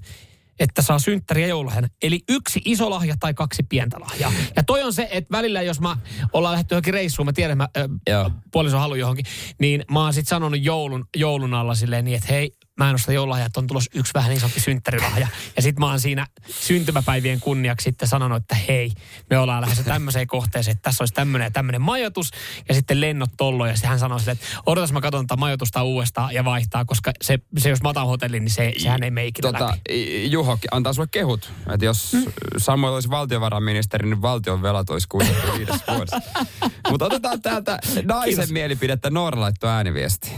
että 0.58 0.82
saa 0.82 0.98
synttäri 0.98 1.42
ja 1.42 1.48
joululahjan. 1.48 1.90
Eli 2.02 2.20
yksi 2.28 2.60
iso 2.64 2.90
lahja 2.90 3.14
tai 3.20 3.34
kaksi 3.34 3.62
pientä 3.62 4.00
lahjaa. 4.00 4.32
Ja 4.56 4.62
toi 4.62 4.82
on 4.82 4.92
se, 4.92 5.08
että 5.10 5.36
välillä 5.36 5.62
jos 5.62 5.80
mä 5.80 5.96
ollaan 6.32 6.52
lähdetty 6.52 6.74
johonkin 6.74 6.94
reissuun, 6.94 7.26
mä 7.26 7.32
tiedän, 7.32 7.58
mä 7.58 7.68
Joo. 8.10 8.30
puoliso 8.52 8.78
halu 8.78 8.94
johonkin, 8.94 9.24
niin 9.58 9.84
mä 9.90 10.00
oon 10.00 10.12
sit 10.12 10.28
sanonut 10.28 10.60
joulun, 10.62 11.06
joulun 11.16 11.54
alla 11.54 11.74
silleen 11.74 12.04
niin, 12.04 12.16
että 12.16 12.32
hei, 12.32 12.52
mä 12.78 12.88
en 12.88 12.94
osta 12.94 13.12
joululahjaa, 13.12 13.46
että 13.46 13.60
on 13.60 13.66
tulossa 13.66 13.90
yksi 13.94 14.14
vähän 14.14 14.32
isompi 14.32 14.60
synttärilahja. 14.60 15.28
Ja 15.56 15.62
sit 15.62 15.78
mä 15.78 15.86
oon 15.86 16.00
siinä 16.00 16.26
syntymäpäivien 16.50 17.40
kunniaksi 17.40 17.84
sitten 17.84 18.08
sanonut, 18.08 18.42
että 18.42 18.54
hei, 18.54 18.92
me 19.30 19.38
ollaan 19.38 19.60
lähdössä 19.60 19.84
tämmöiseen 19.84 20.26
kohteeseen, 20.26 20.72
että 20.72 20.82
tässä 20.82 21.02
olisi 21.02 21.14
tämmöinen 21.14 21.46
ja 21.46 21.50
tämmöinen 21.50 21.82
majoitus, 21.82 22.30
ja 22.68 22.74
sitten 22.74 23.00
lennot 23.00 23.30
tollo, 23.36 23.66
ja 23.66 23.72
sitten 23.72 23.90
hän 23.90 23.98
sanoi 23.98 24.20
sille, 24.20 24.32
että 24.32 24.44
odotas 24.66 24.92
mä 24.92 25.00
katson 25.00 25.26
tätä 25.26 25.40
majoitusta 25.40 25.82
uudestaan 25.82 26.34
ja 26.34 26.44
vaihtaa, 26.44 26.84
koska 26.84 27.12
se, 27.22 27.38
se 27.58 27.68
jos 27.68 27.82
mä 27.82 27.88
otan 27.88 28.06
hotellin, 28.06 28.44
niin 28.44 28.52
se, 28.52 28.72
sehän 28.78 29.02
ei 29.02 29.10
mene 29.10 29.26
ikinä 29.26 29.52
Tota, 29.52 29.66
läpi. 29.66 30.30
Juho 30.30 30.58
antaa 30.70 30.92
sulle 30.92 31.08
kehut, 31.10 31.52
että 31.72 31.84
jos 31.84 32.08
Mm. 32.12 32.32
Samuel 32.58 32.92
olisi 32.92 33.10
valtiovarainministeri, 33.10 34.08
niin 34.08 34.22
valtion 34.22 34.62
velat 34.62 34.90
olisi 34.90 35.08
kuitattu 35.08 35.58
viides 35.58 35.80
vuodessa. 35.88 36.20
Mutta 36.90 37.04
otetaan 37.04 37.42
täältä 37.42 37.78
naisen 38.04 38.34
Kiitos. 38.34 38.50
mielipidettä. 38.50 39.10
Noora 39.10 39.40
laittoi 39.40 39.70
ääniviesti. 39.70 40.32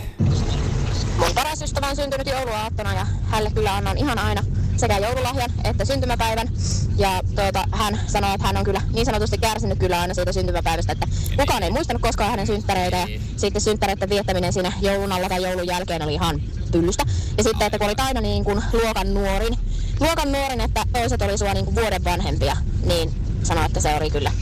Mun 1.20 1.34
paras 1.34 1.62
ystävä 1.62 1.86
on 1.88 1.96
syntynyt 1.96 2.26
jouluaattona 2.26 2.94
ja 2.94 3.06
hänelle 3.30 3.50
kyllä 3.50 3.74
annan 3.74 3.98
ihan 3.98 4.18
aina 4.18 4.42
sekä 4.76 4.98
joululahjan 4.98 5.50
että 5.64 5.84
syntymäpäivän. 5.84 6.48
Ja 6.96 7.20
tuota, 7.36 7.64
hän 7.72 8.00
sanoi, 8.06 8.34
että 8.34 8.46
hän 8.46 8.56
on 8.56 8.64
kyllä 8.64 8.82
niin 8.92 9.06
sanotusti 9.06 9.38
kärsinyt 9.38 9.78
kyllä 9.78 10.00
aina 10.00 10.14
siitä 10.14 10.32
syntymäpäivästä, 10.32 10.92
että 10.92 11.06
kukaan 11.36 11.62
ei 11.62 11.70
muistanut 11.70 12.02
koskaan 12.02 12.30
hänen 12.30 12.46
synttäreitä. 12.46 12.96
Ja 12.96 13.06
sitten 13.36 13.62
synttäreiden 13.62 14.10
viettäminen 14.10 14.52
siinä 14.52 14.72
joulun 14.80 15.12
alla 15.12 15.28
tai 15.28 15.42
joulun 15.42 15.66
jälkeen 15.66 16.02
oli 16.02 16.14
ihan 16.14 16.42
pyllystä. 16.72 17.04
Ja 17.38 17.44
sitten, 17.44 17.66
että 17.66 17.78
kun 17.78 17.86
olit 17.86 18.00
aina 18.00 18.20
niin 18.20 18.44
kuin 18.44 18.62
luokan 18.72 19.14
nuorin, 19.14 19.58
luokan 20.00 20.32
nuorin, 20.32 20.60
että 20.60 20.84
toiset 20.92 21.22
oli 21.22 21.38
sua 21.38 21.54
niin 21.54 21.64
kuin 21.64 21.76
vuoden 21.76 22.04
vanhempia, 22.04 22.56
niin 22.84 23.14
sanoi, 23.42 23.66
että 23.66 23.80
se 23.80 23.94
oli 23.94 24.10
kyllä 24.10 24.32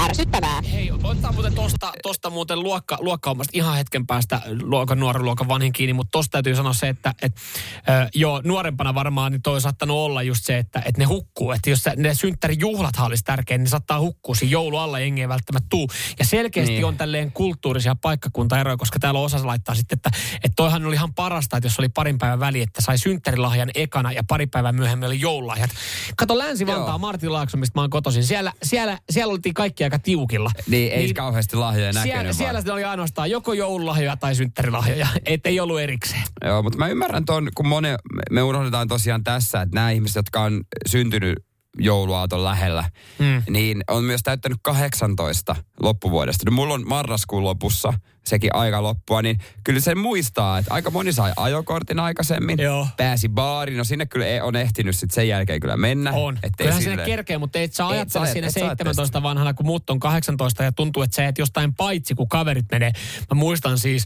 ärsyttävää. 0.00 0.62
Hei, 0.72 0.92
otetaan 1.02 1.34
muuten 1.34 1.54
tosta, 1.54 1.92
tosta 2.02 2.30
muuten 2.30 2.62
luokka, 2.62 2.96
luokkahommasta 3.00 3.50
ihan 3.54 3.76
hetken 3.76 4.06
päästä 4.06 4.40
luokan 4.62 5.00
nuoren 5.00 5.24
luokan 5.24 5.48
vanhin 5.48 5.72
kiinni, 5.72 5.92
mutta 5.92 6.10
tosta 6.10 6.30
täytyy 6.30 6.54
sanoa 6.54 6.72
se, 6.72 6.88
että 6.88 7.14
et, 7.22 7.32
ö, 7.76 8.08
joo, 8.14 8.40
nuorempana 8.44 8.94
varmaan 8.94 9.32
niin 9.32 9.42
toi 9.42 9.54
on 9.54 9.60
saattanut 9.60 9.96
olla 9.96 10.22
just 10.22 10.44
se, 10.44 10.58
että 10.58 10.82
et 10.84 10.96
ne 10.98 11.04
hukkuu. 11.04 11.52
Että 11.52 11.70
jos 11.70 11.84
ne 11.96 12.14
synttärijuhlathan 12.14 13.06
olisi 13.06 13.24
tärkeä, 13.24 13.58
niin 13.58 13.64
ne 13.64 13.70
saattaa 13.70 14.00
hukkua 14.00 14.34
siinä 14.34 14.52
joulu 14.52 14.76
alla, 14.76 15.00
jengi 15.00 15.20
ei 15.20 15.28
välttämättä 15.28 15.66
tuu. 15.70 15.88
Ja 16.18 16.24
selkeästi 16.24 16.72
Niin. 16.72 16.84
on 16.84 16.96
tälleen 16.96 17.32
kulttuurisia 17.32 17.94
paikkakuntaeroja, 17.94 18.76
koska 18.76 18.98
täällä 18.98 19.20
on 19.20 19.26
osa 19.26 19.46
laittaa 19.46 19.74
sitten, 19.74 19.96
että, 19.96 20.10
että 20.34 20.52
toihan 20.56 20.86
oli 20.86 20.94
ihan 20.94 21.14
parasta, 21.14 21.56
että 21.56 21.66
jos 21.66 21.78
oli 21.78 21.88
parin 21.88 22.18
päivän 22.18 22.40
väli, 22.40 22.62
että 22.62 22.80
sai 22.82 22.98
synttärilahjan 22.98 23.70
ekana 23.74 24.12
ja 24.12 24.22
pari 24.28 24.46
päivää 24.46 24.72
myöhemmin 24.72 25.06
oli 25.06 25.20
joululahjat. 25.20 25.70
Kato 26.16 26.38
Länsi-Vantaa. 26.38 26.98
Martin 26.98 27.32
Laakso, 27.32 27.56
mistä 27.56 27.78
mä 27.78 27.82
oon 27.82 27.90
kotoisin. 27.90 28.24
Siellä, 28.24 28.52
siellä, 28.62 28.98
siellä 29.10 29.32
oltiin 29.32 29.54
kaikki 29.54 29.81
aika 29.84 29.98
tiukilla. 29.98 30.50
Niin, 30.66 30.92
ei 30.92 31.14
kauheasti 31.14 31.56
lahjoja 31.56 31.92
näkynyt 31.92 32.12
Siellä, 32.12 32.24
vaan. 32.24 32.34
siellä 32.34 32.60
sitten 32.60 32.74
oli 32.74 32.84
ainoastaan 32.84 33.30
joko 33.30 33.52
joululahjoja 33.52 34.16
tai 34.16 34.34
synttärilahjoja, 34.34 35.06
ettei 35.26 35.60
ollut 35.60 35.80
erikseen. 35.80 36.22
Joo, 36.44 36.62
mutta 36.62 36.78
mä 36.78 36.88
ymmärrän 36.88 37.24
ton, 37.24 37.48
kun 37.54 37.68
mone, 37.68 37.96
me 38.30 38.42
unohdetaan 38.42 38.88
tosiaan 38.88 39.24
tässä, 39.24 39.62
että 39.62 39.74
nämä 39.74 39.90
ihmiset, 39.90 40.16
jotka 40.16 40.42
on 40.42 40.60
syntynyt 40.86 41.36
jouluaaton 41.78 42.44
lähellä, 42.44 42.84
Mm. 43.18 43.42
niin 43.50 43.82
on 43.90 44.04
myös 44.04 44.20
täyttänyt 44.22 44.58
18 44.62 45.56
loppuvuodesta. 45.82 46.50
No, 46.50 46.54
mulla 46.54 46.74
on 46.74 46.88
marraskuun 46.88 47.44
lopussa 47.44 47.92
sekin 48.24 48.54
aika 48.54 48.82
loppua, 48.82 49.22
niin 49.22 49.38
kyllä 49.64 49.80
sen 49.80 49.98
muistaa, 49.98 50.58
että 50.58 50.74
aika 50.74 50.90
moni 50.90 51.12
sai 51.12 51.32
ajokortin 51.36 52.00
aikaisemmin, 52.00 52.58
Joo. 52.60 52.86
pääsi 52.96 53.28
baariin, 53.28 53.78
no 53.78 53.84
sinne 53.84 54.06
kyllä 54.06 54.26
ei- 54.26 54.40
on 54.40 54.56
ehtinyt 54.56 54.96
sit 54.98 55.10
sen 55.10 55.28
jälkeen 55.28 55.60
kyllä 55.60 55.76
mennä. 55.76 56.12
On. 56.12 56.34
Ettei 56.36 56.50
Kyllähän 56.58 56.82
sinne 56.82 57.04
kerkee, 57.04 57.38
mutta 57.38 57.58
et 57.58 57.72
sä 57.74 57.84
Et 57.84 57.90
ajattele 57.90 58.26
sä- 58.26 58.32
siinä 58.32 58.46
et 58.48 58.54
sä 58.54 58.60
ajattele 58.64 58.88
17 58.94 59.22
vanhana, 59.22 59.54
kun 59.54 59.66
muut 59.66 59.90
on 59.90 60.00
18 60.00 60.62
ja 60.64 60.72
tuntuu, 60.72 61.02
että 61.02 61.14
sä 61.16 61.26
et 61.28 61.38
jostain 61.38 61.74
paitsi, 61.74 62.14
kun 62.14 62.28
kaverit 62.28 62.66
menee. 62.72 62.92
Mä 63.30 63.34
muistan 63.34 63.78
siis, 63.78 64.04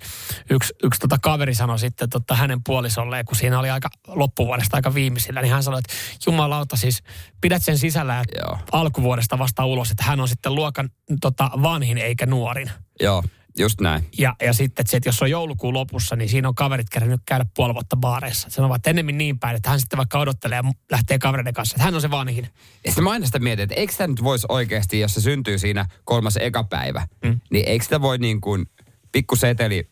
yksi, 0.51 0.73
yksi 0.83 1.01
tota 1.01 1.19
kaveri 1.23 1.55
sanoi 1.55 1.79
sitten 1.79 2.11
tota 2.11 2.35
hänen 2.35 2.61
puolisolleen, 2.67 3.25
kun 3.25 3.37
siinä 3.37 3.59
oli 3.59 3.71
aika 3.71 3.89
loppuvuodesta 4.09 4.77
aika 4.77 4.95
viimeisillä, 4.95 5.43
niin 5.43 5.53
hän 5.53 5.63
sanoi, 5.63 5.79
että 5.79 5.95
jumalauta 6.27 6.77
siis, 6.77 7.03
pidät 7.41 7.63
sen 7.63 7.79
sisällä 7.79 8.25
Joo. 8.39 8.59
alkuvuodesta 8.73 9.39
vasta 9.39 9.65
ulos, 9.65 9.91
että 9.91 10.05
hän 10.05 10.21
on 10.21 10.29
sitten 10.29 10.55
luokan 10.55 10.91
tota, 11.21 11.51
vanhin 11.63 11.99
eikä 11.99 12.27
nuorin. 12.27 12.71
Joo, 13.01 13.25
just 13.59 13.81
näin. 13.81 14.09
Ja, 14.19 14.37
ja 14.43 14.53
sitten, 14.53 14.83
että, 14.83 14.91
se, 14.91 14.97
että 14.97 15.09
jos 15.09 15.23
on 15.23 15.31
joulukuun 15.31 15.75
lopussa, 15.75 16.17
niin 16.17 16.29
siinä 16.29 16.49
on 16.49 16.55
kaverit 16.55 16.91
kerännyt 16.91 17.21
käydä 17.27 17.47
puoli 17.57 17.75
vuotta 17.75 17.97
baareissa. 17.97 18.51
Se 18.51 18.63
ovat 18.63 18.87
ennemmin 18.87 19.19
niin 19.19 19.39
päin, 19.39 19.57
että 19.57 19.71
hän 19.71 19.81
sitten 19.81 19.97
vaikka 19.97 20.19
odottelee 20.19 20.57
ja 20.57 20.73
lähtee 20.91 21.19
kavereiden 21.19 21.55
kanssa, 21.55 21.75
että 21.75 21.85
hän 21.85 21.95
on 21.95 22.01
se 22.01 22.11
vanhin. 22.11 22.49
Ja 22.85 22.91
sitten 22.91 23.05
mä 23.05 23.11
aina 23.11 23.27
sitä 23.27 23.39
mietin, 23.39 23.63
että 23.63 23.75
eikö 23.75 23.93
tämä 23.97 24.09
nyt 24.09 24.23
voisi 24.23 24.47
oikeasti, 24.49 25.01
jos 25.01 25.15
se 25.15 25.21
syntyy 25.21 25.59
siinä 25.59 25.87
kolmas 26.05 26.37
eka 26.37 26.65
päivä, 26.65 27.07
mm. 27.25 27.41
niin 27.51 27.69
eikö 27.69 27.85
sitä 27.85 28.01
voi 28.01 28.19
niin 28.19 28.41
kuin 28.41 28.67
pikku 29.13 29.37
seteli 29.37 29.91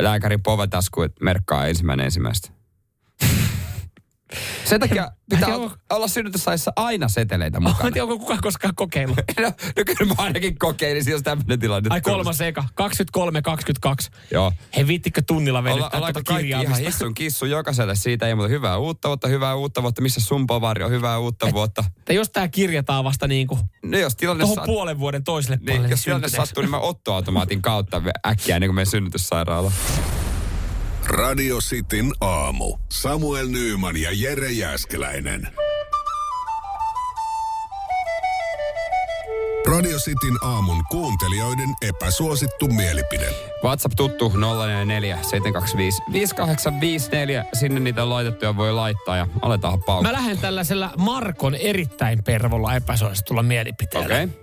lääkärin 0.00 0.42
povetasku, 0.42 1.02
että 1.02 1.24
merkkaa 1.24 1.66
ensimmäinen 1.66 2.04
ensimmäistä. 2.04 2.50
Sen 4.64 4.80
takia 4.80 5.10
pitää 5.30 5.48
Joo. 5.48 5.70
olla 5.90 6.08
synnytyssalissa 6.08 6.72
aina 6.76 7.08
seteleitä 7.08 7.60
Mä 7.60 7.68
en 7.68 7.74
mukana. 7.74 7.90
tiedä, 7.90 8.02
onko 8.04 8.18
kukaan 8.18 8.40
koskaan 8.42 8.74
kokeillut. 8.74 9.18
No, 9.40 9.46
no 9.76 9.82
kyllä 9.86 10.14
mä 10.14 10.22
ainakin 10.22 10.58
kokeilisin, 10.58 11.10
jos 11.12 11.22
tämmöinen 11.22 11.60
tilanne 11.60 11.88
Ai 11.92 12.00
kolmas 12.00 12.40
eka, 12.40 12.64
23, 12.74 13.42
22. 13.42 14.10
Joo. 14.30 14.52
He 14.76 14.86
viittikö 14.86 15.22
tunnilla 15.26 15.58
Olla, 15.58 15.68
vedettää 15.70 15.98
ollaanko 15.98 16.20
tuota 16.20 16.32
kaikki 16.32 16.48
ihan 16.48 16.60
kirjaamista? 16.60 16.90
hissun 16.90 17.14
kissu 17.14 17.46
jokaiselle 17.46 17.94
siitä, 17.96 18.26
ei 18.26 18.34
muuta 18.34 18.48
hyvää 18.48 18.76
uutta 18.78 19.08
vuotta, 19.08 19.28
hyvää 19.28 19.54
uutta 19.54 19.82
vuotta, 19.82 20.02
missä 20.02 20.20
sun 20.20 20.46
povari 20.46 20.84
on 20.84 20.90
hyvää 20.90 21.18
uutta 21.18 21.52
vuotta. 21.52 21.84
Tai 22.04 22.16
jos 22.16 22.30
tää 22.30 22.48
kirjataan 22.48 23.04
vasta 23.04 23.26
niinku 23.28 23.58
No 23.82 23.98
jos 23.98 24.16
tilanne, 24.16 24.40
tuohon 24.42 24.54
saat, 24.54 24.66
puolen 24.66 24.98
vuoden 24.98 25.24
toiselle 25.24 25.56
niin, 25.56 25.66
puolelle 25.66 25.88
jos 25.88 26.02
tilanne 26.02 26.28
sattuu, 26.28 26.60
niin 26.62 26.70
mä 26.70 26.78
ottoautomaatin 26.78 27.62
kautta 27.62 28.02
äkkiä 28.26 28.56
ennen 28.56 28.68
kuin 28.68 28.74
menen 28.74 28.86
synnytyssairaalaan. 28.86 29.74
Radio 31.08 31.56
Cityn 31.58 32.12
aamu. 32.20 32.78
Samuel 32.88 33.48
Nyyman 33.48 33.96
ja 33.96 34.10
Jere 34.12 34.50
Jäskeläinen. 34.50 35.48
Radio 39.66 39.98
Cityn 39.98 40.44
aamun 40.44 40.84
kuuntelijoiden 40.90 41.68
epäsuosittu 41.82 42.68
mielipide. 42.68 43.34
WhatsApp 43.64 43.94
tuttu 43.96 44.28
044 44.28 45.18
725 45.22 46.02
5854. 46.12 47.44
Sinne 47.52 47.80
niitä 47.80 48.08
laitettuja 48.08 48.56
voi 48.56 48.72
laittaa 48.72 49.16
ja 49.16 49.26
aletaan 49.42 49.82
paukkaa. 49.82 50.12
Mä 50.12 50.18
lähden 50.18 50.38
tällaisella 50.38 50.90
Markon 50.98 51.54
erittäin 51.54 52.24
pervolla 52.24 52.74
epäsuositulla 52.74 53.42
mielipiteellä. 53.42 54.06
Okei. 54.06 54.24
Okay. 54.24 54.38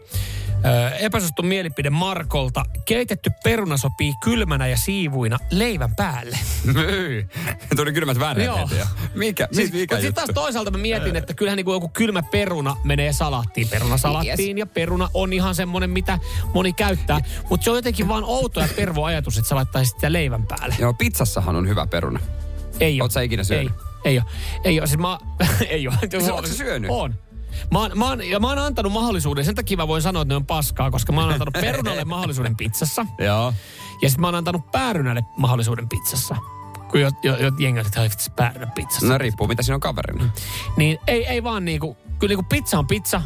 Epäsuosittu 1.00 1.44
mielipide 1.44 1.90
Markolta. 1.90 2.64
Keitetty 2.86 3.30
peruna 3.44 3.78
sopii 3.78 4.14
kylmänä 4.24 4.68
ja 4.68 4.78
siivuina 4.78 5.38
leivän 5.52 5.96
päälle. 5.96 6.38
Myy. 6.74 7.30
Tuli 7.76 7.94
kylmät 7.94 8.20
väreet 8.20 8.46
Joo. 8.46 8.58
heti 8.58 8.78
jo. 8.80 8.86
Mikä, 9.16 9.48
Siis, 9.52 9.74
mikä 9.74 9.96
sitten 9.96 10.14
taas 10.14 10.30
toisaalta 10.34 10.72
mä 10.72 10.78
mietin, 10.78 11.16
että 11.16 11.34
kyllähän 11.34 11.58
niin 11.58 11.74
joku 11.74 11.90
kylmä 11.90 12.24
peruna 12.24 12.76
menee 12.84 13.14
salaattiin. 13.14 13.68
Peruna 13.70 13.98
salattiin 13.98 14.58
Yes. 14.58 14.60
ja 14.60 14.66
peruna 14.66 15.10
on 15.14 15.34
ihan 15.34 15.56
semmoinen, 15.56 15.90
mitä 15.90 16.20
moni 16.54 16.74
käyttää. 16.74 17.20
Mutta 17.50 17.64
se 17.64 17.70
on 17.72 17.76
jotenkin 17.76 18.08
vaan 18.08 18.24
outo 18.24 18.60
ja 18.60 18.68
pervo 18.76 19.04
ajatus, 19.04 19.38
että 19.38 19.50
sä 19.50 19.56
laittaisit 19.56 19.96
sitä 19.96 20.14
leivän 20.14 20.48
päälle. 20.48 20.76
Joo, 20.80 20.94
pizzassahan 20.94 21.56
on 21.56 21.68
hyvä 21.68 21.88
peruna. 21.88 22.20
Ei 22.80 22.96
ole. 23.02 23.04
Oot 23.06 23.12
sä 23.12 23.22
ikinä 23.22 23.44
syönyt? 23.44 23.74
Ei, 24.06 24.12
ei 24.12 24.18
ole. 24.20 24.26
Ei 24.64 24.80
ole. 24.80 24.88
Siis 24.88 25.00
mä, 25.00 25.18
ei 25.70 25.88
ole. 25.88 25.96
Se- 26.22 26.32
ootko 26.32 26.48
sä 26.48 26.54
syönyt? 26.58 26.92
On. 26.92 27.16
Mä 27.72 27.80
oon, 27.80 27.92
mä, 27.96 28.06
oon, 28.10 28.24
ja 28.30 28.40
mä 28.40 28.48
oon 28.48 28.60
antanut 28.60 28.92
mahdollisuuden, 28.94 29.46
sen 29.46 29.56
takia 29.56 29.78
mä 29.78 29.88
voin 29.88 30.02
sanoa, 30.02 30.22
että 30.22 30.32
ne 30.32 30.36
on 30.36 30.46
paskaa, 30.46 30.92
koska 30.92 31.12
mä 31.12 31.22
oon 31.22 31.34
antanut 31.34 31.54
perunalle 31.54 32.06
mahdollisuuden 32.16 32.56
pizzassa. 32.56 33.06
Joo. 33.20 33.54
Ja 34.02 34.10
sitten 34.10 34.22
mä 34.22 34.28
oon 34.28 34.36
antanut 34.36 34.72
päärynälle 34.72 35.22
mahdollisuuden 35.38 35.90
pizzassa. 35.90 36.36
Kun 36.92 37.02
jo, 37.02 37.10
jo, 37.24 37.36
jo 37.38 37.52
jengi 37.60 37.80
on, 37.80 37.86
että 37.86 38.32
päärynä 38.36 38.68
pizzassa. 38.76 39.08
No 39.08 39.18
riippuu, 39.18 39.48
mitä 39.48 39.64
siinä 39.64 39.76
on 39.76 39.82
kaverina. 39.82 40.30
Niin 40.78 40.98
ei, 41.08 41.26
ei 41.26 41.44
vaan 41.44 41.66
niinku, 41.66 41.98
kyllä 42.20 42.32
niinku 42.32 42.46
pizza 42.50 42.80
on 42.80 42.88
pizza, 42.88 43.22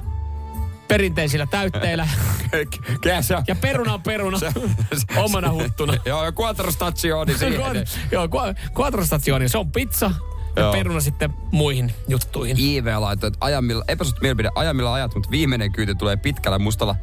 perinteisillä 0.88 1.46
täytteillä. 1.46 2.08
Käsä. 3.02 3.44
ja 3.48 3.56
peruna 3.56 3.94
on 3.94 4.02
peruna, 4.02 4.38
omana 5.26 5.52
huttuna. 5.52 5.94
Joo, 6.06 6.26
ja 6.26 6.32
quattro 6.40 6.72
stazioni 6.72 7.38
siihen. 7.38 7.86
Joo, 8.12 8.26
qu- 8.26 8.80
quattro 8.80 9.06
stazioni, 9.06 9.50
se 9.50 9.58
on 9.58 9.72
pizza. 9.72 10.12
Ja 10.60 10.66
Joo. 10.66 10.72
peruna 10.74 11.00
sitten 11.02 11.34
muihin 11.52 11.94
juttuihin. 12.08 12.60
IV 12.60 12.86
laittoi, 13.00 13.28
että 13.28 13.38
ajamilla, 13.42 13.84
epäsuhti 13.88 14.22
mielipide, 14.22 14.50
ajamilla 14.56 14.94
ajat, 14.94 15.14
mutta 15.16 15.32
viimeinen 15.32 15.72
kyyti 15.72 15.96
tulee 15.96 16.18
pitkällä 16.18 16.60
mustalla 16.60 16.96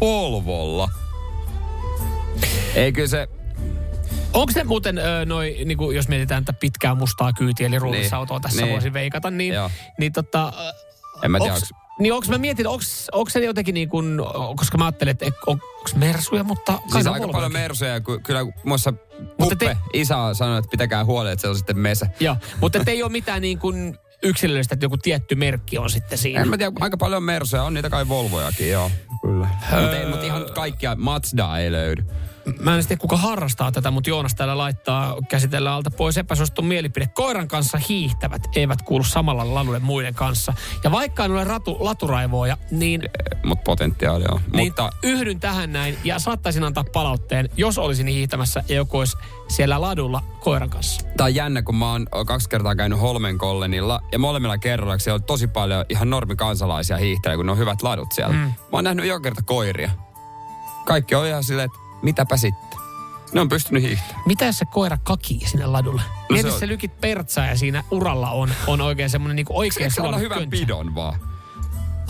Volvolla. 0.00 0.88
Ei 2.74 2.92
kyllä 2.92 3.08
se, 3.08 3.28
Onko 4.32 4.52
se 4.52 4.64
muuten, 4.64 4.98
ö, 4.98 5.24
noi, 5.24 5.56
niinku, 5.64 5.90
jos 5.90 6.08
mietitään 6.08 6.44
tätä 6.44 6.58
pitkää 6.60 6.94
mustaa 6.94 7.32
kyytiä, 7.32 7.66
eli 7.66 7.78
ruumisautoa 7.78 8.36
Niin, 8.36 8.42
tässä 8.42 8.62
niin. 8.62 8.72
voisi 8.72 8.92
veikata, 8.92 9.30
niin, 9.30 9.54
Joo. 9.54 9.70
niin 9.98 10.12
tota... 10.12 10.52
en 11.22 11.30
mä 11.30 11.38
tiedä, 11.38 11.54
onks, 11.54 11.70
onks, 11.72 11.84
niin 12.00 12.12
onks 12.12 12.28
mä 12.28 12.38
mietin, 12.38 12.66
onks, 12.66 13.06
onks 13.12 13.32
se 13.32 13.44
jotenkin 13.44 13.74
niin 13.74 13.88
kuin, 13.88 14.18
koska 14.56 14.78
mä 14.78 14.84
ajattelin, 14.84 15.10
että 15.10 15.26
on, 15.46 15.60
onks 15.78 15.94
mersuja, 15.94 16.44
mutta... 16.44 16.72
kai 16.72 16.82
siis 16.82 16.94
aika 16.94 17.10
Volvojakin. 17.10 17.32
paljon 17.32 17.52
mersuja, 17.52 18.00
kun 18.00 18.22
kyllä 18.22 18.46
muassa 18.64 18.92
Mutta 19.38 19.56
Puppe, 19.56 19.66
te- 19.66 19.76
isä 19.92 20.16
on 20.16 20.34
sanonut, 20.34 20.64
että 20.64 20.70
pitäkää 20.70 21.04
huoli, 21.04 21.30
että 21.30 21.40
se 21.40 21.48
on 21.48 21.56
sitten 21.56 21.78
mesä. 21.78 22.06
Joo, 22.20 22.36
mutta 22.60 22.78
et 22.78 22.88
ei 22.88 23.02
ole 23.02 23.12
mitään 23.12 23.42
niin 23.42 23.58
kuin 23.58 23.98
yksilöllistä, 24.22 24.74
että 24.74 24.84
joku 24.84 24.96
tietty 24.96 25.34
merkki 25.34 25.78
on 25.78 25.90
sitten 25.90 26.18
siinä. 26.18 26.40
En 26.40 26.48
mä 26.48 26.58
tiedä, 26.58 26.72
aika 26.80 26.96
paljon 26.96 27.22
mersuja, 27.22 27.62
on 27.62 27.74
niitä 27.74 27.90
kai 27.90 28.08
Volvojakin, 28.08 28.70
joo. 28.70 28.90
Kyllä. 29.22 29.48
Mutta 29.80 29.96
ei, 29.96 30.06
mut 30.06 30.24
ihan 30.24 30.46
kaikkia 30.54 30.96
Mazdaa 30.96 31.58
ei 31.58 31.72
löydy. 31.72 32.04
Mä 32.60 32.76
en 32.76 32.86
tiedä, 32.86 33.00
kuka 33.00 33.16
harrastaa 33.16 33.72
tätä, 33.72 33.90
mutta 33.90 34.10
Joonas 34.10 34.34
täällä 34.34 34.58
laittaa, 34.58 35.16
käsitellään 35.28 35.76
alta 35.76 35.90
pois 35.90 36.18
epäsuosittu 36.18 36.62
mielipide. 36.62 37.06
Koiran 37.06 37.48
kanssa 37.48 37.78
hiihtävät 37.88 38.42
eivät 38.56 38.82
kuulu 38.82 39.04
samalla 39.04 39.54
ladulle 39.54 39.78
muiden 39.78 40.14
kanssa. 40.14 40.52
Ja 40.84 40.90
vaikka 40.90 41.24
en 41.24 41.30
ole 41.30 41.44
ratu, 41.44 41.76
laturaivoja, 41.80 42.56
niin, 42.70 43.02
Mutta 43.44 43.62
potentiaali 43.64 44.24
on. 44.32 44.40
niin 44.52 44.66
Mutta 44.66 44.90
yhdyn 45.02 45.40
tähän 45.40 45.72
näin 45.72 45.98
ja 46.04 46.18
saattaisin 46.18 46.64
antaa 46.64 46.84
palautteen, 46.84 47.48
jos 47.56 47.78
olisin 47.78 48.06
hiihtämässä 48.06 48.62
ja 48.68 48.74
joku 48.74 48.98
olisi 48.98 49.16
siellä 49.48 49.80
ladulla 49.80 50.22
koiran 50.40 50.70
kanssa. 50.70 51.06
Tää 51.16 51.24
on 51.24 51.34
jännä, 51.34 51.62
kun 51.62 51.76
mä 51.76 51.90
oon 51.92 52.06
kaksi 52.26 52.48
kertaa 52.48 52.74
käynyt 52.74 53.00
Holmenkollenilla 53.00 54.00
ja 54.12 54.18
molemmilla 54.18 54.58
kerroilla 54.58 54.98
siellä 54.98 55.14
on 55.16 55.22
tosi 55.22 55.46
paljon 55.46 55.84
ihan 55.88 56.10
normikansalaisia 56.10 56.96
hiihtelee, 56.96 57.36
kun 57.36 57.46
ne 57.46 57.52
on 57.52 57.58
hyvät 57.58 57.82
ladut 57.82 58.12
siellä. 58.12 58.34
Mm. 58.34 58.40
Mä 58.40 58.54
oon 58.72 58.84
nähnyt 58.84 59.06
joka 59.06 59.20
kerta 59.20 59.42
koiria. 59.42 59.90
Kaikki 60.86 61.14
on 61.14 61.26
ihan 61.26 61.44
silleen, 61.44 61.66
että 61.66 61.78
mitäpä 62.02 62.36
sitten. 62.36 62.78
Ne 63.32 63.40
on 63.40 63.48
pystynyt 63.48 63.82
hiihtämään. 63.82 64.22
Mitä 64.26 64.44
jos 64.44 64.58
se 64.58 64.64
koira 64.64 64.98
kakii 65.02 65.40
sinne 65.46 65.66
ladulle? 65.66 66.02
No 66.02 66.24
Mieti, 66.30 66.42
se 66.42 66.48
se, 66.48 66.54
on- 66.54 66.60
se 66.60 66.68
lykit 66.68 67.00
pertsaa 67.00 67.46
ja 67.46 67.56
siinä 67.56 67.84
uralla 67.90 68.30
on, 68.30 68.50
on 68.66 68.80
oikein 68.80 69.10
semmoinen 69.10 69.36
niinku 69.36 69.58
oikein 69.58 69.82
Eikö 69.82 69.94
se 69.94 69.96
sulanut 69.96 70.20
hyvän 70.20 70.38
köntsä? 70.38 70.50
pidon 70.60 70.94
vaan? 70.94 71.20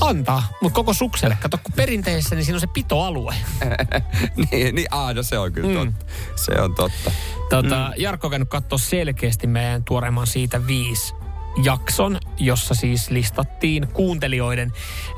Antaa, 0.01 0.43
mutta 0.63 0.75
koko 0.75 0.93
sukselle. 0.95 1.39
Kato, 1.43 1.59
kun 1.59 1.73
perinteisessä, 1.77 2.35
niin 2.35 2.45
siinä 2.45 2.57
on 2.57 2.61
se 2.61 2.67
pitoalue. 2.67 3.35
niin, 4.53 4.75
niin 4.75 4.87
aah, 4.91 5.15
no 5.15 5.23
se 5.23 5.39
on 5.39 5.53
kyllä 5.53 5.85
Mm. 5.85 5.93
totta. 5.95 6.13
Se 6.37 6.61
on 6.61 6.75
totta. 6.75 7.11
Tota, 7.51 7.89
mm. 7.89 8.03
Jarkko 8.03 8.27
on 8.27 8.31
käynyt 8.31 8.49
katsoa 8.49 8.79
selkeästi 8.79 9.47
meidän 9.47 9.85
tuoreimman 9.85 10.27
siitä 10.27 10.67
viisi 10.67 11.15
jakson, 11.63 12.19
jossa 12.39 12.75
siis 12.75 13.11
listattiin 13.11 13.89
kuuntelijoiden, 13.89 14.73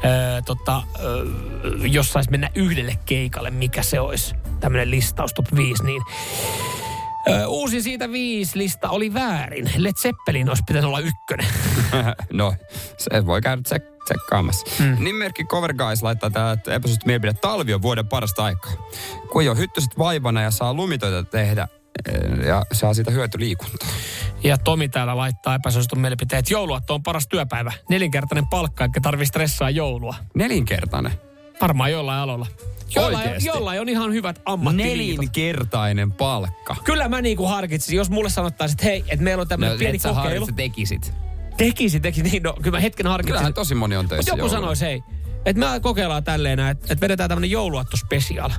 öö, 0.04 0.42
tota, 0.42 0.82
öö, 1.02 1.24
jos 1.84 2.12
sais 2.12 2.30
mennä 2.30 2.50
yhdelle 2.54 2.98
keikalle, 3.04 3.50
mikä 3.50 3.82
se 3.82 4.00
olisi, 4.00 4.34
tämmöinen 4.60 4.90
listaus 4.90 5.34
top 5.34 5.46
5, 5.56 5.84
niin 5.84 6.02
öö, 7.28 7.46
uusi 7.46 7.82
siitä 7.82 8.12
viisi 8.12 8.58
lista 8.58 8.90
oli 8.90 9.14
väärin. 9.14 9.70
Led 9.76 9.92
Zeppelin 10.02 10.48
olisi 10.48 10.62
pitänyt 10.66 10.88
olla 10.88 11.00
ykkönen. 11.00 11.46
no, 12.32 12.54
se 12.98 13.26
voi 13.26 13.40
käydä 13.40 13.62
tsek- 13.68 14.04
tsekkaamassa. 14.04 14.66
Mm. 14.78 14.96
Nimimerkki 14.98 15.44
Cover 15.44 15.74
Guys 15.74 16.02
laittaa 16.02 16.52
että 16.52 16.74
epäsuosittu 16.74 17.06
mielipide. 17.06 17.32
Talvi 17.32 17.74
on 17.74 17.82
vuoden 17.82 18.08
parasta 18.08 18.44
aikaa. 18.44 18.72
Kun 19.32 19.42
ei 19.42 19.48
ole 19.48 19.58
hyttyset 19.58 19.98
vaivana 19.98 20.42
ja 20.42 20.50
saa 20.50 20.74
lumitöitä 20.74 21.30
tehdä, 21.30 21.68
eh, 22.08 22.46
ja 22.46 22.66
saa 22.72 22.94
siitä 22.94 23.10
hyötyliikuntaa. 23.10 23.88
Ja 24.44 24.58
Tomi 24.58 24.88
täällä 24.88 25.16
laittaa 25.16 25.54
epäsuositun 25.54 25.98
mielipiteen, 26.00 26.38
että 26.40 26.52
jouluaatto 26.54 26.94
on 26.94 27.02
paras 27.02 27.28
työpäivä. 27.28 27.72
Nelinkertainen 27.90 28.46
palkka, 28.46 28.84
eikä 28.84 29.00
tarvitse 29.00 29.28
stressaa 29.28 29.70
joulua. 29.70 30.14
Nelinkertainen. 30.34 31.12
Varmaan 31.60 31.92
jollain 31.92 32.18
alolla. 32.20 32.46
Jollain, 32.94 33.16
Oikeesti? 33.16 33.48
jollain 33.48 33.80
on 33.80 33.88
ihan 33.88 34.12
hyvät 34.12 34.40
ammattiliitot. 34.44 35.16
Nelinkertainen 35.16 36.12
palkka. 36.12 36.76
Kyllä 36.84 37.08
mä 37.08 37.22
niinku 37.22 37.46
harkitsisin, 37.46 37.96
jos 37.96 38.10
mulle 38.10 38.30
sanottaisiin, 38.30 38.74
että 38.74 38.84
hei, 38.84 39.04
että 39.08 39.24
meillä 39.24 39.40
on 39.40 39.48
tämmöinen 39.48 39.74
No, 39.74 39.78
pieni 39.78 39.96
et 39.96 40.02
sä 40.02 40.08
kokeilu. 40.08 40.28
harkitse 40.28 40.52
tekisit. 40.52 41.12
Tekisi, 41.56 42.00
tekisi, 42.00 42.22
niin 42.30 42.42
no 42.42 42.52
kyllä 42.62 42.76
mä 42.76 42.80
hetken 42.80 43.06
harkitsin. 43.06 43.32
Kyllähän 43.32 43.54
tosi 43.54 43.74
moni 43.74 43.96
on 43.96 44.04
Mutta 44.04 44.14
töissä 44.14 44.30
joku 44.30 44.38
jouluna. 44.38 44.56
sanoisi, 44.56 44.84
hei, 44.84 45.02
että 45.46 45.60
me 45.72 45.80
kokeillaan 45.80 46.24
tälleen 46.24 46.60
että, 46.60 46.86
että 46.90 47.00
vedetään 47.00 47.28
tämmöinen 47.28 47.50
jouluaattospesiaal. 47.50 48.50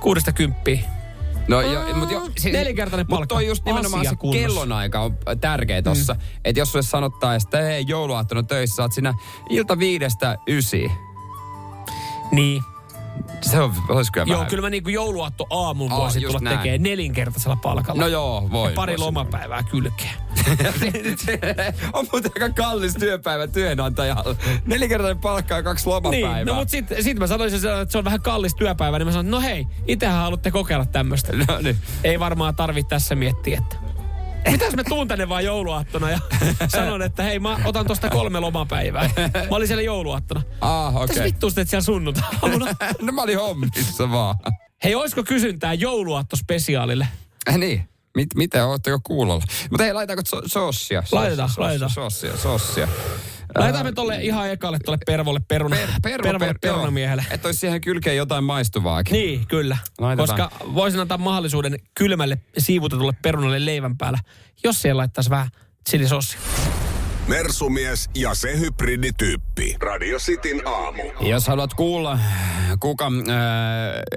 Kuudesta 0.00 0.32
kymppiä. 0.32 0.80
No 1.48 1.60
jo, 1.60 1.80
mutta 1.94 2.14
jo, 2.14 2.22
Nelinkertainen 2.52 3.06
Mutta 3.06 3.16
palkka. 3.16 3.34
toi 3.34 3.46
just 3.46 3.64
nimenomaan 3.64 4.00
Asia 4.00 4.10
se 4.10 4.16
kunnossa. 4.16 4.40
kellonaika 4.46 5.00
on 5.00 5.18
tärkeä 5.40 5.82
tossa. 5.82 6.14
Mm. 6.14 6.20
Että 6.44 6.60
jos 6.60 6.72
sulle 6.72 6.82
sanottaisiin, 6.82 7.46
että 7.46 7.62
hei 7.62 7.84
jouluaattona 7.88 8.42
töissä, 8.42 8.76
saat 8.76 8.92
siinä 8.92 9.14
ilta 9.50 9.78
viidestä 9.78 10.36
ysiin. 10.48 10.90
Niin. 12.32 12.62
Se 13.42 13.60
on, 13.60 13.72
olisi 13.88 14.12
kyllä 14.12 14.26
Joo, 14.26 14.34
vähän. 14.38 14.50
kyllä 14.50 14.62
mä 14.62 14.70
niinku 14.70 14.90
jouluaatto 14.90 15.46
aamun 15.50 15.92
Aa, 15.92 15.98
voisin 15.98 16.22
tulla 16.22 16.38
näin. 16.38 16.58
tekemään 16.58 16.82
nelinkertaisella 16.82 17.56
palkalla. 17.56 18.00
No 18.02 18.06
joo, 18.06 18.48
voi. 18.52 18.70
Ja 18.70 18.74
pari 18.74 18.90
voisin. 18.92 19.06
lomapäivää 19.06 19.62
kylkeä. 19.62 20.10
On 21.92 22.06
muuten 22.12 22.30
aika 22.34 22.62
kallis 22.62 22.94
työpäivä 22.94 23.46
työnantajalle. 23.46 24.36
Nelinkertainen 24.66 25.18
palkka 25.18 25.54
ja 25.54 25.62
kaksi 25.62 25.86
lomapäivää. 25.86 26.34
Niin, 26.34 26.46
no 26.46 26.54
mutta 26.54 26.70
sitten 26.70 27.04
sit 27.04 27.18
mä 27.18 27.26
sanoisin, 27.26 27.56
että 27.56 27.92
se 27.92 27.98
on 27.98 28.04
vähän 28.04 28.20
kallis 28.20 28.54
työpäivä, 28.54 28.98
niin 28.98 29.06
mä 29.06 29.12
sanon, 29.12 29.30
no 29.30 29.40
hei, 29.40 29.66
itsehän 29.86 30.16
haluatte 30.16 30.50
kokeilla 30.50 30.86
tämmöistä. 30.86 31.32
No 31.32 31.58
niin. 31.62 31.76
Ei 32.04 32.20
varmaan 32.20 32.56
tarvitse 32.56 32.88
tässä 32.88 33.14
miettiä, 33.14 33.58
että 33.58 33.76
mitäs 34.50 34.76
mä 34.76 34.84
tuun 34.84 35.08
tänne 35.08 35.28
vaan 35.28 35.44
jouluaattona 35.44 36.10
ja 36.10 36.18
sanon, 36.68 37.02
että 37.02 37.22
hei 37.22 37.38
mä 37.38 37.56
otan 37.64 37.86
tosta 37.86 38.10
kolme 38.10 38.40
lomapäivää. 38.40 39.10
Mä 39.34 39.56
olin 39.56 39.66
siellä 39.66 39.82
jouluaattona. 39.82 40.42
Ah, 40.60 40.96
okei. 40.96 41.06
Mitäs 41.08 41.24
vittu 41.24 41.50
teet 41.50 41.68
siellä 41.68 41.84
sunnuntaina? 41.84 42.38
no 43.02 43.12
mä 43.12 43.22
olin 43.22 43.38
hommissa 43.38 44.10
vaan. 44.10 44.36
Hei, 44.84 44.94
oisko 44.94 45.22
kysyntää 45.22 45.74
jouluaattospesiaalille? 45.74 47.08
Eh, 47.46 47.58
niin. 47.58 47.88
Mit, 48.16 48.34
miten, 48.34 48.64
ootteko 48.64 48.98
kuulolla? 49.04 49.44
Mutta 49.70 49.84
hei, 49.84 49.92
laitaanko 49.92 50.22
so, 50.26 50.42
soossia? 50.46 51.02
Laitetaan, 51.12 51.48
Soossia, 51.48 51.64
laitetaan. 51.64 51.90
Soossia, 51.90 52.36
soossia. 52.36 52.88
Laitetaan 53.54 53.86
me 53.86 53.92
tolle 53.92 54.18
ihan 54.20 54.50
ekalle 54.50 54.78
tolle 54.78 54.98
Pervolle 55.06 55.40
peruna, 55.48 55.76
Per, 55.76 55.88
pervo, 56.02 56.22
pervolle 56.22 56.46
per, 56.46 56.58
perunamiehelle. 56.60 57.24
Että 57.30 57.48
olisi 57.48 57.60
siihen 57.60 57.80
kylkeen 57.80 58.16
jotain 58.16 58.44
maistuvaakin. 58.44 59.12
Niin, 59.12 59.46
kyllä. 59.46 59.76
Laitetaan. 59.98 60.38
Koska 60.38 60.64
voisin 60.74 61.00
antaa 61.00 61.18
mahdollisuuden 61.18 61.78
kylmälle 61.94 62.38
siivutetulle 62.58 63.12
perunalle 63.22 63.64
leivän 63.64 63.96
päällä, 63.96 64.18
jos 64.64 64.82
siellä 64.82 64.98
laittaisi 64.98 65.30
vähän 65.30 65.48
chilisossia. 65.90 66.40
Mersumies 67.28 68.10
ja 68.14 68.34
se 68.34 68.58
hybridityyppi. 68.58 69.76
Radio 69.80 70.18
Cityn 70.18 70.68
aamu. 70.68 71.02
Jos 71.20 71.48
haluat 71.48 71.74
kuulla, 71.74 72.18
kuka 72.80 73.06
äh, 73.06 73.32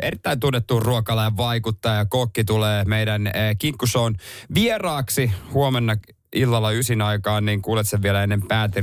erittäin 0.01 0.39
tunnettu 0.39 0.79
ruokalajan 0.79 1.37
vaikuttaja 1.37 1.95
ja 1.95 2.05
kokki 2.05 2.43
tulee 2.43 2.85
meidän 2.85 3.27
äh, 3.27 3.33
kinkkusoon 3.59 4.15
vieraaksi 4.53 5.31
huomenna 5.53 5.95
illalla 6.35 6.71
ysin 6.71 7.01
aikaan, 7.01 7.45
niin 7.45 7.61
kuulet 7.61 7.89
sen 7.89 8.01
vielä 8.01 8.23
ennen 8.23 8.47
päätä 8.47 8.81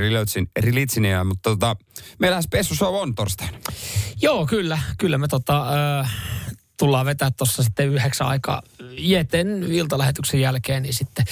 Rilitsiniä, 0.60 1.24
mutta 1.24 1.50
tota, 1.50 1.76
meillä 2.18 2.42
Spessu 2.42 2.74
Show 2.74 2.94
on 2.94 3.14
torstaina. 3.14 3.58
Joo, 4.22 4.46
kyllä. 4.46 4.78
Kyllä 4.98 5.18
me 5.18 5.28
tota, 5.28 5.66
äh, 6.00 6.12
tullaan 6.78 7.06
vetää 7.06 7.30
tuossa 7.30 7.62
sitten 7.62 7.88
yhdeksän 7.88 8.26
aikaa 8.26 8.62
Jeten 8.98 9.62
iltalähetyksen 9.62 10.40
jälkeen, 10.40 10.82
niin 10.82 10.94
sitten 10.94 11.24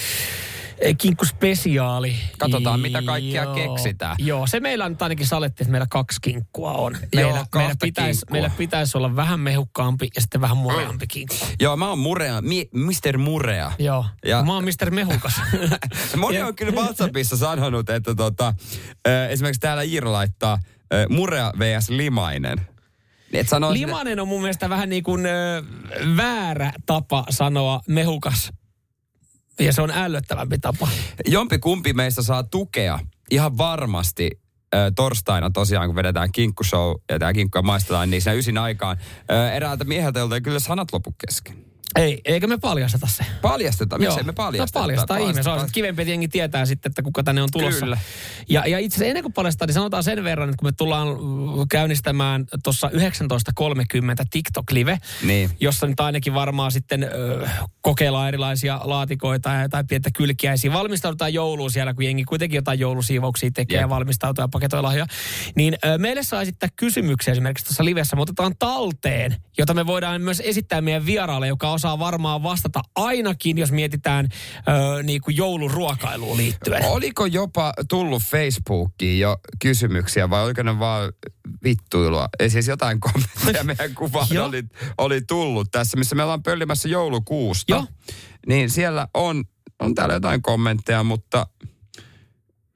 kinkkuspesiaali. 0.99 2.17
Katsotaan, 2.39 2.81
mitä 2.81 3.03
kaikkea 3.03 3.43
Joo. 3.45 3.55
keksitään. 3.55 4.17
Joo, 4.19 4.47
se 4.47 4.61
meillä 4.61 4.89
nyt 4.89 5.03
ainakin 5.03 5.27
salettiin, 5.27 5.65
että 5.65 5.73
meillä 5.73 5.87
kaksi 5.91 6.19
kinkkua 6.23 6.73
on. 6.73 6.93
Joo, 6.93 7.01
Meillä, 7.15 7.33
kahta 7.39 7.59
meillä, 7.59 7.75
pitäisi, 7.81 8.21
kinkkua. 8.21 8.33
meillä 8.35 8.51
pitäisi 8.59 8.99
olla 8.99 9.17
vähän 9.17 9.41
mehukkaampi 9.41 10.09
ja 10.15 10.21
sitten 10.21 10.41
vähän 10.41 10.57
mureampi 10.57 11.07
kinkku. 11.07 11.37
Joo, 11.61 11.77
mä 11.77 11.89
oon 11.89 11.99
Murea, 11.99 12.43
mi, 12.43 12.69
Mr. 12.75 13.19
Murea. 13.19 13.73
Joo, 13.79 14.05
Ja- 14.27 14.43
mä 14.43 14.55
oon 14.55 14.65
Mr. 14.65 14.91
Mehukas. 14.91 15.41
Moni 16.17 16.43
on 16.43 16.55
kyllä 16.57 16.73
WhatsAppissa 16.73 17.37
sanonut, 17.37 17.91
että 17.91 18.15
tota, 18.15 18.55
äh, 19.09 19.31
esimerkiksi 19.31 19.61
täällä 19.61 19.83
Iiro 19.83 20.13
laittaa 20.13 20.53
äh, 20.55 21.07
Murea 21.09 21.53
vs. 21.59 21.89
Limainen. 21.91 22.61
Et 23.33 23.49
sano, 23.49 23.73
Limanen 23.73 24.21
on 24.21 24.29
mun 24.29 24.41
mielestä 24.41 24.69
vähän 24.71 24.89
niin 24.89 25.03
kuin 25.03 25.27
ö, 25.27 25.63
väärä 26.17 26.73
tapa 26.87 27.25
sanoa 27.31 27.81
mehukas. 27.89 28.53
Ja 29.61 29.73
se 29.73 29.83
on 29.83 29.91
ällöttävämpi 29.91 30.59
tapa. 30.59 30.89
Jompi 31.27 31.59
kumpi 31.59 31.93
meistä 31.93 32.23
saa 32.23 32.43
tukea 32.43 32.99
ihan 33.31 33.59
varmasti 33.59 34.31
äh, 34.75 34.81
torstaina 34.97 35.51
tosiaan, 35.51 35.89
kun 35.89 35.97
vedetään 35.97 36.33
kinkkushow 36.33 36.95
ja 37.11 37.19
tämä 37.19 37.33
kinkkua 37.33 37.63
maistetaan, 37.63 38.11
niin 38.11 38.23
siinä 38.23 38.35
ysin 38.35 38.59
aikaan 38.59 38.97
äh, 39.31 39.57
eräältä 39.57 39.85
mieheltä, 39.85 40.19
jolta 40.19 40.41
kyllä 40.41 40.59
sanat 40.59 40.93
lopu 40.93 41.15
kesken. 41.27 41.64
Ei, 41.97 42.21
eikä 42.25 42.47
me 42.47 42.59
paljasteta 42.59 43.07
se. 43.07 43.25
Paljastetaan, 43.43 44.01
miksei 44.01 44.23
me 44.23 44.27
No 44.27 44.33
paljasteta? 44.33 44.81
paljastaa 44.81 45.17
ihme. 45.17 45.43
Se 45.43 45.51
on 45.51 45.59
sitten 45.59 45.73
kivempi, 45.75 46.03
että 46.03 46.11
jengi 46.13 46.29
tietää 46.29 46.67
sitten, 46.67 46.91
että 46.91 47.03
kuka 47.03 47.23
tänne 47.23 47.43
on 47.43 47.49
tulossa. 47.53 47.81
Kyllä. 47.81 47.99
Ja, 48.49 48.67
ja 48.67 48.79
itse 48.79 48.97
asiassa 48.97 49.09
ennen 49.09 49.23
kuin 49.23 49.33
paljastaa, 49.33 49.67
niin 49.67 49.75
sanotaan 49.75 50.05
sen 50.05 50.25
verran, 50.25 50.49
että 50.49 50.57
kun 50.59 50.69
me 50.69 50.73
tullaan 50.73 51.09
käynnistämään 51.71 52.45
tuossa 52.65 52.89
19.30 52.89 54.25
TikTok-live, 54.31 54.99
Niin. 55.23 55.51
jossa 55.61 55.87
nyt 55.87 56.01
ainakin 56.01 56.35
varmaan 56.35 56.73
sitten 56.73 57.03
ö, 57.03 57.49
kokeillaan 57.81 58.29
erilaisia 58.29 58.81
laatikoita 58.85 59.51
ja 59.51 59.63
jotain 59.63 59.87
pientä 59.87 60.11
kylkiäisiä. 60.17 60.73
Valmistaudutaan 60.73 61.35
jouluun 61.35 61.71
siellä, 61.71 61.95
kun 61.95 62.05
jengi 62.05 62.25
kuitenkin 62.25 62.57
jotain 62.57 62.79
joulusiivouksia 62.79 63.51
tekee 63.55 63.77
Jep. 63.77 63.81
ja 63.85 63.89
valmistautuu 63.89 64.43
ja 64.43 64.49
paketoi 64.49 64.83
lahjoja. 64.83 65.07
Niin 65.57 65.77
ö, 65.85 65.99
meille 65.99 66.23
saa 66.23 66.43
esittää 66.43 66.69
kysymyksiä 66.77 67.33
esimerkiksi 67.33 67.65
tuossa 67.65 67.85
livessä. 67.85 68.17
Me 68.17 68.23
otetaan 68.23 68.55
talteen, 68.59 69.37
jota 69.59 69.75
me 69.75 69.87
voidaan 69.87 70.23
myös 70.23 70.43
esittää 70.45 70.81
meidän 70.81 71.07
vieraalle, 71.07 71.49
joka 71.49 71.71
osaa 71.75 71.99
varmaan 71.99 72.43
vastata 72.43 72.83
ainakin, 72.95 73.59
jos 73.59 73.73
mietitään 73.73 74.29
ö, 74.69 75.03
niin 75.03 75.21
kuin 75.21 75.37
jouluruokailuun 75.37 76.37
liittyen. 76.37 76.85
Oliko 76.85 77.27
jopa 77.27 77.73
tullut 77.89 78.23
Facebookiin 78.23 79.21
jo 79.21 79.37
kysymyksiä 79.63 80.31
vai 80.31 80.45
oliko 80.45 80.63
ne 80.63 80.79
vaan 80.79 81.13
vittuilua? 81.65 82.29
Ei 82.39 82.51
siis 82.51 82.69
jotain 82.69 83.01
kommentteja 83.01 83.65
meidän 83.75 83.95
kuvaan 83.95 84.27
Joo. 84.31 84.47
oli, 84.47 84.63
oli 84.99 85.21
tullut 85.21 85.69
tässä, 85.71 85.97
missä 85.97 86.15
me 86.15 86.23
ollaan 86.23 86.43
pöllimässä 86.43 86.89
joulukuusta. 86.89 87.73
Joo. 87.73 87.87
Niin 88.47 88.71
siellä 88.71 89.09
on, 89.15 89.45
on 89.81 89.95
täällä 89.95 90.15
jotain 90.15 90.43
kommentteja, 90.43 91.03
mutta 91.03 91.47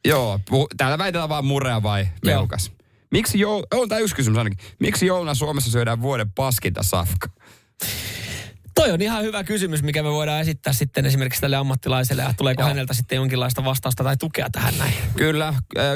joo, 0.09 0.41
pu, 0.51 0.67
täällä 0.77 0.99
väitellään 0.99 1.29
vaan 1.29 1.45
murea 1.45 1.83
vai 1.83 2.01
Joo. 2.03 2.11
meukas. 2.25 2.73
Miksi 3.11 3.39
joulu, 3.39 3.67
on 3.75 3.89
tämä 3.89 3.99
yksi 3.99 4.17
kysymys 4.17 4.39
ainakin. 4.39 4.59
Miksi 4.81 5.07
jouluna 5.07 5.35
Suomessa 5.35 5.71
syödään 5.71 6.03
vuoden 6.03 6.33
paskinta 6.33 6.83
safka? 6.83 7.29
Toi 8.89 8.95
on 8.95 9.03
ihan 9.03 9.23
hyvä 9.23 9.45
kysymys, 9.45 9.83
mikä 9.83 10.03
me 10.03 10.11
voidaan 10.11 10.41
esittää 10.41 10.73
sitten 10.73 11.07
esimerkiksi 11.07 11.41
tälle 11.41 11.57
ammattilaiselle 11.57 12.23
ja 12.23 12.35
tuleeko 12.37 12.63
Joo. 12.63 12.69
häneltä 12.69 12.95
sitten 12.95 13.17
jonkinlaista 13.17 13.65
vastausta 13.65 14.05
tai 14.05 14.17
tukea 14.17 14.51
tähän 14.53 14.75
näin. 14.79 14.95
Kyllä, 15.17 15.49
äh, 15.49 15.55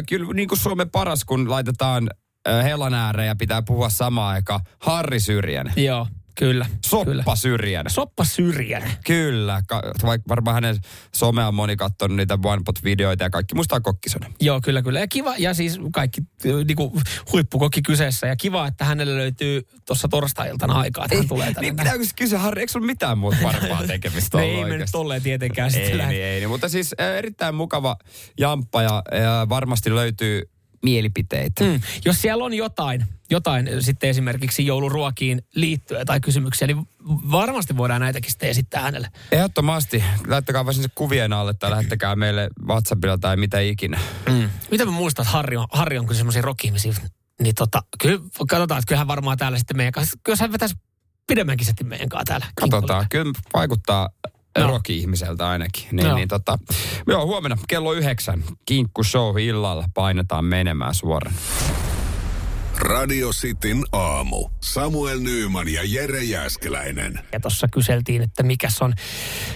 kyllä 0.09 0.35
niin 0.35 0.49
kuin 0.49 0.59
Suomen 0.59 0.91
paras, 0.91 1.25
kun 1.25 1.51
laitetaan 1.51 2.11
äh, 2.49 2.65
helan 2.65 2.95
ääreen 2.95 3.27
ja 3.27 3.37
pitää 3.37 3.63
puhua 3.63 3.89
samaan 3.89 4.35
aikaan. 4.35 4.61
Harri 4.79 5.21
Syrjänen. 5.21 5.73
Joo, 5.77 6.07
kyllä. 6.35 6.67
Soppa 6.87 7.37
Syrjänen. 7.37 7.93
Soppa 7.93 8.25
Syrjänen. 8.25 8.93
Kyllä, 9.07 9.63
ka- 9.69 9.83
vaikka 10.03 10.29
varmaan 10.29 10.55
hänen 10.55 10.77
somea 11.15 11.49
on 11.49 11.55
moni 11.55 11.77
katsonut 11.77 12.17
niitä 12.17 12.39
One 12.45 12.63
Pot-videoita 12.65 13.25
ja 13.25 13.31
kaikki 13.31 13.55
muistaa 13.55 13.81
kokkisonen. 13.81 14.35
Joo, 14.41 14.61
kyllä, 14.61 14.83
kyllä. 14.83 15.01
Ja 15.01 15.09
kiva, 15.09 15.37
ja 15.37 15.55
siis 15.55 15.81
kaikki 15.93 16.21
niinku, 16.67 17.01
huippukokki 17.33 17.83
kyseessä. 17.83 18.27
Ja 18.27 18.37
kiva, 18.37 18.67
että 18.67 18.85
hänelle 18.85 19.17
löytyy 19.17 19.63
tuossa 19.87 20.09
torstai-iltana 20.09 20.75
aikaa, 20.75 21.05
että 21.05 21.17
hän 21.17 21.29
tulee 21.29 21.47
tänne. 21.47 21.61
Niin 21.61 21.77
pitääkö 21.77 22.05
se 22.05 22.11
kysyä, 22.17 22.39
Harri, 22.39 22.61
eikö 22.61 22.73
sulla 22.73 22.87
mitään 22.87 23.19
muuta 23.19 23.37
parempaa 23.43 23.87
tekemistä 23.87 24.39
No 24.39 24.45
ei 24.45 24.65
me 24.65 24.77
nyt 24.77 24.89
tolleen 24.93 25.23
tietenkään 25.23 25.71
sitten 25.71 26.01
Ei, 26.01 26.07
niin, 26.07 26.25
ei, 26.25 26.41
niin, 26.41 26.49
mutta 26.49 26.69
siis 26.69 26.95
äh, 27.01 27.07
erittäin 27.17 27.55
mukava 27.55 27.97
jamppa 28.39 28.83
ja, 28.83 29.03
ja 29.13 29.47
varmasti 29.49 29.95
löytyy 29.95 30.52
mielipiteitä. 30.83 31.65
Mm. 31.65 31.81
Jos 32.05 32.23
siellä 32.23 32.45
on 32.45 32.55
jotain, 32.55 33.07
jotain 33.31 33.69
sitten 33.81 34.11
esimerkiksi 34.11 34.67
jouluruokiin 34.67 35.43
liittyen 35.55 36.07
tai 36.07 36.21
kysymyksiä, 36.21 36.67
niin 36.67 36.89
varmasti 37.09 37.77
voidaan 37.77 38.01
näitäkin 38.01 38.31
sitten 38.31 38.49
esittää 38.49 38.83
hänelle. 38.83 39.09
Ehdottomasti. 39.33 40.05
Laittakaa 40.27 40.65
vaan 40.65 40.75
sinne 40.75 40.89
kuvien 40.95 41.33
alle 41.33 41.55
tai 41.55 41.71
lähettäkää 41.71 42.17
meille 42.17 42.51
WhatsAppilla 42.67 43.19
tai 43.19 43.37
mitä 43.37 43.61
ikinä. 43.61 44.01
Mm. 44.29 44.51
Mitä 44.71 44.85
mä 44.85 44.91
muistan, 44.91 45.23
että 45.23 45.33
Harri 45.33 45.57
on, 45.57 45.67
Harri 45.73 45.99
on 45.99 46.07
kyllä 46.07 46.19
semmoisia 46.19 46.43
rock-ihmisiä, 46.43 46.95
niin 47.43 47.55
tota, 47.55 47.83
kyllä, 48.03 48.19
katsotaan, 48.49 48.79
että 48.79 48.89
kyllähän 48.89 49.09
varmaan 49.09 49.39
täällä 49.39 49.59
sitten 49.59 49.77
meidän 49.77 49.93
kanssa, 49.93 50.19
jos 50.29 50.41
hän 50.41 50.53
vetäisi 50.53 50.75
pidemmänkin 51.27 51.67
setin 51.67 51.87
meidän 51.87 52.09
kanssa 52.09 52.25
täällä. 52.25 52.47
Katsotaan. 52.55 53.07
Kyllä 53.11 53.33
vaikuttaa 53.55 54.09
No. 54.59 54.67
no. 54.67 54.73
rock-ihmiseltä 54.73 55.49
ainakin. 55.49 55.85
Niin, 55.93 56.07
Joo. 56.07 56.17
niin, 56.17 56.29
tota, 56.29 56.59
joo, 57.07 57.27
huomenna 57.27 57.57
kello 57.69 57.93
yhdeksän 57.93 58.45
Kinkku 58.65 59.05
Show 59.05 59.39
illalla 59.39 59.85
painetaan 59.95 60.45
menemään 60.45 60.95
suoraan. 60.95 61.35
Radio 62.83 63.31
Cityn 63.31 63.85
aamu. 63.93 64.49
Samuel 64.61 65.21
Nyyman 65.21 65.69
ja 65.69 65.81
Jere 65.85 66.23
Jäskeläinen. 66.23 67.21
Ja 67.33 67.41
tuossa 67.41 67.67
kyseltiin, 67.73 68.23
että 68.23 68.43
mikä 68.43 68.69
on 68.81 68.93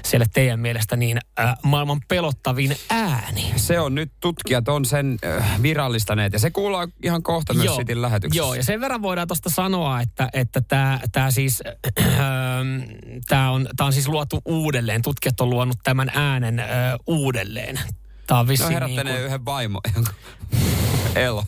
siellä 0.05 0.27
teidän 0.35 0.61
mielestä 0.61 0.97
niin 0.97 1.18
äh, 1.41 1.55
maailman 1.62 2.01
pelottavin 2.09 2.77
ääni. 2.91 3.53
Se 3.57 3.81
on 3.81 3.95
nyt, 3.95 4.12
tutkijat 4.20 4.68
on 4.68 4.85
sen 4.85 5.18
äh, 5.24 5.62
virallistaneet 5.62 6.33
ja 6.33 6.39
se 6.39 6.51
kuullaan 6.51 6.93
ihan 7.03 7.22
kohta 7.22 7.55
myös 7.55 7.77
Cityn 7.77 8.03
lähetyksessä. 8.03 8.43
Joo, 8.43 8.55
ja 8.55 8.62
sen 8.62 8.81
verran 8.81 9.03
voidaan 9.03 9.29
tuosta 9.29 9.51
sanoa, 9.51 10.01
että 10.01 10.29
että 10.33 10.61
tämä 10.61 11.01
tää 11.12 11.31
siis, 11.31 11.62
tämä 13.29 13.51
on, 13.51 13.68
tää 13.77 13.87
on 13.87 13.93
siis 13.93 14.09
luotu 14.09 14.43
uudelleen. 14.45 15.03
Tutkijat 15.03 15.41
on 15.41 15.51
luonut 15.51 15.79
tämän 15.85 16.11
äänen 16.14 16.59
äh, 16.59 16.66
uudelleen. 17.07 17.81
Tämä 18.27 18.41
on 18.41 18.47
No 18.47 18.49
vissiin 18.49 18.72
herättäneen 18.72 19.07
niin 19.07 19.16
kuin, 19.16 19.27
yhden 19.27 19.45
vaimo. 19.45 19.81
Elo. 21.14 21.45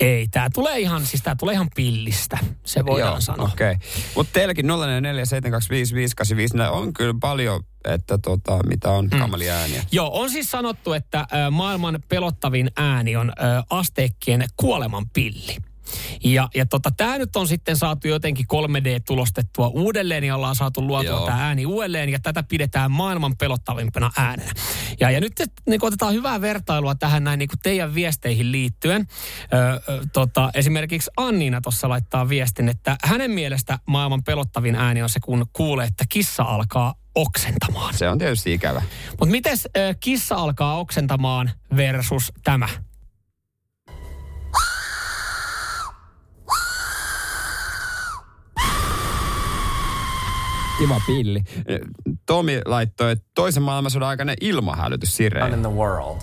Ei, 0.00 0.28
tämä 0.28 0.48
tulee 0.54 0.78
ihan, 0.78 1.06
siis 1.06 1.22
tää 1.22 1.34
tulee 1.38 1.54
ihan 1.54 1.70
pillistä, 1.74 2.38
se 2.64 2.86
voidaan 2.86 3.12
Joo, 3.12 3.20
sanoa. 3.20 3.50
Okei. 3.52 3.72
Okay. 3.72 3.88
Mutta 4.14 4.32
teilläkin 4.32 4.66
044 4.66 6.70
on 6.70 6.92
kyllä 6.92 7.14
paljon, 7.20 7.64
että 7.84 8.18
tota, 8.18 8.58
mitä 8.66 8.90
on 8.90 9.08
mm. 9.12 9.18
kamalia 9.18 9.54
ääniä. 9.54 9.82
Joo, 9.92 10.20
on 10.20 10.30
siis 10.30 10.50
sanottu, 10.50 10.92
että 10.92 11.26
ö, 11.46 11.50
maailman 11.50 11.98
pelottavin 12.08 12.70
ääni 12.76 13.16
on 13.16 13.32
ö, 13.38 13.42
asteekkien 13.70 14.44
kuoleman 14.56 15.08
pilli. 15.08 15.56
Ja, 16.24 16.48
ja 16.54 16.66
tota, 16.66 16.90
tämä 16.96 17.18
nyt 17.18 17.36
on 17.36 17.48
sitten 17.48 17.76
saatu 17.76 18.08
jotenkin 18.08 18.46
3D-tulostettua 18.52 19.68
uudelleen 19.68 20.24
ja 20.24 20.36
ollaan 20.36 20.54
saatu 20.54 20.86
luotua 20.86 21.26
tämä 21.26 21.46
ääni 21.46 21.66
uudelleen 21.66 22.08
ja 22.08 22.18
tätä 22.22 22.42
pidetään 22.42 22.90
maailman 22.90 23.36
pelottavimpana 23.36 24.10
äänenä. 24.16 24.52
Ja, 25.00 25.10
ja 25.10 25.20
nyt 25.20 25.32
niin 25.66 25.84
otetaan 25.84 26.14
hyvää 26.14 26.40
vertailua 26.40 26.94
tähän 26.94 27.24
näin 27.24 27.38
niin 27.38 27.48
teidän 27.62 27.94
viesteihin 27.94 28.52
liittyen. 28.52 29.06
Ö, 29.52 29.56
ö, 29.56 30.06
tota, 30.12 30.50
esimerkiksi 30.54 31.10
Anniina 31.16 31.60
tuossa 31.60 31.88
laittaa 31.88 32.28
viestin, 32.28 32.68
että 32.68 32.96
hänen 33.02 33.30
mielestä 33.30 33.78
maailman 33.86 34.24
pelottavin 34.24 34.74
ääni 34.74 35.02
on 35.02 35.08
se, 35.08 35.20
kun 35.20 35.46
kuulee, 35.52 35.86
että 35.86 36.04
kissa 36.08 36.42
alkaa 36.42 36.94
oksentamaan. 37.14 37.94
Se 37.94 38.08
on 38.08 38.18
tietysti 38.18 38.52
ikävä. 38.52 38.82
Mutta 39.10 39.26
miten 39.26 39.58
kissa 40.00 40.34
alkaa 40.34 40.78
oksentamaan 40.78 41.50
versus 41.76 42.32
tämä? 42.44 42.68
Kiva 50.78 51.00
pilli. 51.06 51.40
Tomi 52.26 52.60
laittoi, 52.64 53.12
että 53.12 53.24
toisen 53.34 53.62
maailmansodan 53.62 54.08
aikainen 54.08 54.36
ilmahälytys 54.40 55.16
sireen. 55.16 55.52
in 55.54 55.60
the 55.60 55.70
world. 55.70 56.20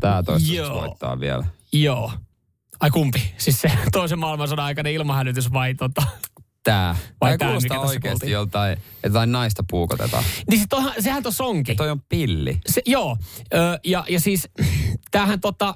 Tää 0.00 0.22
toista 0.22 0.52
Joo. 0.54 0.80
voittaa 0.80 1.20
vielä. 1.20 1.44
Joo. 1.72 2.12
Ai 2.80 2.90
kumpi? 2.90 3.34
Siis 3.38 3.60
se 3.60 3.70
toisen 3.92 4.18
maailmansodan 4.18 4.64
aikainen 4.64 4.92
ilmahälytys 4.92 5.52
vai 5.52 5.74
tota? 5.74 6.02
Tää. 6.64 6.96
Vai 7.20 7.30
Vai 7.30 7.38
tää, 7.38 7.48
kuulostaa 7.48 7.68
mikä 7.76 7.80
tässä 7.80 7.86
oikeasti 7.94 8.08
kuultiin? 8.08 8.32
joltain, 8.32 8.72
että 8.72 8.84
jotain 9.04 9.32
naista 9.32 9.64
puukotetaan. 9.70 10.24
Niin 10.50 10.60
sit 10.60 10.68
toihan, 10.68 10.92
sehän 11.00 11.22
tuossa 11.22 11.44
onkin. 11.44 11.76
Toi 11.76 11.90
on 11.90 12.00
pilli. 12.08 12.60
Se, 12.66 12.82
joo, 12.86 13.16
ö, 13.54 13.78
ja, 13.84 14.04
ja 14.08 14.20
siis 14.20 14.48
tämähän 15.10 15.40
tota, 15.40 15.74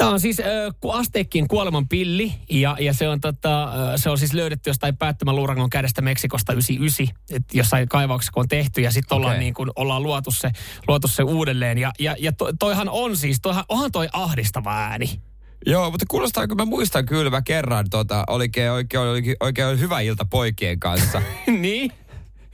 Tämä 0.00 0.10
on 0.10 0.20
siis 0.20 0.40
ö, 0.40 0.72
ku- 0.80 0.90
asteekkien 0.90 1.48
kuoleman 1.48 1.88
pilli 1.88 2.32
ja, 2.50 2.76
ja 2.80 2.94
se, 2.94 3.08
on, 3.08 3.20
tota, 3.20 3.72
se 3.96 4.10
on 4.10 4.18
siis 4.18 4.32
löydetty 4.32 4.70
jostain 4.70 4.96
päättömän 4.96 5.36
luurangon 5.36 5.70
kädestä 5.70 6.02
Meksikosta 6.02 6.52
99, 6.52 7.16
että 7.30 7.58
jossain 7.58 7.88
kaivauksessa 7.88 8.32
kun 8.32 8.40
on 8.40 8.48
tehty 8.48 8.80
ja 8.80 8.90
sitten 8.90 9.16
ollaan, 9.16 9.32
Okei. 9.32 9.40
niin 9.40 9.54
kuin, 9.54 9.70
ollaan 9.76 10.02
luotu, 10.02 10.30
se, 10.30 10.50
luotu 10.88 11.08
se 11.08 11.22
uudelleen. 11.22 11.78
Ja, 11.78 11.92
ja, 11.98 12.16
ja 12.18 12.32
to, 12.32 12.52
toihan 12.58 12.88
on 12.88 13.16
siis, 13.16 13.38
toihan, 13.42 13.64
onhan 13.68 13.92
toi 13.92 14.08
ahdistava 14.12 14.76
ääni. 14.76 15.20
Joo, 15.66 15.90
mutta 15.90 16.06
kuulostaa, 16.08 16.48
kun 16.48 16.56
mä 16.56 16.64
muistan 16.64 17.06
kyllä, 17.06 17.30
mä 17.30 17.42
kerran 17.42 17.90
tota, 17.90 18.24
olikin 18.26 18.70
oikein, 18.70 19.02
oikein, 19.02 19.36
oikein 19.40 19.80
hyvä 19.80 20.00
ilta 20.00 20.24
poikien 20.24 20.80
kanssa. 20.80 21.22
niin? 21.60 21.92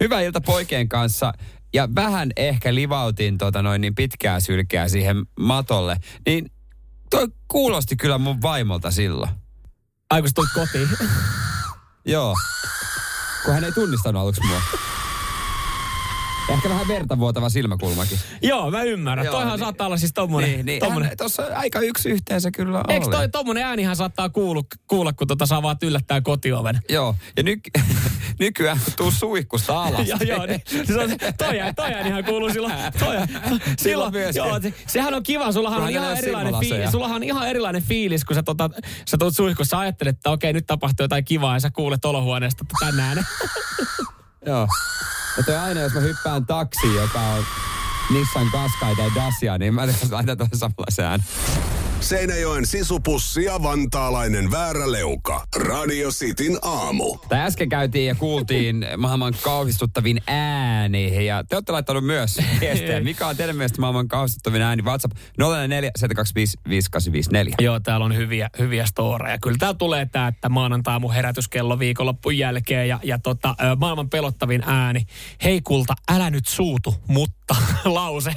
hyvä 0.00 0.20
ilta 0.20 0.40
poikien 0.40 0.88
kanssa. 0.88 1.32
Ja 1.74 1.88
vähän 1.94 2.30
ehkä 2.36 2.74
livautin 2.74 3.38
tota 3.38 3.62
noin 3.62 3.80
niin 3.80 3.94
pitkää 3.94 4.40
sylkeä 4.40 4.88
siihen 4.88 5.16
matolle. 5.40 5.96
Niin 6.26 6.50
toi 7.10 7.28
kuulosti 7.48 7.96
kyllä 7.96 8.18
mun 8.18 8.42
vaimolta 8.42 8.90
silloin. 8.90 9.30
Ai 10.10 10.22
kun 10.22 10.30
tulit 10.34 10.50
kotiin. 10.54 10.88
Joo. 12.04 12.34
Kun 13.44 13.54
hän 13.54 13.64
ei 13.64 13.72
tunnistanut 13.72 14.22
aluksi 14.22 14.46
mua. 14.46 14.60
Ehkä 16.48 16.68
vähän 16.68 16.88
verta 16.88 17.18
vuotava 17.18 17.48
silmäkulmakin. 17.48 18.18
Joo, 18.42 18.70
mä 18.70 18.82
ymmärrän. 18.82 19.24
Joo, 19.26 19.32
Toihan 19.34 19.52
niin- 19.52 19.58
saattaa 19.58 19.86
olla 19.86 19.96
siis 19.96 20.12
tommonen. 20.12 20.50
Niin, 20.50 20.66
niin. 20.66 20.80
tommonen. 20.80 21.08
Hän, 21.08 21.16
tossa 21.16 21.42
aika 21.56 21.80
yksi 21.80 22.08
yhteensä 22.08 22.50
kyllä 22.50 22.82
Eikö 22.88 23.06
oli. 23.06 23.16
toi 23.16 23.28
tommonen 23.28 23.62
äänihän 23.64 23.96
saattaa 23.96 24.28
kuulu, 24.28 24.62
kuulla, 24.86 25.12
kun 25.12 25.26
tota 25.26 25.46
saa 25.46 25.62
vaan 25.62 25.76
yllättää 25.82 26.20
kotioven? 26.20 26.80
Joo, 26.88 27.14
ja 27.36 27.42
ny, 27.42 27.56
nykyään 28.38 28.80
tuu 28.96 29.10
suihkusta 29.10 29.82
alas. 29.82 30.08
joo, 30.08 30.18
joo, 30.26 30.46
niin, 30.46 30.62
se 30.86 30.98
on, 31.00 31.10
toi, 31.38 31.54
toi 31.76 31.92
äänihän 31.94 32.24
kuuluu 32.24 32.50
silloin. 32.52 32.74
Toi, 32.98 33.16
silloin 33.78 34.12
myöskin. 34.12 34.44
joo, 34.44 34.60
se, 34.60 34.74
sehän 34.86 35.14
on 35.14 35.22
kiva, 35.22 35.52
sullahan 35.52 35.82
on 35.82 35.90
ihan 35.90 36.04
ne 36.04 36.10
on 36.12 36.16
erilainen 36.18 36.54
fiilis. 36.60 36.90
Sullahan 36.90 37.16
on 37.16 37.22
ihan 37.22 37.48
erilainen 37.48 37.82
fiilis, 37.82 38.24
kun 38.24 38.34
sä, 38.34 38.42
tota, 38.42 38.70
sä 39.08 39.16
tulet 39.18 39.36
suihkussa, 39.36 39.78
ajattelet, 39.78 40.16
että 40.16 40.30
okei, 40.30 40.52
nyt 40.52 40.66
tapahtuu 40.66 41.04
jotain 41.04 41.24
kivaa 41.24 41.56
ja 41.56 41.60
sä 41.60 41.70
kuulet 41.70 42.04
olohuoneesta 42.04 42.64
tän 42.80 43.00
äänen. 43.00 43.24
Joo. 44.46 44.68
Ja 45.36 45.42
toi 45.42 45.56
aina, 45.56 45.80
jos 45.80 45.92
mä 45.92 46.00
hyppään 46.00 46.46
taksiin, 46.46 46.94
joka 46.94 47.20
on 47.20 47.44
Nissan 48.10 48.50
Qashqai 48.52 48.96
tai 48.96 49.10
Dacia, 49.14 49.58
niin 49.58 49.74
mä 49.74 49.86
laitan 50.10 50.38
tuon 50.38 50.50
samalla 50.54 50.90
sään. 50.90 51.24
Seinäjoen 52.00 52.66
sisupussi 52.66 53.44
ja 53.44 53.62
vantaalainen 53.62 54.50
vääräleuka. 54.50 55.46
Radio 55.56 56.10
Cityn 56.10 56.58
aamu. 56.62 57.16
Tai 57.28 57.40
äsken 57.40 57.68
käytiin 57.68 58.06
ja 58.06 58.14
kuultiin 58.14 58.86
maailman 58.96 59.34
kauhistuttavin 59.42 60.20
ääni. 60.26 61.26
Ja 61.26 61.44
te 61.44 61.56
olette 61.56 61.72
laittanut 61.72 62.04
myös 62.04 62.38
viestejä. 62.60 63.00
Mikä 63.00 63.26
on 63.26 63.36
teidän 63.36 63.56
mielestä 63.56 63.80
maailman 63.80 64.08
kauhistuttavin 64.08 64.62
ääni? 64.62 64.82
WhatsApp 64.82 65.14
044 65.38 65.90
725 65.96 66.58
5854. 66.68 67.56
Joo, 67.60 67.80
täällä 67.80 68.06
on 68.06 68.16
hyviä, 68.16 68.50
hyviä 68.58 68.86
storeja. 68.86 69.38
Kyllä 69.38 69.56
täällä 69.58 69.78
tulee 69.78 70.06
tää, 70.06 70.28
että 70.28 70.48
maanantai 70.48 71.00
mun 71.00 71.14
herätyskello 71.14 71.78
viikonloppun 71.78 72.38
jälkeen 72.38 72.88
ja, 72.88 73.00
ja 73.02 73.18
tota, 73.18 73.54
maailman 73.78 74.10
pelottavin 74.10 74.62
ääni. 74.66 75.06
Hei 75.44 75.60
kulta, 75.60 75.94
älä 76.08 76.30
nyt 76.30 76.46
suutu, 76.46 76.94
mutta 77.08 77.56
lause. 77.84 78.32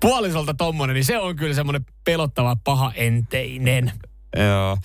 Puolisolta 0.00 0.54
tommonen, 0.54 0.94
niin 0.94 1.04
se 1.04 1.18
on 1.18 1.36
kyllä 1.36 1.54
semmoinen 1.54 1.86
pelottava 2.04 2.56
paha 2.64 2.92
enteinen. 2.94 3.92
Joo. 4.36 4.78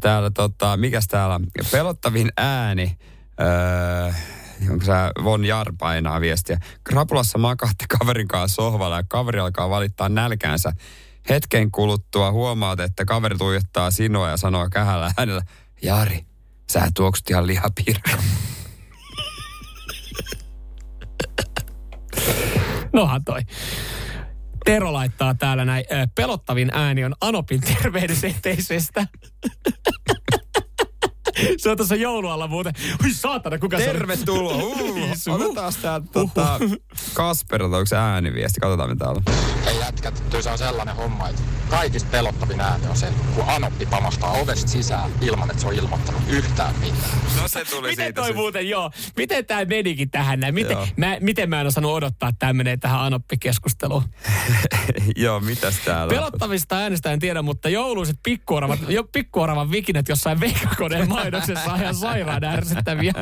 Täällä 0.00 0.30
tota, 0.30 0.76
mikäs 0.76 1.06
täällä? 1.08 1.40
Pelottavin 1.72 2.32
ääni. 2.36 2.98
Öö, 3.40 4.12
onko 4.70 4.84
sä 4.84 5.12
Von 5.24 5.44
Jar 5.44 5.72
painaa 5.78 6.20
viestiä. 6.20 6.58
Krapulassa 6.84 7.38
makaatte 7.38 7.84
kaverin 7.98 8.28
kanssa 8.28 8.54
sohvalla 8.54 8.96
ja 8.96 9.04
kaveri 9.08 9.40
alkaa 9.40 9.70
valittaa 9.70 10.08
nälkäänsä. 10.08 10.72
Hetken 11.28 11.70
kuluttua 11.70 12.32
huomaat, 12.32 12.80
että 12.80 13.04
kaveri 13.04 13.38
tuijottaa 13.38 13.90
sinua 13.90 14.28
ja 14.28 14.36
sanoo 14.36 14.68
kähällä 14.72 15.10
äänellä, 15.16 15.42
Jari, 15.82 16.20
sä 16.72 16.88
tuoksut 16.94 17.30
ihan 17.30 17.46
lihapiirro. 17.46 18.22
Nohan 22.92 23.24
toi. 23.24 23.40
Tero 24.64 24.92
laittaa 24.92 25.34
täällä 25.34 25.64
näin. 25.64 25.84
Pelottavin 26.14 26.70
ääni 26.72 27.04
on 27.04 27.14
Anopin 27.20 27.60
terveydeseteisestä. 27.60 29.06
Se 31.56 31.70
on 31.70 31.76
tuossa 31.76 31.94
joulualla 31.94 32.46
muuten. 32.46 32.72
Hui 33.02 33.12
saatana, 33.12 33.58
kuka 33.58 33.78
se 33.78 33.90
on? 33.90 33.96
Tervetuloa. 33.96 34.54
Uh, 34.54 35.10
otetaan 35.28 35.72
täältä 35.82 36.06
tota, 36.12 36.58
Kasperilta, 37.14 37.76
onko 37.76 37.86
se 37.86 37.96
ääniviesti? 37.96 38.60
Katsotaan 38.60 38.90
mitä 38.90 39.04
täällä 39.04 39.22
on. 39.26 39.34
Ei 39.66 39.78
jätkät, 39.78 40.20
kyllä 40.30 40.42
se 40.42 40.50
on 40.50 40.58
sellainen 40.58 40.96
homma, 40.96 41.28
että 41.28 41.42
kaikista 41.70 42.08
pelottavin 42.10 42.60
ääni 42.60 42.86
on 42.86 42.96
se, 42.96 43.06
kun 43.34 43.44
Anoppi 43.46 43.86
pamastaa 43.86 44.32
ovesta 44.32 44.70
sisään 44.70 45.10
ilman, 45.20 45.50
että 45.50 45.62
se 45.62 45.68
on 45.68 45.74
ilmoittanut 45.74 46.22
yhtään 46.28 46.74
mitään. 46.80 47.10
No 47.42 47.48
se 47.48 47.64
tuli 47.64 47.88
Miten 47.88 48.04
siitä 48.04 48.12
toi 48.20 48.24
sitten. 48.24 48.42
muuten, 48.42 48.68
joo. 48.68 48.90
Miten 49.16 49.46
tämä 49.46 49.64
menikin 49.64 50.10
tähän 50.10 50.40
näin? 50.40 50.54
Miten 50.54 50.76
Joo. 50.76 50.86
mä, 50.96 51.16
miten 51.20 51.48
mä 51.50 51.60
en 51.60 51.66
osannut 51.66 51.92
odottaa, 51.92 52.28
että 52.28 52.38
tämä 52.38 52.52
menee 52.52 52.76
tähän 52.76 53.00
Anoppi-keskusteluun? 53.00 54.02
Joo, 55.16 55.40
mitäs 55.40 55.74
täällä 55.84 56.02
on? 56.02 56.08
Pelottavista 56.08 56.76
äänestä 56.76 57.12
en 57.12 57.18
tiedä, 57.18 57.42
mutta 57.42 57.68
jouluiset 57.68 58.16
pikkuoravat, 58.22 58.78
jo 58.88 59.04
pikkuoravan 59.04 59.70
vikinet 59.70 60.08
jossain 60.08 60.40
veikkakoneen 60.40 61.08
mainoksessa 61.08 61.72
on 61.72 61.80
ihan 61.80 61.94
sairaan 61.94 62.44
ärsyttäviä. 62.44 63.12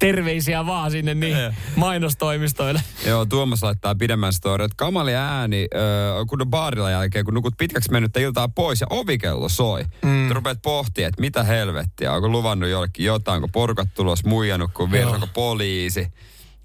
Terveisiä 0.00 0.66
vaan 0.66 0.90
sinne 0.90 1.14
niin 1.14 1.36
mainostoimistoille. 1.76 2.82
Joo, 3.06 3.24
Tuomas 3.24 3.62
laittaa 3.62 3.94
pidemmän 3.94 4.32
story, 4.32 4.64
että 4.64 4.74
kamali 4.76 5.14
ääni, 5.14 5.68
äh, 5.74 6.26
kun 6.28 6.42
on 6.42 6.50
baarilla 6.50 6.90
jälkeen, 7.00 7.24
kun 7.24 7.34
nukut 7.34 7.54
pitkäksi 7.58 7.90
mennyttä 7.90 8.20
iltaa 8.20 8.48
pois 8.48 8.80
ja 8.80 8.86
ovikello 8.90 9.48
soi. 9.48 9.84
Mm. 10.02 10.28
Rupeat 10.30 10.62
pohtimaan, 10.62 11.08
että 11.08 11.20
mitä 11.20 11.42
helvettiä, 11.42 12.12
onko 12.12 12.28
luvannut 12.28 12.70
jollekin 12.70 13.06
jotain, 13.06 13.36
onko 13.36 13.48
porukat 13.48 13.88
tulos 13.94 14.24
muijannut, 14.24 14.70
kun 14.74 14.92
vielä 14.92 15.10
onko 15.10 15.26
poliisi. 15.34 16.12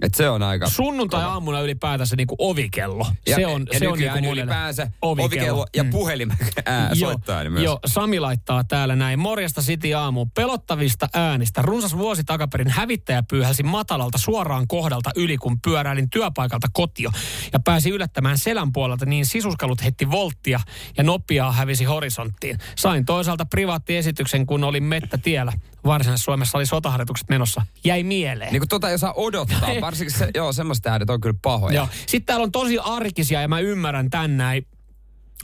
Että 0.01 0.17
se 0.17 0.29
on 0.29 0.43
aika... 0.43 0.69
Sunnuntai-aamuna 0.69 1.61
ylipäätänsä 1.61 2.15
niinku 2.15 2.35
ovikello. 2.39 3.07
Ja, 3.27 3.35
se 3.35 3.47
on, 3.47 3.67
ja 3.73 3.79
se 3.79 3.87
on 3.87 3.99
niinku 3.99 4.31
ylipäänsä 4.31 4.91
ovikello, 5.01 5.65
ja 5.75 5.83
Mm. 5.83 5.89
puhelin 5.89 6.31
ää, 6.65 6.91
Joo, 6.93 7.11
soittaa 7.11 7.43
niin 7.43 7.51
myös. 7.51 7.63
Joo, 7.63 7.79
Sami 7.85 8.19
laittaa 8.19 8.63
täällä 8.63 8.95
näin. 8.95 9.19
Morjesta 9.19 9.61
City 9.61 9.93
aamu. 9.93 10.25
Pelottavista 10.25 11.09
äänistä. 11.13 11.61
Runsas 11.61 11.97
vuosi 11.97 12.23
takaperin 12.23 12.69
hävittäjä 12.69 13.23
pyyhäsi 13.29 13.63
matalalta 13.63 14.17
suoraan 14.17 14.67
kohdalta 14.67 15.11
yli, 15.15 15.37
kun 15.37 15.61
pyöräilin 15.61 16.09
työpaikalta 16.09 16.67
kotio. 16.73 17.09
Ja 17.53 17.59
pääsi 17.59 17.89
yllättämään 17.89 18.37
selän 18.37 18.73
puolelta, 18.73 19.05
niin 19.05 19.25
sisuskelut 19.25 19.83
heitti 19.83 20.11
volttia 20.11 20.59
ja 20.97 21.03
nopeaa 21.03 21.51
hävisi 21.51 21.83
horisonttiin. 21.83 22.57
Sain 22.75 23.05
toisaalta 23.05 23.45
privaattiesityksen, 23.45 24.45
kun 24.45 24.63
olin 24.63 24.83
mettätiellä. 24.83 25.53
Varsinais-Suomessa 25.85 26.57
oli 26.57 26.65
sotaharjoitukset 26.65 27.29
menossa. 27.29 27.61
Jäi 27.83 28.03
mieleen. 28.03 28.51
Niin 28.51 28.59
kuin 28.61 28.69
tota 28.69 28.89
ei 28.89 28.97
saa 28.99 29.13
odottaa, 29.13 29.69
varsinkin 29.85 30.17
se, 30.17 30.29
joo, 30.35 30.53
semmoista 30.53 30.89
äänet 30.89 31.09
on 31.09 31.21
kyllä 31.21 31.39
pahoja. 31.41 31.75
Joo. 31.75 31.87
Sitten 32.07 32.25
täällä 32.25 32.43
on 32.43 32.51
tosi 32.51 32.79
arkisia 32.79 33.41
ja 33.41 33.47
mä 33.47 33.59
ymmärrän 33.59 34.09
tän 34.09 34.37
näin. 34.37 34.67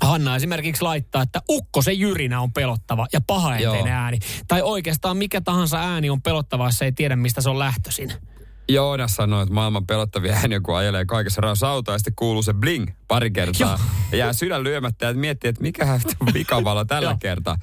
Hanna 0.01 0.35
esimerkiksi 0.35 0.81
laittaa, 0.81 1.21
että 1.21 1.41
ukko 1.49 1.81
se 1.81 1.93
jyrinä 1.93 2.41
on 2.41 2.53
pelottava 2.53 3.07
ja 3.13 3.21
Joo. 3.63 3.85
ääni. 3.87 4.19
Tai 4.47 4.61
oikeastaan 4.61 5.17
mikä 5.17 5.41
tahansa 5.41 5.79
ääni 5.79 6.09
on 6.09 6.21
pelottava, 6.21 6.65
jos 6.65 6.81
ei 6.81 6.91
tiedä 6.91 7.15
mistä 7.15 7.41
se 7.41 7.49
on 7.49 7.59
lähtöisin. 7.59 8.11
Joonas 8.69 9.15
sanoi, 9.15 9.43
että 9.43 9.53
maailman 9.53 9.87
pelottavia 9.87 10.33
ääniä, 10.33 10.59
kun 10.59 10.77
ajelee 10.77 11.05
kaikessa 11.05 11.41
rauhassa 11.41 11.69
autoa, 11.69 11.95
ja 11.95 11.99
sitten 11.99 12.13
kuuluu 12.15 12.43
se 12.43 12.53
bling 12.53 12.87
pari 13.07 13.31
kertaa. 13.31 13.79
Ja 14.11 14.17
jää 14.17 14.33
sydän 14.33 14.63
lyömättä 14.63 15.05
ja 15.05 15.13
miettii, 15.13 15.49
että 15.49 15.61
mikä 15.61 15.99
vikavalo 16.33 16.85
tällä 16.85 17.09
Joo. 17.09 17.17
kertaa. 17.19 17.57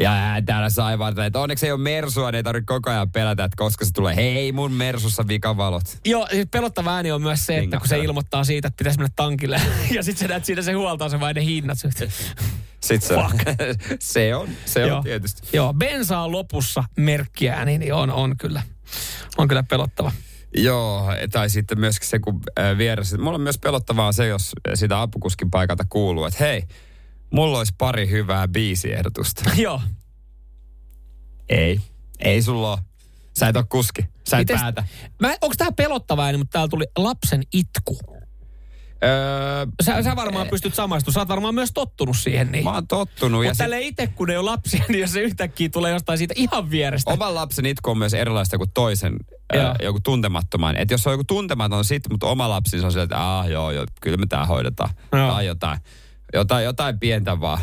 Ja 0.00 0.12
ää, 0.12 0.42
täällä 0.42 0.70
sai 0.70 0.98
varten, 0.98 1.24
että 1.24 1.40
onneksi 1.40 1.66
ei 1.66 1.72
ole 1.72 1.80
mersua, 1.80 2.30
niin 2.30 2.36
ei 2.36 2.42
tarvitse 2.42 2.66
koko 2.66 2.90
ajan 2.90 3.10
pelätä, 3.10 3.44
että 3.44 3.56
koska 3.56 3.84
se 3.84 3.92
tulee, 3.92 4.16
hei 4.16 4.52
mun 4.52 4.72
mersussa 4.72 5.28
vikavalot. 5.28 5.82
Joo, 6.04 6.26
siis 6.30 6.46
pelottava 6.50 6.94
ääni 6.94 7.12
on 7.12 7.22
myös 7.22 7.46
se, 7.46 7.58
että 7.58 7.78
kun 7.78 7.88
se 7.88 7.98
ilmoittaa 7.98 8.44
siitä, 8.44 8.68
että 8.68 8.78
pitäisi 8.78 8.98
mennä 8.98 9.12
tankille. 9.16 9.60
ja 9.94 10.02
sitten 10.02 10.20
se 10.20 10.28
näet 10.28 10.44
siinä 10.44 10.62
se 10.62 10.72
huoltaa 10.72 11.08
se 11.08 11.20
vain 11.20 11.34
ne 11.34 11.44
hinnat. 11.44 11.78
Sitten 11.78 12.10
se, 12.80 12.98
Fuck. 13.14 13.42
se 13.98 14.36
on, 14.36 14.48
se 14.64 14.80
Joo. 14.80 14.96
on 14.96 15.04
tietysti. 15.04 15.48
Joo, 15.52 15.74
bensaa 15.74 16.32
lopussa 16.32 16.84
merkkiääni, 16.96 17.78
niin 17.78 17.94
on, 17.94 18.10
on 18.10 18.36
kyllä, 18.36 18.62
on 19.38 19.48
kyllä 19.48 19.62
pelottava. 19.62 20.12
Joo, 20.56 21.06
tai 21.30 21.50
sitten 21.50 21.80
myöskin 21.80 22.08
se, 22.08 22.18
kun 22.18 22.40
äh, 22.58 22.78
vieressä. 22.78 23.18
Mulla 23.18 23.34
on 23.34 23.40
myös 23.40 23.58
pelottavaa 23.58 24.12
se, 24.12 24.26
jos 24.26 24.52
sitä 24.74 25.02
apukuskin 25.02 25.50
paikalta 25.50 25.84
kuuluu, 25.88 26.24
että 26.24 26.44
hei, 26.44 26.62
mulla 27.30 27.58
olisi 27.58 27.74
pari 27.78 28.10
hyvää 28.10 28.48
biisiehdotusta. 28.48 29.50
Joo. 29.62 29.80
Ei. 31.48 31.80
Ei 32.18 32.42
sulla 32.42 32.72
ole. 32.72 32.78
Sä 33.38 33.48
et 33.48 33.56
ole 33.56 33.64
kuski. 33.68 34.02
Sä 34.28 34.38
et 34.38 34.50
Mites- 34.50 34.60
päätä. 34.60 34.84
Mä, 35.20 35.28
onko 35.40 35.54
tää 35.58 35.72
pelottavaa 35.72 36.38
mutta 36.38 36.52
täällä 36.52 36.68
tuli 36.68 36.84
lapsen 36.96 37.42
itku. 37.52 37.98
Öö, 39.04 39.66
Sä, 39.82 40.02
sä 40.02 40.16
varmaan 40.16 40.48
pystyt 40.48 40.74
samaistumaan. 40.74 41.14
Sä 41.14 41.20
oot 41.20 41.28
varmaan 41.28 41.54
myös 41.54 41.70
tottunut 41.74 42.16
siihen. 42.16 42.52
Niin. 42.52 42.64
mä 42.64 42.72
oon 42.72 42.86
tottunut. 42.86 43.44
ja 43.44 43.50
Mutta 43.50 43.54
sit- 43.54 43.58
tälle 43.58 43.80
itse, 43.80 44.06
kun 44.06 44.30
ei 44.30 44.36
ole 44.36 44.50
lapsia, 44.50 44.84
niin 44.88 45.00
jos 45.00 45.12
se 45.12 45.20
yhtäkkiä 45.20 45.68
tulee 45.68 45.92
jostain 45.92 46.18
siitä 46.18 46.34
ihan 46.36 46.70
vierestä. 46.70 47.10
Oman 47.10 47.34
lapsen 47.34 47.66
itku 47.66 47.90
on 47.90 47.98
myös 47.98 48.14
erilaista 48.14 48.58
kuin 48.58 48.70
toisen, 48.74 49.16
Joo. 49.54 49.64
ää, 49.64 49.76
joku 49.82 50.00
tuntemattoman. 50.00 50.76
Et 50.76 50.90
jos 50.90 51.06
on 51.06 51.12
joku 51.12 51.24
tuntematon 51.24 51.84
sit, 51.84 52.02
mutta 52.10 52.26
oma 52.26 52.48
lapsi, 52.48 52.80
se 52.80 52.86
on 52.86 52.92
sillä, 52.92 53.04
että 53.04 53.38
ah, 53.38 53.48
joo, 53.50 53.70
joo, 53.70 53.86
kyllä 54.00 54.16
me 54.16 54.26
tää 54.26 54.46
hoidetaan. 54.46 54.90
Joo. 55.12 55.28
Tai 55.32 55.46
jotain, 55.46 55.78
jotain, 56.34 56.64
jotain 56.64 56.98
pientä 56.98 57.40
vaan. 57.40 57.60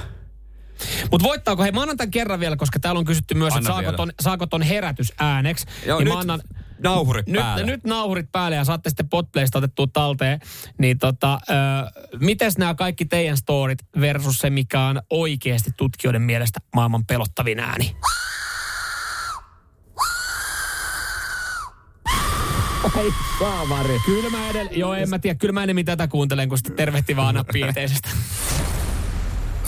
Mutta 1.12 1.28
voittaako, 1.28 1.64
hei 1.64 1.72
mä 1.72 1.82
annan 1.82 1.98
tämän 1.98 2.12
kerran 2.12 2.40
vielä, 2.40 2.56
koska 2.56 2.80
täällä 2.80 3.00
on 3.00 3.06
kysytty 3.06 3.34
myös, 3.34 3.48
että 3.48 3.58
Anna 3.58 3.68
saako 3.68 3.82
vielä. 3.82 3.98
ton, 3.98 4.12
saako 4.22 4.46
ton 4.48 4.62
herätys 4.62 5.14
ääneksi. 5.20 5.66
Joo, 5.86 5.98
niin 6.00 6.06
nyt 6.06 6.14
mä 6.14 6.20
annan, 6.20 6.42
nauhurit 6.84 7.28
nyt, 7.28 7.42
päälle. 7.42 7.66
nyt 7.66 7.84
nauhurit 7.84 8.32
päälle 8.32 8.56
ja 8.56 8.64
saatte 8.64 8.90
sitten 8.90 9.10
potplaysta 9.10 9.58
otettua 9.58 9.88
talteen. 9.94 10.40
Niin 10.78 11.00
tota, 11.00 11.40
ö, 11.50 11.54
mites 12.20 12.58
nämä 12.58 12.76
kaikki 12.76 13.06
teidän 13.06 13.38
storit 13.38 13.80
versus 14.00 14.38
se, 14.38 14.50
mikä 14.50 14.82
on 14.82 15.02
oikeasti 15.10 15.72
tutkijoiden 15.78 16.22
mielestä 16.22 16.60
maailman 16.76 17.06
pelottavin 17.06 17.60
ääni? 17.60 17.96
Ai 22.96 23.14
saavari. 23.40 24.00
Kyllä 24.06 24.30
mä 24.30 24.50
edellä, 24.50 24.72
joo 24.72 24.94
en 24.94 25.10
mä 25.10 25.20
tiedä, 25.20 25.36
kyllä 25.36 25.52
mä 25.52 25.64
enemmän 25.64 25.86
tätä 25.86 26.08
kuuntelen, 26.08 26.50
kun 26.50 26.58
sitä 26.58 26.70
tervehtivää 26.76 27.34
nappi 27.34 27.62
eteisestä. 27.62 28.10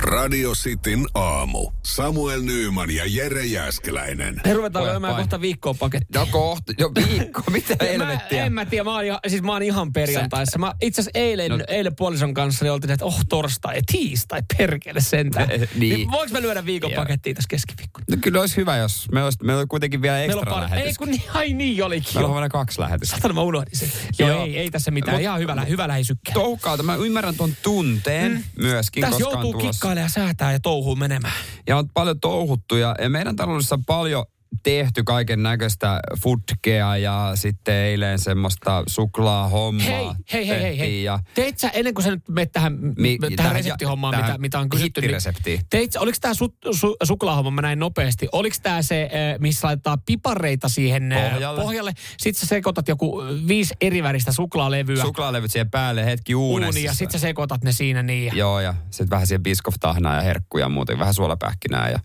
Radio 0.01 0.51
Cityn 0.51 1.05
aamu. 1.13 1.71
Samuel 1.83 2.41
Nyyman 2.41 2.91
ja 2.91 3.03
Jere 3.07 3.45
Jäskeläinen. 3.45 4.41
Me 4.45 4.53
ruvetaan 4.53 4.85
lyömään 4.85 5.15
kohta 5.15 5.41
viikkoon 5.41 5.77
pakettia. 5.77 6.21
No 6.21 6.27
kohta, 6.31 6.73
jo 6.77 6.91
viikko, 6.95 7.41
mitä 7.51 7.75
Mä, 7.81 7.87
helvettiä. 7.87 8.45
en 8.45 8.53
mä 8.53 8.65
tiedä, 8.65 8.83
mä 8.83 8.93
oon, 8.95 9.05
ihan, 9.05 9.19
siis 9.27 9.41
mä 9.41 9.51
oon 9.51 9.63
ihan 9.63 9.93
perjantaissa. 9.93 10.59
Mä 10.59 10.73
itse 10.81 11.01
asiassa 11.01 11.19
eilen, 11.19 11.51
no. 11.51 11.59
Eilen 11.67 11.95
puolison 11.95 12.33
kanssa 12.33 12.65
niin 12.65 12.71
oltiin, 12.71 12.91
että 12.91 13.05
oh 13.05 13.25
torstai, 13.29 13.81
tiistai, 13.91 14.41
perkele 14.57 15.01
sentään. 15.01 15.51
Eh, 15.51 15.69
niin. 15.75 16.11
Voinko 16.11 16.33
me 16.33 16.41
lyödä 16.41 16.65
viikon 16.65 16.91
Joo. 16.91 17.01
pakettiin 17.01 17.35
tässä 17.35 17.47
keskiviikkona? 17.49 18.05
No 18.11 18.17
kyllä 18.21 18.39
olisi 18.39 18.57
hyvä, 18.57 18.77
jos 18.77 19.07
meillä 19.11 19.25
olisi, 19.25 19.37
meillä 19.43 19.61
on 19.61 19.67
kuitenkin 19.67 20.01
vielä 20.01 20.23
ekstra 20.23 20.51
pari. 20.51 20.65
Ei 20.65 20.69
lähetys. 20.71 20.97
kun 20.97 21.09
niin, 21.09 21.23
ai 21.33 21.53
niin 21.53 21.83
olikin 21.83 22.13
Meillä 22.13 22.25
on 22.25 22.29
huomenna 22.29 22.49
kaksi 22.49 22.81
lähetystä. 22.81 23.15
Satana 23.15 23.33
mä 23.33 23.41
unohdin 23.41 23.77
sen. 23.77 23.91
Joo, 24.19 24.29
Joo. 24.29 24.45
ei, 24.45 24.57
ei 24.57 24.71
tässä 24.71 24.91
mitään. 24.91 25.17
Mut- 25.17 25.21
ihan 25.21 25.39
hyvä, 25.39 25.65
hyvä 25.69 25.87
lähisykkä. 25.87 26.31
Touhukauta, 26.33 26.83
mä 26.83 26.95
ymmärrän 26.95 27.35
ton 27.35 27.53
tunteen 27.63 28.31
mm. 28.31 28.43
myöskin, 28.61 29.01
Tässä 29.01 29.17
koska 29.17 29.33
joutuu 29.33 29.51
on 29.51 29.59
tulossa. 29.59 29.81
Kikkailemaan 29.91 30.05
ja 30.05 30.09
säätää 30.09 30.51
ja 30.51 30.59
touhuun 30.59 30.99
menemään. 30.99 31.33
Ja 31.67 31.77
on 31.77 31.89
paljon 31.93 32.19
touhuttu 32.19 32.75
ja, 32.75 32.95
meidän 33.09 33.35
taloudessa 33.35 33.75
on 33.75 33.85
paljon 33.85 34.25
tehty 34.63 35.03
kaiken 35.03 35.43
näköistä 35.43 35.99
foodkea 36.23 36.97
ja 36.97 37.31
sitten 37.35 37.75
eilen 37.75 38.19
semmoista 38.19 38.83
suklaahommaa. 38.87 39.85
Hei, 39.85 40.07
hei, 40.33 40.47
hei, 40.47 40.61
hei, 40.61 40.79
hei. 40.79 41.03
Ja 41.03 41.19
Teit 41.35 41.59
sä, 41.59 41.69
ennen 41.69 41.93
kuin 41.93 42.03
sä 42.05 42.11
nyt 42.11 42.29
menet 42.29 42.51
tähän, 42.51 42.79
Mi- 42.97 43.17
tähän, 43.17 43.35
tähän- 43.35 43.55
reseptihommaan, 43.55 44.11
tähän 44.11 44.25
mitä, 44.31 44.37
mitä 44.37 44.59
on 44.59 44.69
kysytty. 44.69 45.01
hittireseptiin. 45.01 45.61
teit, 45.69 45.95
oliko 45.95 46.17
tämä 46.21 46.33
su, 46.33 46.55
su, 46.71 46.95
suklaahomma, 47.03 47.51
mä 47.51 47.61
näin 47.61 47.79
nopeasti, 47.79 48.27
oliko 48.31 48.55
tämä 48.63 48.81
se, 48.81 49.01
eh, 49.03 49.39
missä 49.39 49.67
laitetaan 49.67 50.01
pipareita 50.05 50.69
siihen 50.69 51.11
eh, 51.11 51.31
Pohjalle. 51.31 51.61
pohjalle. 51.61 51.91
Sitten 52.17 52.39
sä 52.41 52.45
sekoitat 52.47 52.87
joku 52.87 53.21
eh, 53.21 53.47
viisi 53.47 53.73
eriväristä 53.81 54.31
suklaalevyä 54.31 55.01
suklaalevyt 55.01 55.51
siihen 55.51 55.69
päälle 55.71 56.05
hetki 56.05 56.35
uunessa. 56.35 56.69
uuniin 56.69 56.85
ja 56.85 56.93
sitten 56.93 57.19
sä 57.19 57.27
sekoitat 57.27 57.63
ne 57.63 57.71
siinä 57.71 58.03
niin. 58.03 58.25
Ja 58.25 58.33
Joo, 58.35 58.59
ja 58.59 58.73
sitten 58.89 59.09
vähän 59.09 59.27
siihen 59.27 59.43
biskoftahnaa 59.43 60.15
ja 60.15 60.21
herkkuja 60.21 60.65
ja 60.65 60.69
muuten, 60.69 60.99
vähän 60.99 61.13
suolapähkinää. 61.13 61.89
Ja 61.89 61.99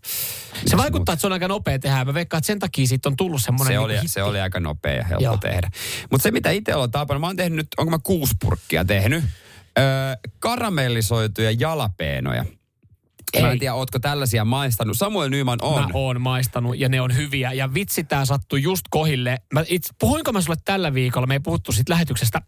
se 0.67 0.77
vaikuttaa, 0.77 1.13
että 1.13 1.21
se 1.21 1.27
on 1.27 1.33
aika 1.33 1.49
nopea 1.49 1.79
tehdä. 1.79 2.05
Mä 2.05 2.15
veikkaan, 2.15 2.36
että 2.37 2.47
sen 2.47 2.59
takia 2.59 2.87
siitä 2.87 3.09
on 3.09 3.17
tullut 3.17 3.43
semmoinen 3.43 3.67
se, 3.67 3.73
niinku 3.73 3.85
oli, 3.85 3.95
hitti. 3.95 4.09
se 4.09 4.23
oli 4.23 4.41
aika 4.41 4.61
nopea 4.61 4.95
ja 4.95 5.05
helppo 5.05 5.25
Joo. 5.25 5.37
Tehdä. 5.37 5.71
Mutta 6.11 6.23
se, 6.23 6.31
mitä 6.31 6.51
itse 6.51 6.75
olen 6.75 6.91
tapannut, 6.91 7.21
mä 7.21 7.27
oon 7.27 7.37
tehnyt 7.37 7.57
nyt, 7.57 7.67
onko 7.79 7.91
mä 7.91 7.99
kuusi 8.03 8.35
purkkia 8.41 8.85
tehnyt, 8.85 9.25
öö, 9.79 9.85
karamellisoituja 10.39 11.51
jalapeenoja. 11.51 12.45
Mä 13.41 13.47
Ei. 13.47 13.53
en 13.53 13.59
tiedä, 13.59 13.75
ootko 13.75 13.99
tällaisia 13.99 14.45
maistanut. 14.45 14.99
Samuel 14.99 15.31
Nyman 15.31 15.59
on. 15.63 15.83
Mä 15.83 15.89
oon 15.95 16.21
maistanut 16.21 16.79
ja 16.79 16.89
ne 16.89 17.01
on 17.01 17.17
hyviä. 17.17 17.53
Ja 17.53 17.75
vitsi, 17.75 18.05
tää 18.05 18.25
sattui 18.25 18.63
just 18.63 18.83
kohille. 18.91 19.39
Mä 19.53 19.65
itse, 19.69 19.95
puhuinko 19.99 20.33
mä 20.33 20.41
sulle 20.41 20.57
tällä 20.65 20.95
viikolla, 20.95 21.27
me 21.27 21.35
ei 21.35 21.41
puhuttu 21.41 21.73
siitä 21.73 21.93
lähetyksestä, 21.93 22.43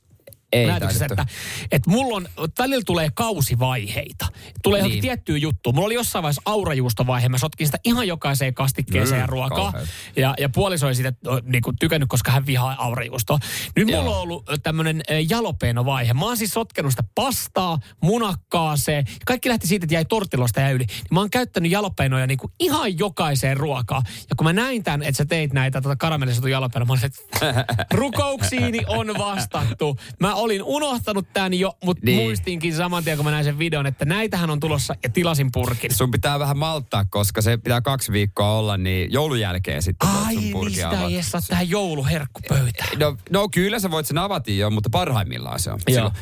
Ei 0.53 0.67
lähetyksessä, 0.67 1.07
että, 1.11 1.27
että 1.71 1.91
mulla 1.91 2.17
on, 2.17 2.29
välillä 2.59 2.83
tulee 2.87 3.09
kausivaiheita. 3.15 4.27
Tulee 4.63 4.83
niin. 4.83 5.01
Tiettyä 5.01 5.37
juttua. 5.37 5.73
Mulla 5.73 5.87
oli 5.87 5.95
jossain 5.95 6.23
vaiheessa 6.23 6.43
aurajuustovaihe. 6.45 7.29
Mä 7.29 7.39
sotkin 7.39 7.67
sitä 7.67 7.79
ihan 7.85 8.09
jokaiseen 8.09 8.55
kastikkeeseen 8.55 9.19
Mm, 9.19 9.21
ja 9.21 9.27
ruokaa. 9.27 9.73
Ja, 10.17 10.35
ja 10.39 10.49
puoliso 10.49 10.89
ei 10.89 10.95
sitä 10.95 11.13
niin 11.43 11.63
kuin, 11.63 11.77
tykännyt, 11.77 12.09
koska 12.09 12.31
hän 12.31 12.47
vihaa 12.47 12.77
aurajuustoa. 12.79 13.39
Nyt 13.77 13.89
Joo. 13.89 14.03
mulla 14.03 14.17
on 14.17 14.23
ollut 14.23 14.45
tämmöinen 14.63 15.03
jalopeenovaihe. 15.31 16.15
Mä 16.15 16.25
oon 16.25 16.37
siis 16.37 16.51
sotkenut 16.53 16.93
sitä 16.93 17.05
pastaa, 17.15 17.79
munakkaaseen. 18.03 19.05
Kaikki 19.27 19.49
lähti 19.49 19.67
siitä, 19.67 19.85
että 19.85 19.95
jäi 19.95 20.05
tortilosta 20.05 20.61
ja 20.61 20.71
yli. 20.71 20.85
Niin 20.85 20.99
mä 21.11 21.21
oon 21.21 21.31
käyttänyt 21.31 21.73
jalopeenoja 21.73 22.27
niin 22.27 22.39
kuin 22.39 22.53
ihan 22.61 22.99
jokaiseen 22.99 23.57
ruokaan. 23.57 24.03
Ja 24.31 24.37
kun 24.37 24.45
mä 24.47 24.53
näin 24.53 24.85
tämän, 24.85 25.03
että 25.03 25.17
sä 25.17 25.25
teit 25.25 25.53
näitä 25.53 25.81
tota 25.81 25.97
karamellisotu 25.97 26.47
jalopeenoja, 26.47 26.87
mä 26.87 26.93
olin, 26.93 27.05
että 27.05 27.65
rukouksiini 28.01 28.81
on 28.87 29.07
vastattu. 29.19 29.97
Mä 30.21 30.35
olin 30.39 30.63
unohtanut 30.63 31.27
tämän 31.33 31.55
jo, 31.55 31.73
mutta 31.85 32.07
niin. 32.07 32.17
Niin. 32.17 32.27
muistinkin 32.27 32.75
saman 32.75 33.05
tien, 33.05 33.17
kun 33.17 33.25
mä 33.25 33.31
näin 33.31 33.45
sen 33.45 33.59
videon, 33.59 33.87
että 33.87 34.05
näitähän 34.05 34.51
on 34.51 34.61
tulossa 34.61 34.95
ja 35.03 35.09
tilasin 35.09 35.49
purkin. 35.53 35.95
Sun 35.95 36.11
pitää 36.11 36.39
vähän 36.39 36.59
malttaa, 36.59 37.05
koska 37.11 37.43
se 37.43 37.57
pitää 37.57 37.81
kaksi 37.81 38.13
viikkoa 38.13 38.53
olla, 38.53 38.77
niin 38.77 39.13
joulun 39.13 39.41
jälkeen 39.41 39.83
sitten 39.83 40.09
Ai, 40.09 40.35
sun 40.35 40.43
niin 40.43 40.53
purkia 40.53 40.91
sitä 40.91 41.05
ei 41.05 41.23
saa 41.23 41.41
tähän 41.49 41.71
jouluherkkupöytään. 41.71 42.99
No, 42.99 43.17
no 43.31 43.49
kyllä 43.49 43.79
sä 43.79 43.91
voit 43.91 44.07
sen 44.07 44.19
avata 44.19 44.51
jo, 44.51 44.71
mutta 44.71 44.91
parhaimmillaan 44.91 45.61
se 45.61 45.71
on. 45.71 45.81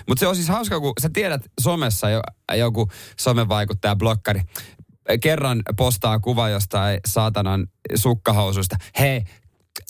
Mutta 0.08 0.20
se 0.20 0.26
on 0.26 0.36
siis 0.36 0.48
hauska, 0.48 0.80
kun 0.80 0.92
sä 1.02 1.10
tiedät 1.12 1.42
somessa 1.60 2.10
jo, 2.10 2.20
joku 2.56 2.88
somevaikuttaja, 3.18 3.96
blokkari, 3.96 4.40
kerran 5.20 5.62
postaa 5.76 6.20
kuva 6.20 6.48
jostain 6.48 7.00
saatanan 7.06 7.66
sukkahousuista. 7.94 8.76
Hei, 8.98 9.24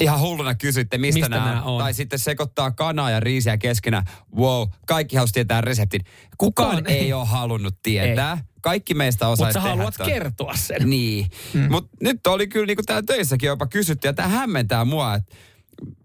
ihan 0.05 0.20
hulluna 0.20 0.55
kysytte, 0.55 0.99
mistä, 0.99 1.20
Mistä 1.20 1.28
nämä 1.28 1.62
on. 1.62 1.78
Tai 1.78 1.94
sitten 1.94 2.18
sekoittaa 2.18 2.70
kanaa 2.70 3.11
ja 3.11 3.20
riisiä 3.20 3.59
keskenään. 3.59 4.05
Wow, 4.36 4.68
kaikki 4.86 5.16
halusi 5.16 5.32
tietää 5.32 5.61
reseptin. 5.61 6.01
Kukaan, 6.38 6.76
Kukaan 6.76 6.86
ei 6.86 7.01
ei. 7.01 7.12
ole 7.12 7.26
halunnut 7.26 7.74
tietää. 7.82 8.44
Kaikki 8.61 8.94
meistä 8.94 9.28
osaa 9.28 9.47
Mutta 9.47 9.61
sä 9.61 9.68
haluat 9.68 9.94
kertoa 10.05 10.55
sen. 10.57 10.90
Niin. 10.90 11.26
Mm. 11.55 11.68
Mutta 11.70 11.97
nyt 12.01 12.26
oli 12.26 12.47
kyllä 12.47 12.66
niin 12.66 12.76
kuin 12.76 12.86
täällä 12.86 13.07
töissäkin 13.07 13.47
jopa 13.47 13.66
kysytty, 13.66 14.09
ja 14.09 14.12
tämä 14.12 14.28
hämmentää 14.28 14.84
mua, 14.84 15.14
että 15.14 15.36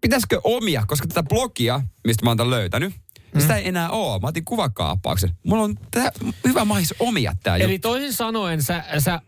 pitäisikö 0.01 0.41
omia, 0.43 0.83
koska 0.87 1.07
tätä 1.07 1.23
blogia, 1.23 1.81
mistä 2.07 2.25
mä 2.25 2.29
oon 2.29 2.37
tän 2.37 2.49
löytänyt, 2.49 2.93
mm. 3.35 3.41
sitä 3.41 3.55
ei 3.55 3.67
enää 3.67 3.89
ole. 3.89 4.19
Mä 4.19 4.27
otin 4.27 4.45
kuvakaappauksen. 4.45 5.31
Mulla 5.45 5.63
on 5.63 5.75
tää, 5.91 6.11
hyvä 6.47 6.65
mahis 6.65 6.93
omia 6.99 7.33
tää 7.43 7.55
Eli 7.55 7.73
juttu. 7.73 7.87
toisin 7.89 8.13
sanoen, 8.13 8.63
sä, 8.63 8.83
sä, 8.99 9.13
äh, 9.13 9.21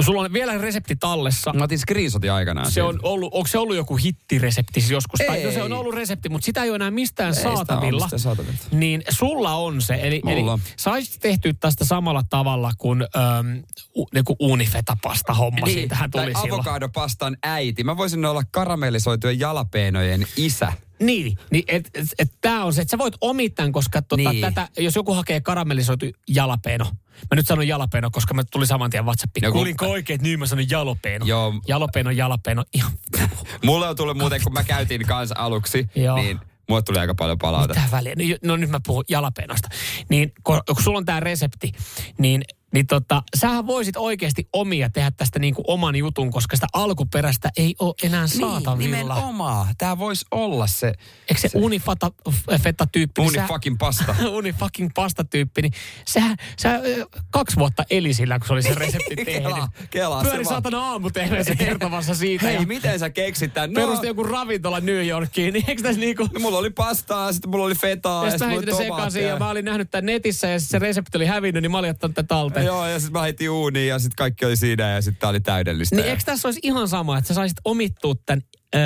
sulla 0.00 0.20
on 0.20 0.32
vielä 0.32 0.58
resepti 0.58 0.96
tallessa. 0.96 1.52
Mä 1.52 1.64
otin 1.64 1.78
screenshotin 1.78 2.32
aikanaan. 2.32 2.66
Se 2.66 2.72
siitä. 2.72 2.86
on 2.86 2.98
ollut, 3.02 3.34
onko 3.34 3.46
se 3.46 3.58
ollut 3.58 3.76
joku 3.76 3.96
hittiresepti 3.96 4.80
siis 4.80 4.90
joskus? 4.90 5.20
Tai 5.26 5.42
no 5.44 5.50
se 5.50 5.62
on 5.62 5.72
Ei. 5.72 5.78
ollut 5.78 5.94
resepti, 5.94 6.28
mutta 6.28 6.46
sitä 6.46 6.62
ei 6.62 6.70
ole 6.70 6.76
enää 6.76 6.90
mistään 6.90 7.28
Ei 7.28 7.34
sitä 7.34 7.48
saatavilla. 7.54 8.04
mistään 8.04 8.20
saatavilla. 8.20 8.58
Niin 8.70 9.02
sulla 9.10 9.54
on 9.54 9.82
se. 9.82 9.94
Eli, 9.94 10.20
eli 10.26 10.40
Mulla 10.40 10.52
on. 10.52 10.60
saisit 10.76 11.20
tehtyä 11.20 11.52
tästä 11.60 11.84
samalla 11.84 12.22
tavalla 12.30 12.72
kuin 12.78 13.02
ähm, 13.02 13.58
u, 13.96 14.06
niinku 14.14 14.36
unifetapasta 14.40 15.34
homma 15.34 15.66
niin, 15.66 15.78
siitähän 15.78 16.10
tuli 16.10 16.22
tai 16.32 16.42
silloin. 16.42 16.60
avokadopastan 16.60 17.36
äiti. 17.42 17.84
Mä 17.84 17.96
voisin 17.96 18.24
olla 18.24 18.42
karamellisoitujen 18.50 19.40
jalapeenojen 19.40 20.26
isä. 20.36 20.72
Niin, 21.06 21.38
niin 21.50 21.64
että 21.68 21.90
et, 21.94 22.06
et 22.18 22.32
tämä 22.40 22.64
on 22.64 22.72
se, 22.72 22.82
että 22.82 22.90
sä 22.90 22.98
voit 22.98 23.14
omittaa, 23.20 23.70
koska 23.70 24.02
tota, 24.02 24.30
Niin. 24.30 24.40
tätä, 24.40 24.68
jos 24.78 24.94
joku 24.96 25.14
hakee 25.14 25.40
karamellisoitu 25.40 26.06
jalapeeno, 26.28 26.84
mä 27.30 27.36
nyt 27.36 27.46
sanon 27.46 27.68
jalapeeno, 27.68 28.10
koska 28.10 28.34
mä 28.34 28.42
tuli 28.44 28.66
saman 28.66 28.90
tien 28.90 29.04
WhatsAppiin. 29.04 29.44
Joku- 29.44 29.58
Kuulinko 29.58 29.86
oikein, 29.90 30.14
että 30.14 30.22
niin 30.28 30.38
mä 30.38 30.46
sanon 30.46 30.70
jalopeeno. 30.70 31.26
Joo. 31.26 31.54
Jalopeeno, 31.68 32.10
jalapeeno, 32.10 32.64
ihan 32.74 32.92
Mulle 33.64 33.88
on 33.88 33.96
tullut 33.96 34.16
muuten, 34.18 34.40
kun 34.44 34.52
mä 34.52 34.64
käytin 34.64 35.06
kanssa 35.06 35.34
aluksi, 35.38 35.88
Joo. 35.94 36.16
niin 36.16 36.40
mulle 36.68 36.82
tuli 36.82 36.98
aika 36.98 37.14
paljon 37.14 37.38
palautetta. 37.38 37.80
Mitä 37.82 37.96
väliä? 37.96 38.14
No, 38.16 38.22
no 38.42 38.56
nyt 38.56 38.70
mä 38.70 38.80
puhun 38.86 39.04
jalapeenosta. 39.08 39.68
Niin 40.08 40.32
kun, 40.44 40.60
kun 40.66 40.82
sulla 40.82 40.98
on 40.98 41.04
tämä 41.04 41.20
resepti, 41.20 41.72
niin 42.18 42.42
Niin 42.74 42.86
tota, 42.86 43.22
sähän 43.36 43.66
voisit 43.66 43.96
oikeasti 43.96 44.48
omia 44.52 44.90
tehdä 44.90 45.10
tästä 45.10 45.38
niinku 45.38 45.64
oman 45.66 45.96
jutun, 45.96 46.30
koska 46.30 46.56
sitä 46.56 46.66
alkuperäistä 46.72 47.50
ei 47.56 47.74
ole 47.78 47.94
enää 48.02 48.26
saatavilla. 48.26 48.76
Niin, 48.76 48.90
nimenomaan. 48.90 49.74
Tämä 49.78 49.98
voisi 49.98 50.26
olla 50.30 50.66
se... 50.66 50.92
Eikö 51.28 51.40
se, 51.40 51.48
se 51.48 51.58
unifata, 51.58 52.10
feta 52.62 52.86
tyyppi? 52.92 53.22
Uni 53.22 53.38
fucking 53.48 53.76
pasta. 53.78 54.14
uni 54.38 54.52
fucking 54.52 54.90
pasta 54.94 55.24
tyyppi, 55.24 55.62
niin 55.62 55.72
sehän, 56.04 56.36
sä 56.58 56.80
kaksi 57.30 57.56
vuotta 57.56 57.84
eli 57.90 58.14
sillä, 58.14 58.38
kun 58.38 58.46
se 58.46 58.52
oli 58.52 58.62
se 58.72 58.74
resepti 58.74 59.16
tehnyt. 59.16 59.54
Kela, 59.54 59.68
kela, 59.90 60.22
Pyöri 60.22 60.44
saatana 60.44 60.78
aamu 60.78 61.10
se 61.42 61.56
kertomassa 61.64 62.14
siitä. 62.14 62.46
Hei, 62.46 62.54
ja 62.54 62.60
miten 62.60 62.98
sä 62.98 63.10
keksit 63.10 63.54
tän? 63.54 63.72
No, 63.72 63.80
perusti 63.80 64.06
joku 64.06 64.22
ravintola 64.22 64.80
New 64.80 65.06
Yorkiin, 65.06 65.52
niin 65.52 65.64
eikö 65.68 65.82
tässä 65.82 66.00
niinku... 66.00 66.28
no, 66.32 66.40
mulla 66.40 66.58
oli 66.58 66.70
pastaa, 66.70 67.32
sitten 67.32 67.50
mulla 67.50 67.64
oli 67.64 67.74
fetaa, 67.74 68.24
Ja 68.24 68.30
sitten 68.30 68.48
mulla 68.48 68.62
oli 68.62 68.84
sekaisin 68.84 69.24
ja 69.24 69.38
mä 69.38 69.50
olin 69.50 69.64
nähnyt 69.64 69.90
tämän 69.90 70.06
netissä 70.06 70.48
ja 70.48 70.60
se 70.60 70.78
resepti 70.78 71.18
oli 71.18 71.26
hävinnyt, 71.26 71.62
niin 71.62 71.70
mä 71.70 71.78
olin 71.78 71.90
ottanut 71.90 72.14
tämän 72.14 72.26
talteen. 72.26 72.63
Joo, 72.70 72.86
ja 72.86 72.98
sitten 73.00 73.12
mä 73.12 73.22
heitin 73.22 73.50
uuniin 73.50 73.88
ja 73.88 73.98
sitten 73.98 74.16
kaikki 74.16 74.44
oli 74.44 74.56
siinä 74.56 74.90
ja 74.90 75.02
sitten 75.02 75.20
tää 75.20 75.30
oli 75.30 75.40
täydellistä. 75.40 75.96
Niin 75.96 76.04
Ja- 76.06 76.10
eikö 76.10 76.22
tässä 76.24 76.48
olisi 76.48 76.60
ihan 76.62 76.88
sama, 76.88 77.18
että 77.18 77.28
sä 77.28 77.34
saisit 77.34 77.58
omittua 77.64 78.14
tämän 78.26 78.42
ö, 78.74 78.78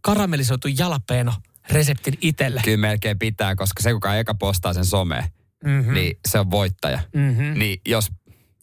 karamellisoitu 0.00 0.68
jalapeno 0.78 1.32
reseptin 1.70 2.14
itselle? 2.20 2.60
Kyllä 2.64 2.76
melkein 2.76 3.18
pitää, 3.18 3.54
koska 3.54 3.82
se 3.82 3.92
kuka 3.92 4.16
eka 4.16 4.34
postaa 4.34 4.72
sen 4.72 4.84
someen, 4.86 5.24
Mhm. 5.64 5.94
niin 5.94 6.18
se 6.28 6.38
on 6.38 6.50
voittaja. 6.50 6.98
Mhm. 7.14 7.58
Niin 7.58 7.80
jos, 7.88 8.08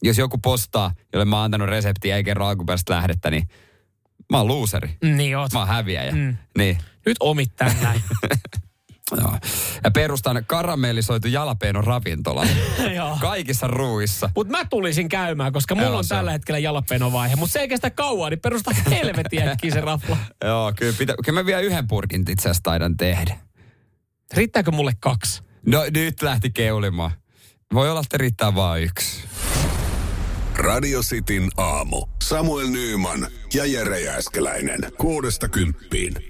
jos 0.02 0.18
joku 0.18 0.38
postaa, 0.38 0.92
jolle 1.12 1.24
mä 1.24 1.36
oon 1.36 1.44
antanut 1.44 1.68
reseptiä 1.68 2.16
ei 2.16 2.24
kerro 2.24 2.46
alkuperäistä 2.46 2.94
lähdettä, 2.94 3.30
niin 3.30 3.48
mä 4.30 4.38
oon 4.38 4.48
looseri. 4.48 4.96
Niin 5.04 5.36
oot. 5.38 5.52
Mä 5.52 5.58
oon 5.58 5.68
häviäjä. 5.68 6.12
Mm. 6.12 6.36
Niin. 6.58 6.78
Nyt 7.06 7.16
omit 7.20 7.52
näin. 7.82 8.00
Joo. 9.16 9.38
Ja 9.84 9.90
perustan 9.90 10.44
karamellisoitu 10.46 11.28
jalapeenon 11.28 11.84
ravintola. 11.84 12.46
Kaikissa 13.20 13.66
ruuissa. 13.66 14.30
Mutta 14.34 14.50
mä 14.50 14.64
tulisin 14.64 15.08
käymään, 15.08 15.52
koska 15.52 15.74
mulla 15.74 15.88
Joo, 15.88 15.98
on 15.98 16.04
tällä 16.08 16.32
hetkellä 16.32 16.58
jalapenovaihe. 16.58 17.36
Mutta 17.36 17.52
se 17.52 17.58
ei 17.58 17.68
kestä 17.68 17.90
kauan, 17.90 18.30
niin 18.30 18.40
perusta 18.40 18.70
helvetin 18.90 19.48
äkkiä 19.48 19.70
se 19.70 19.80
rafla. 19.80 20.16
Joo, 20.44 20.72
kyllä, 20.76 20.94
pitä, 20.98 21.14
kyllä 21.24 21.40
mä 21.40 21.46
vielä 21.46 21.60
yhden 21.60 21.88
purkin 21.88 22.20
itse 22.20 22.48
asiassa 22.48 22.62
taidan 22.62 22.96
tehdä. 22.96 23.36
Riittääkö 24.34 24.70
mulle 24.70 24.92
kaksi? 25.00 25.42
No 25.66 25.84
nyt 25.94 26.22
lähti 26.22 26.50
keulimaan. 26.50 27.10
Voi 27.74 27.90
olla, 27.90 28.00
että 28.00 28.18
riittää 28.18 28.54
vaan 28.54 28.80
yksi. 28.80 29.24
Radio 30.56 31.00
Cityn 31.00 31.48
aamu. 31.56 32.06
Samuel 32.22 32.68
Nyyman 32.68 33.26
ja 33.54 33.66
Jere 33.66 34.00
Jääskeläinen. 34.00 34.80
Kuudesta 34.98 35.48
kymppiin. 35.48 36.29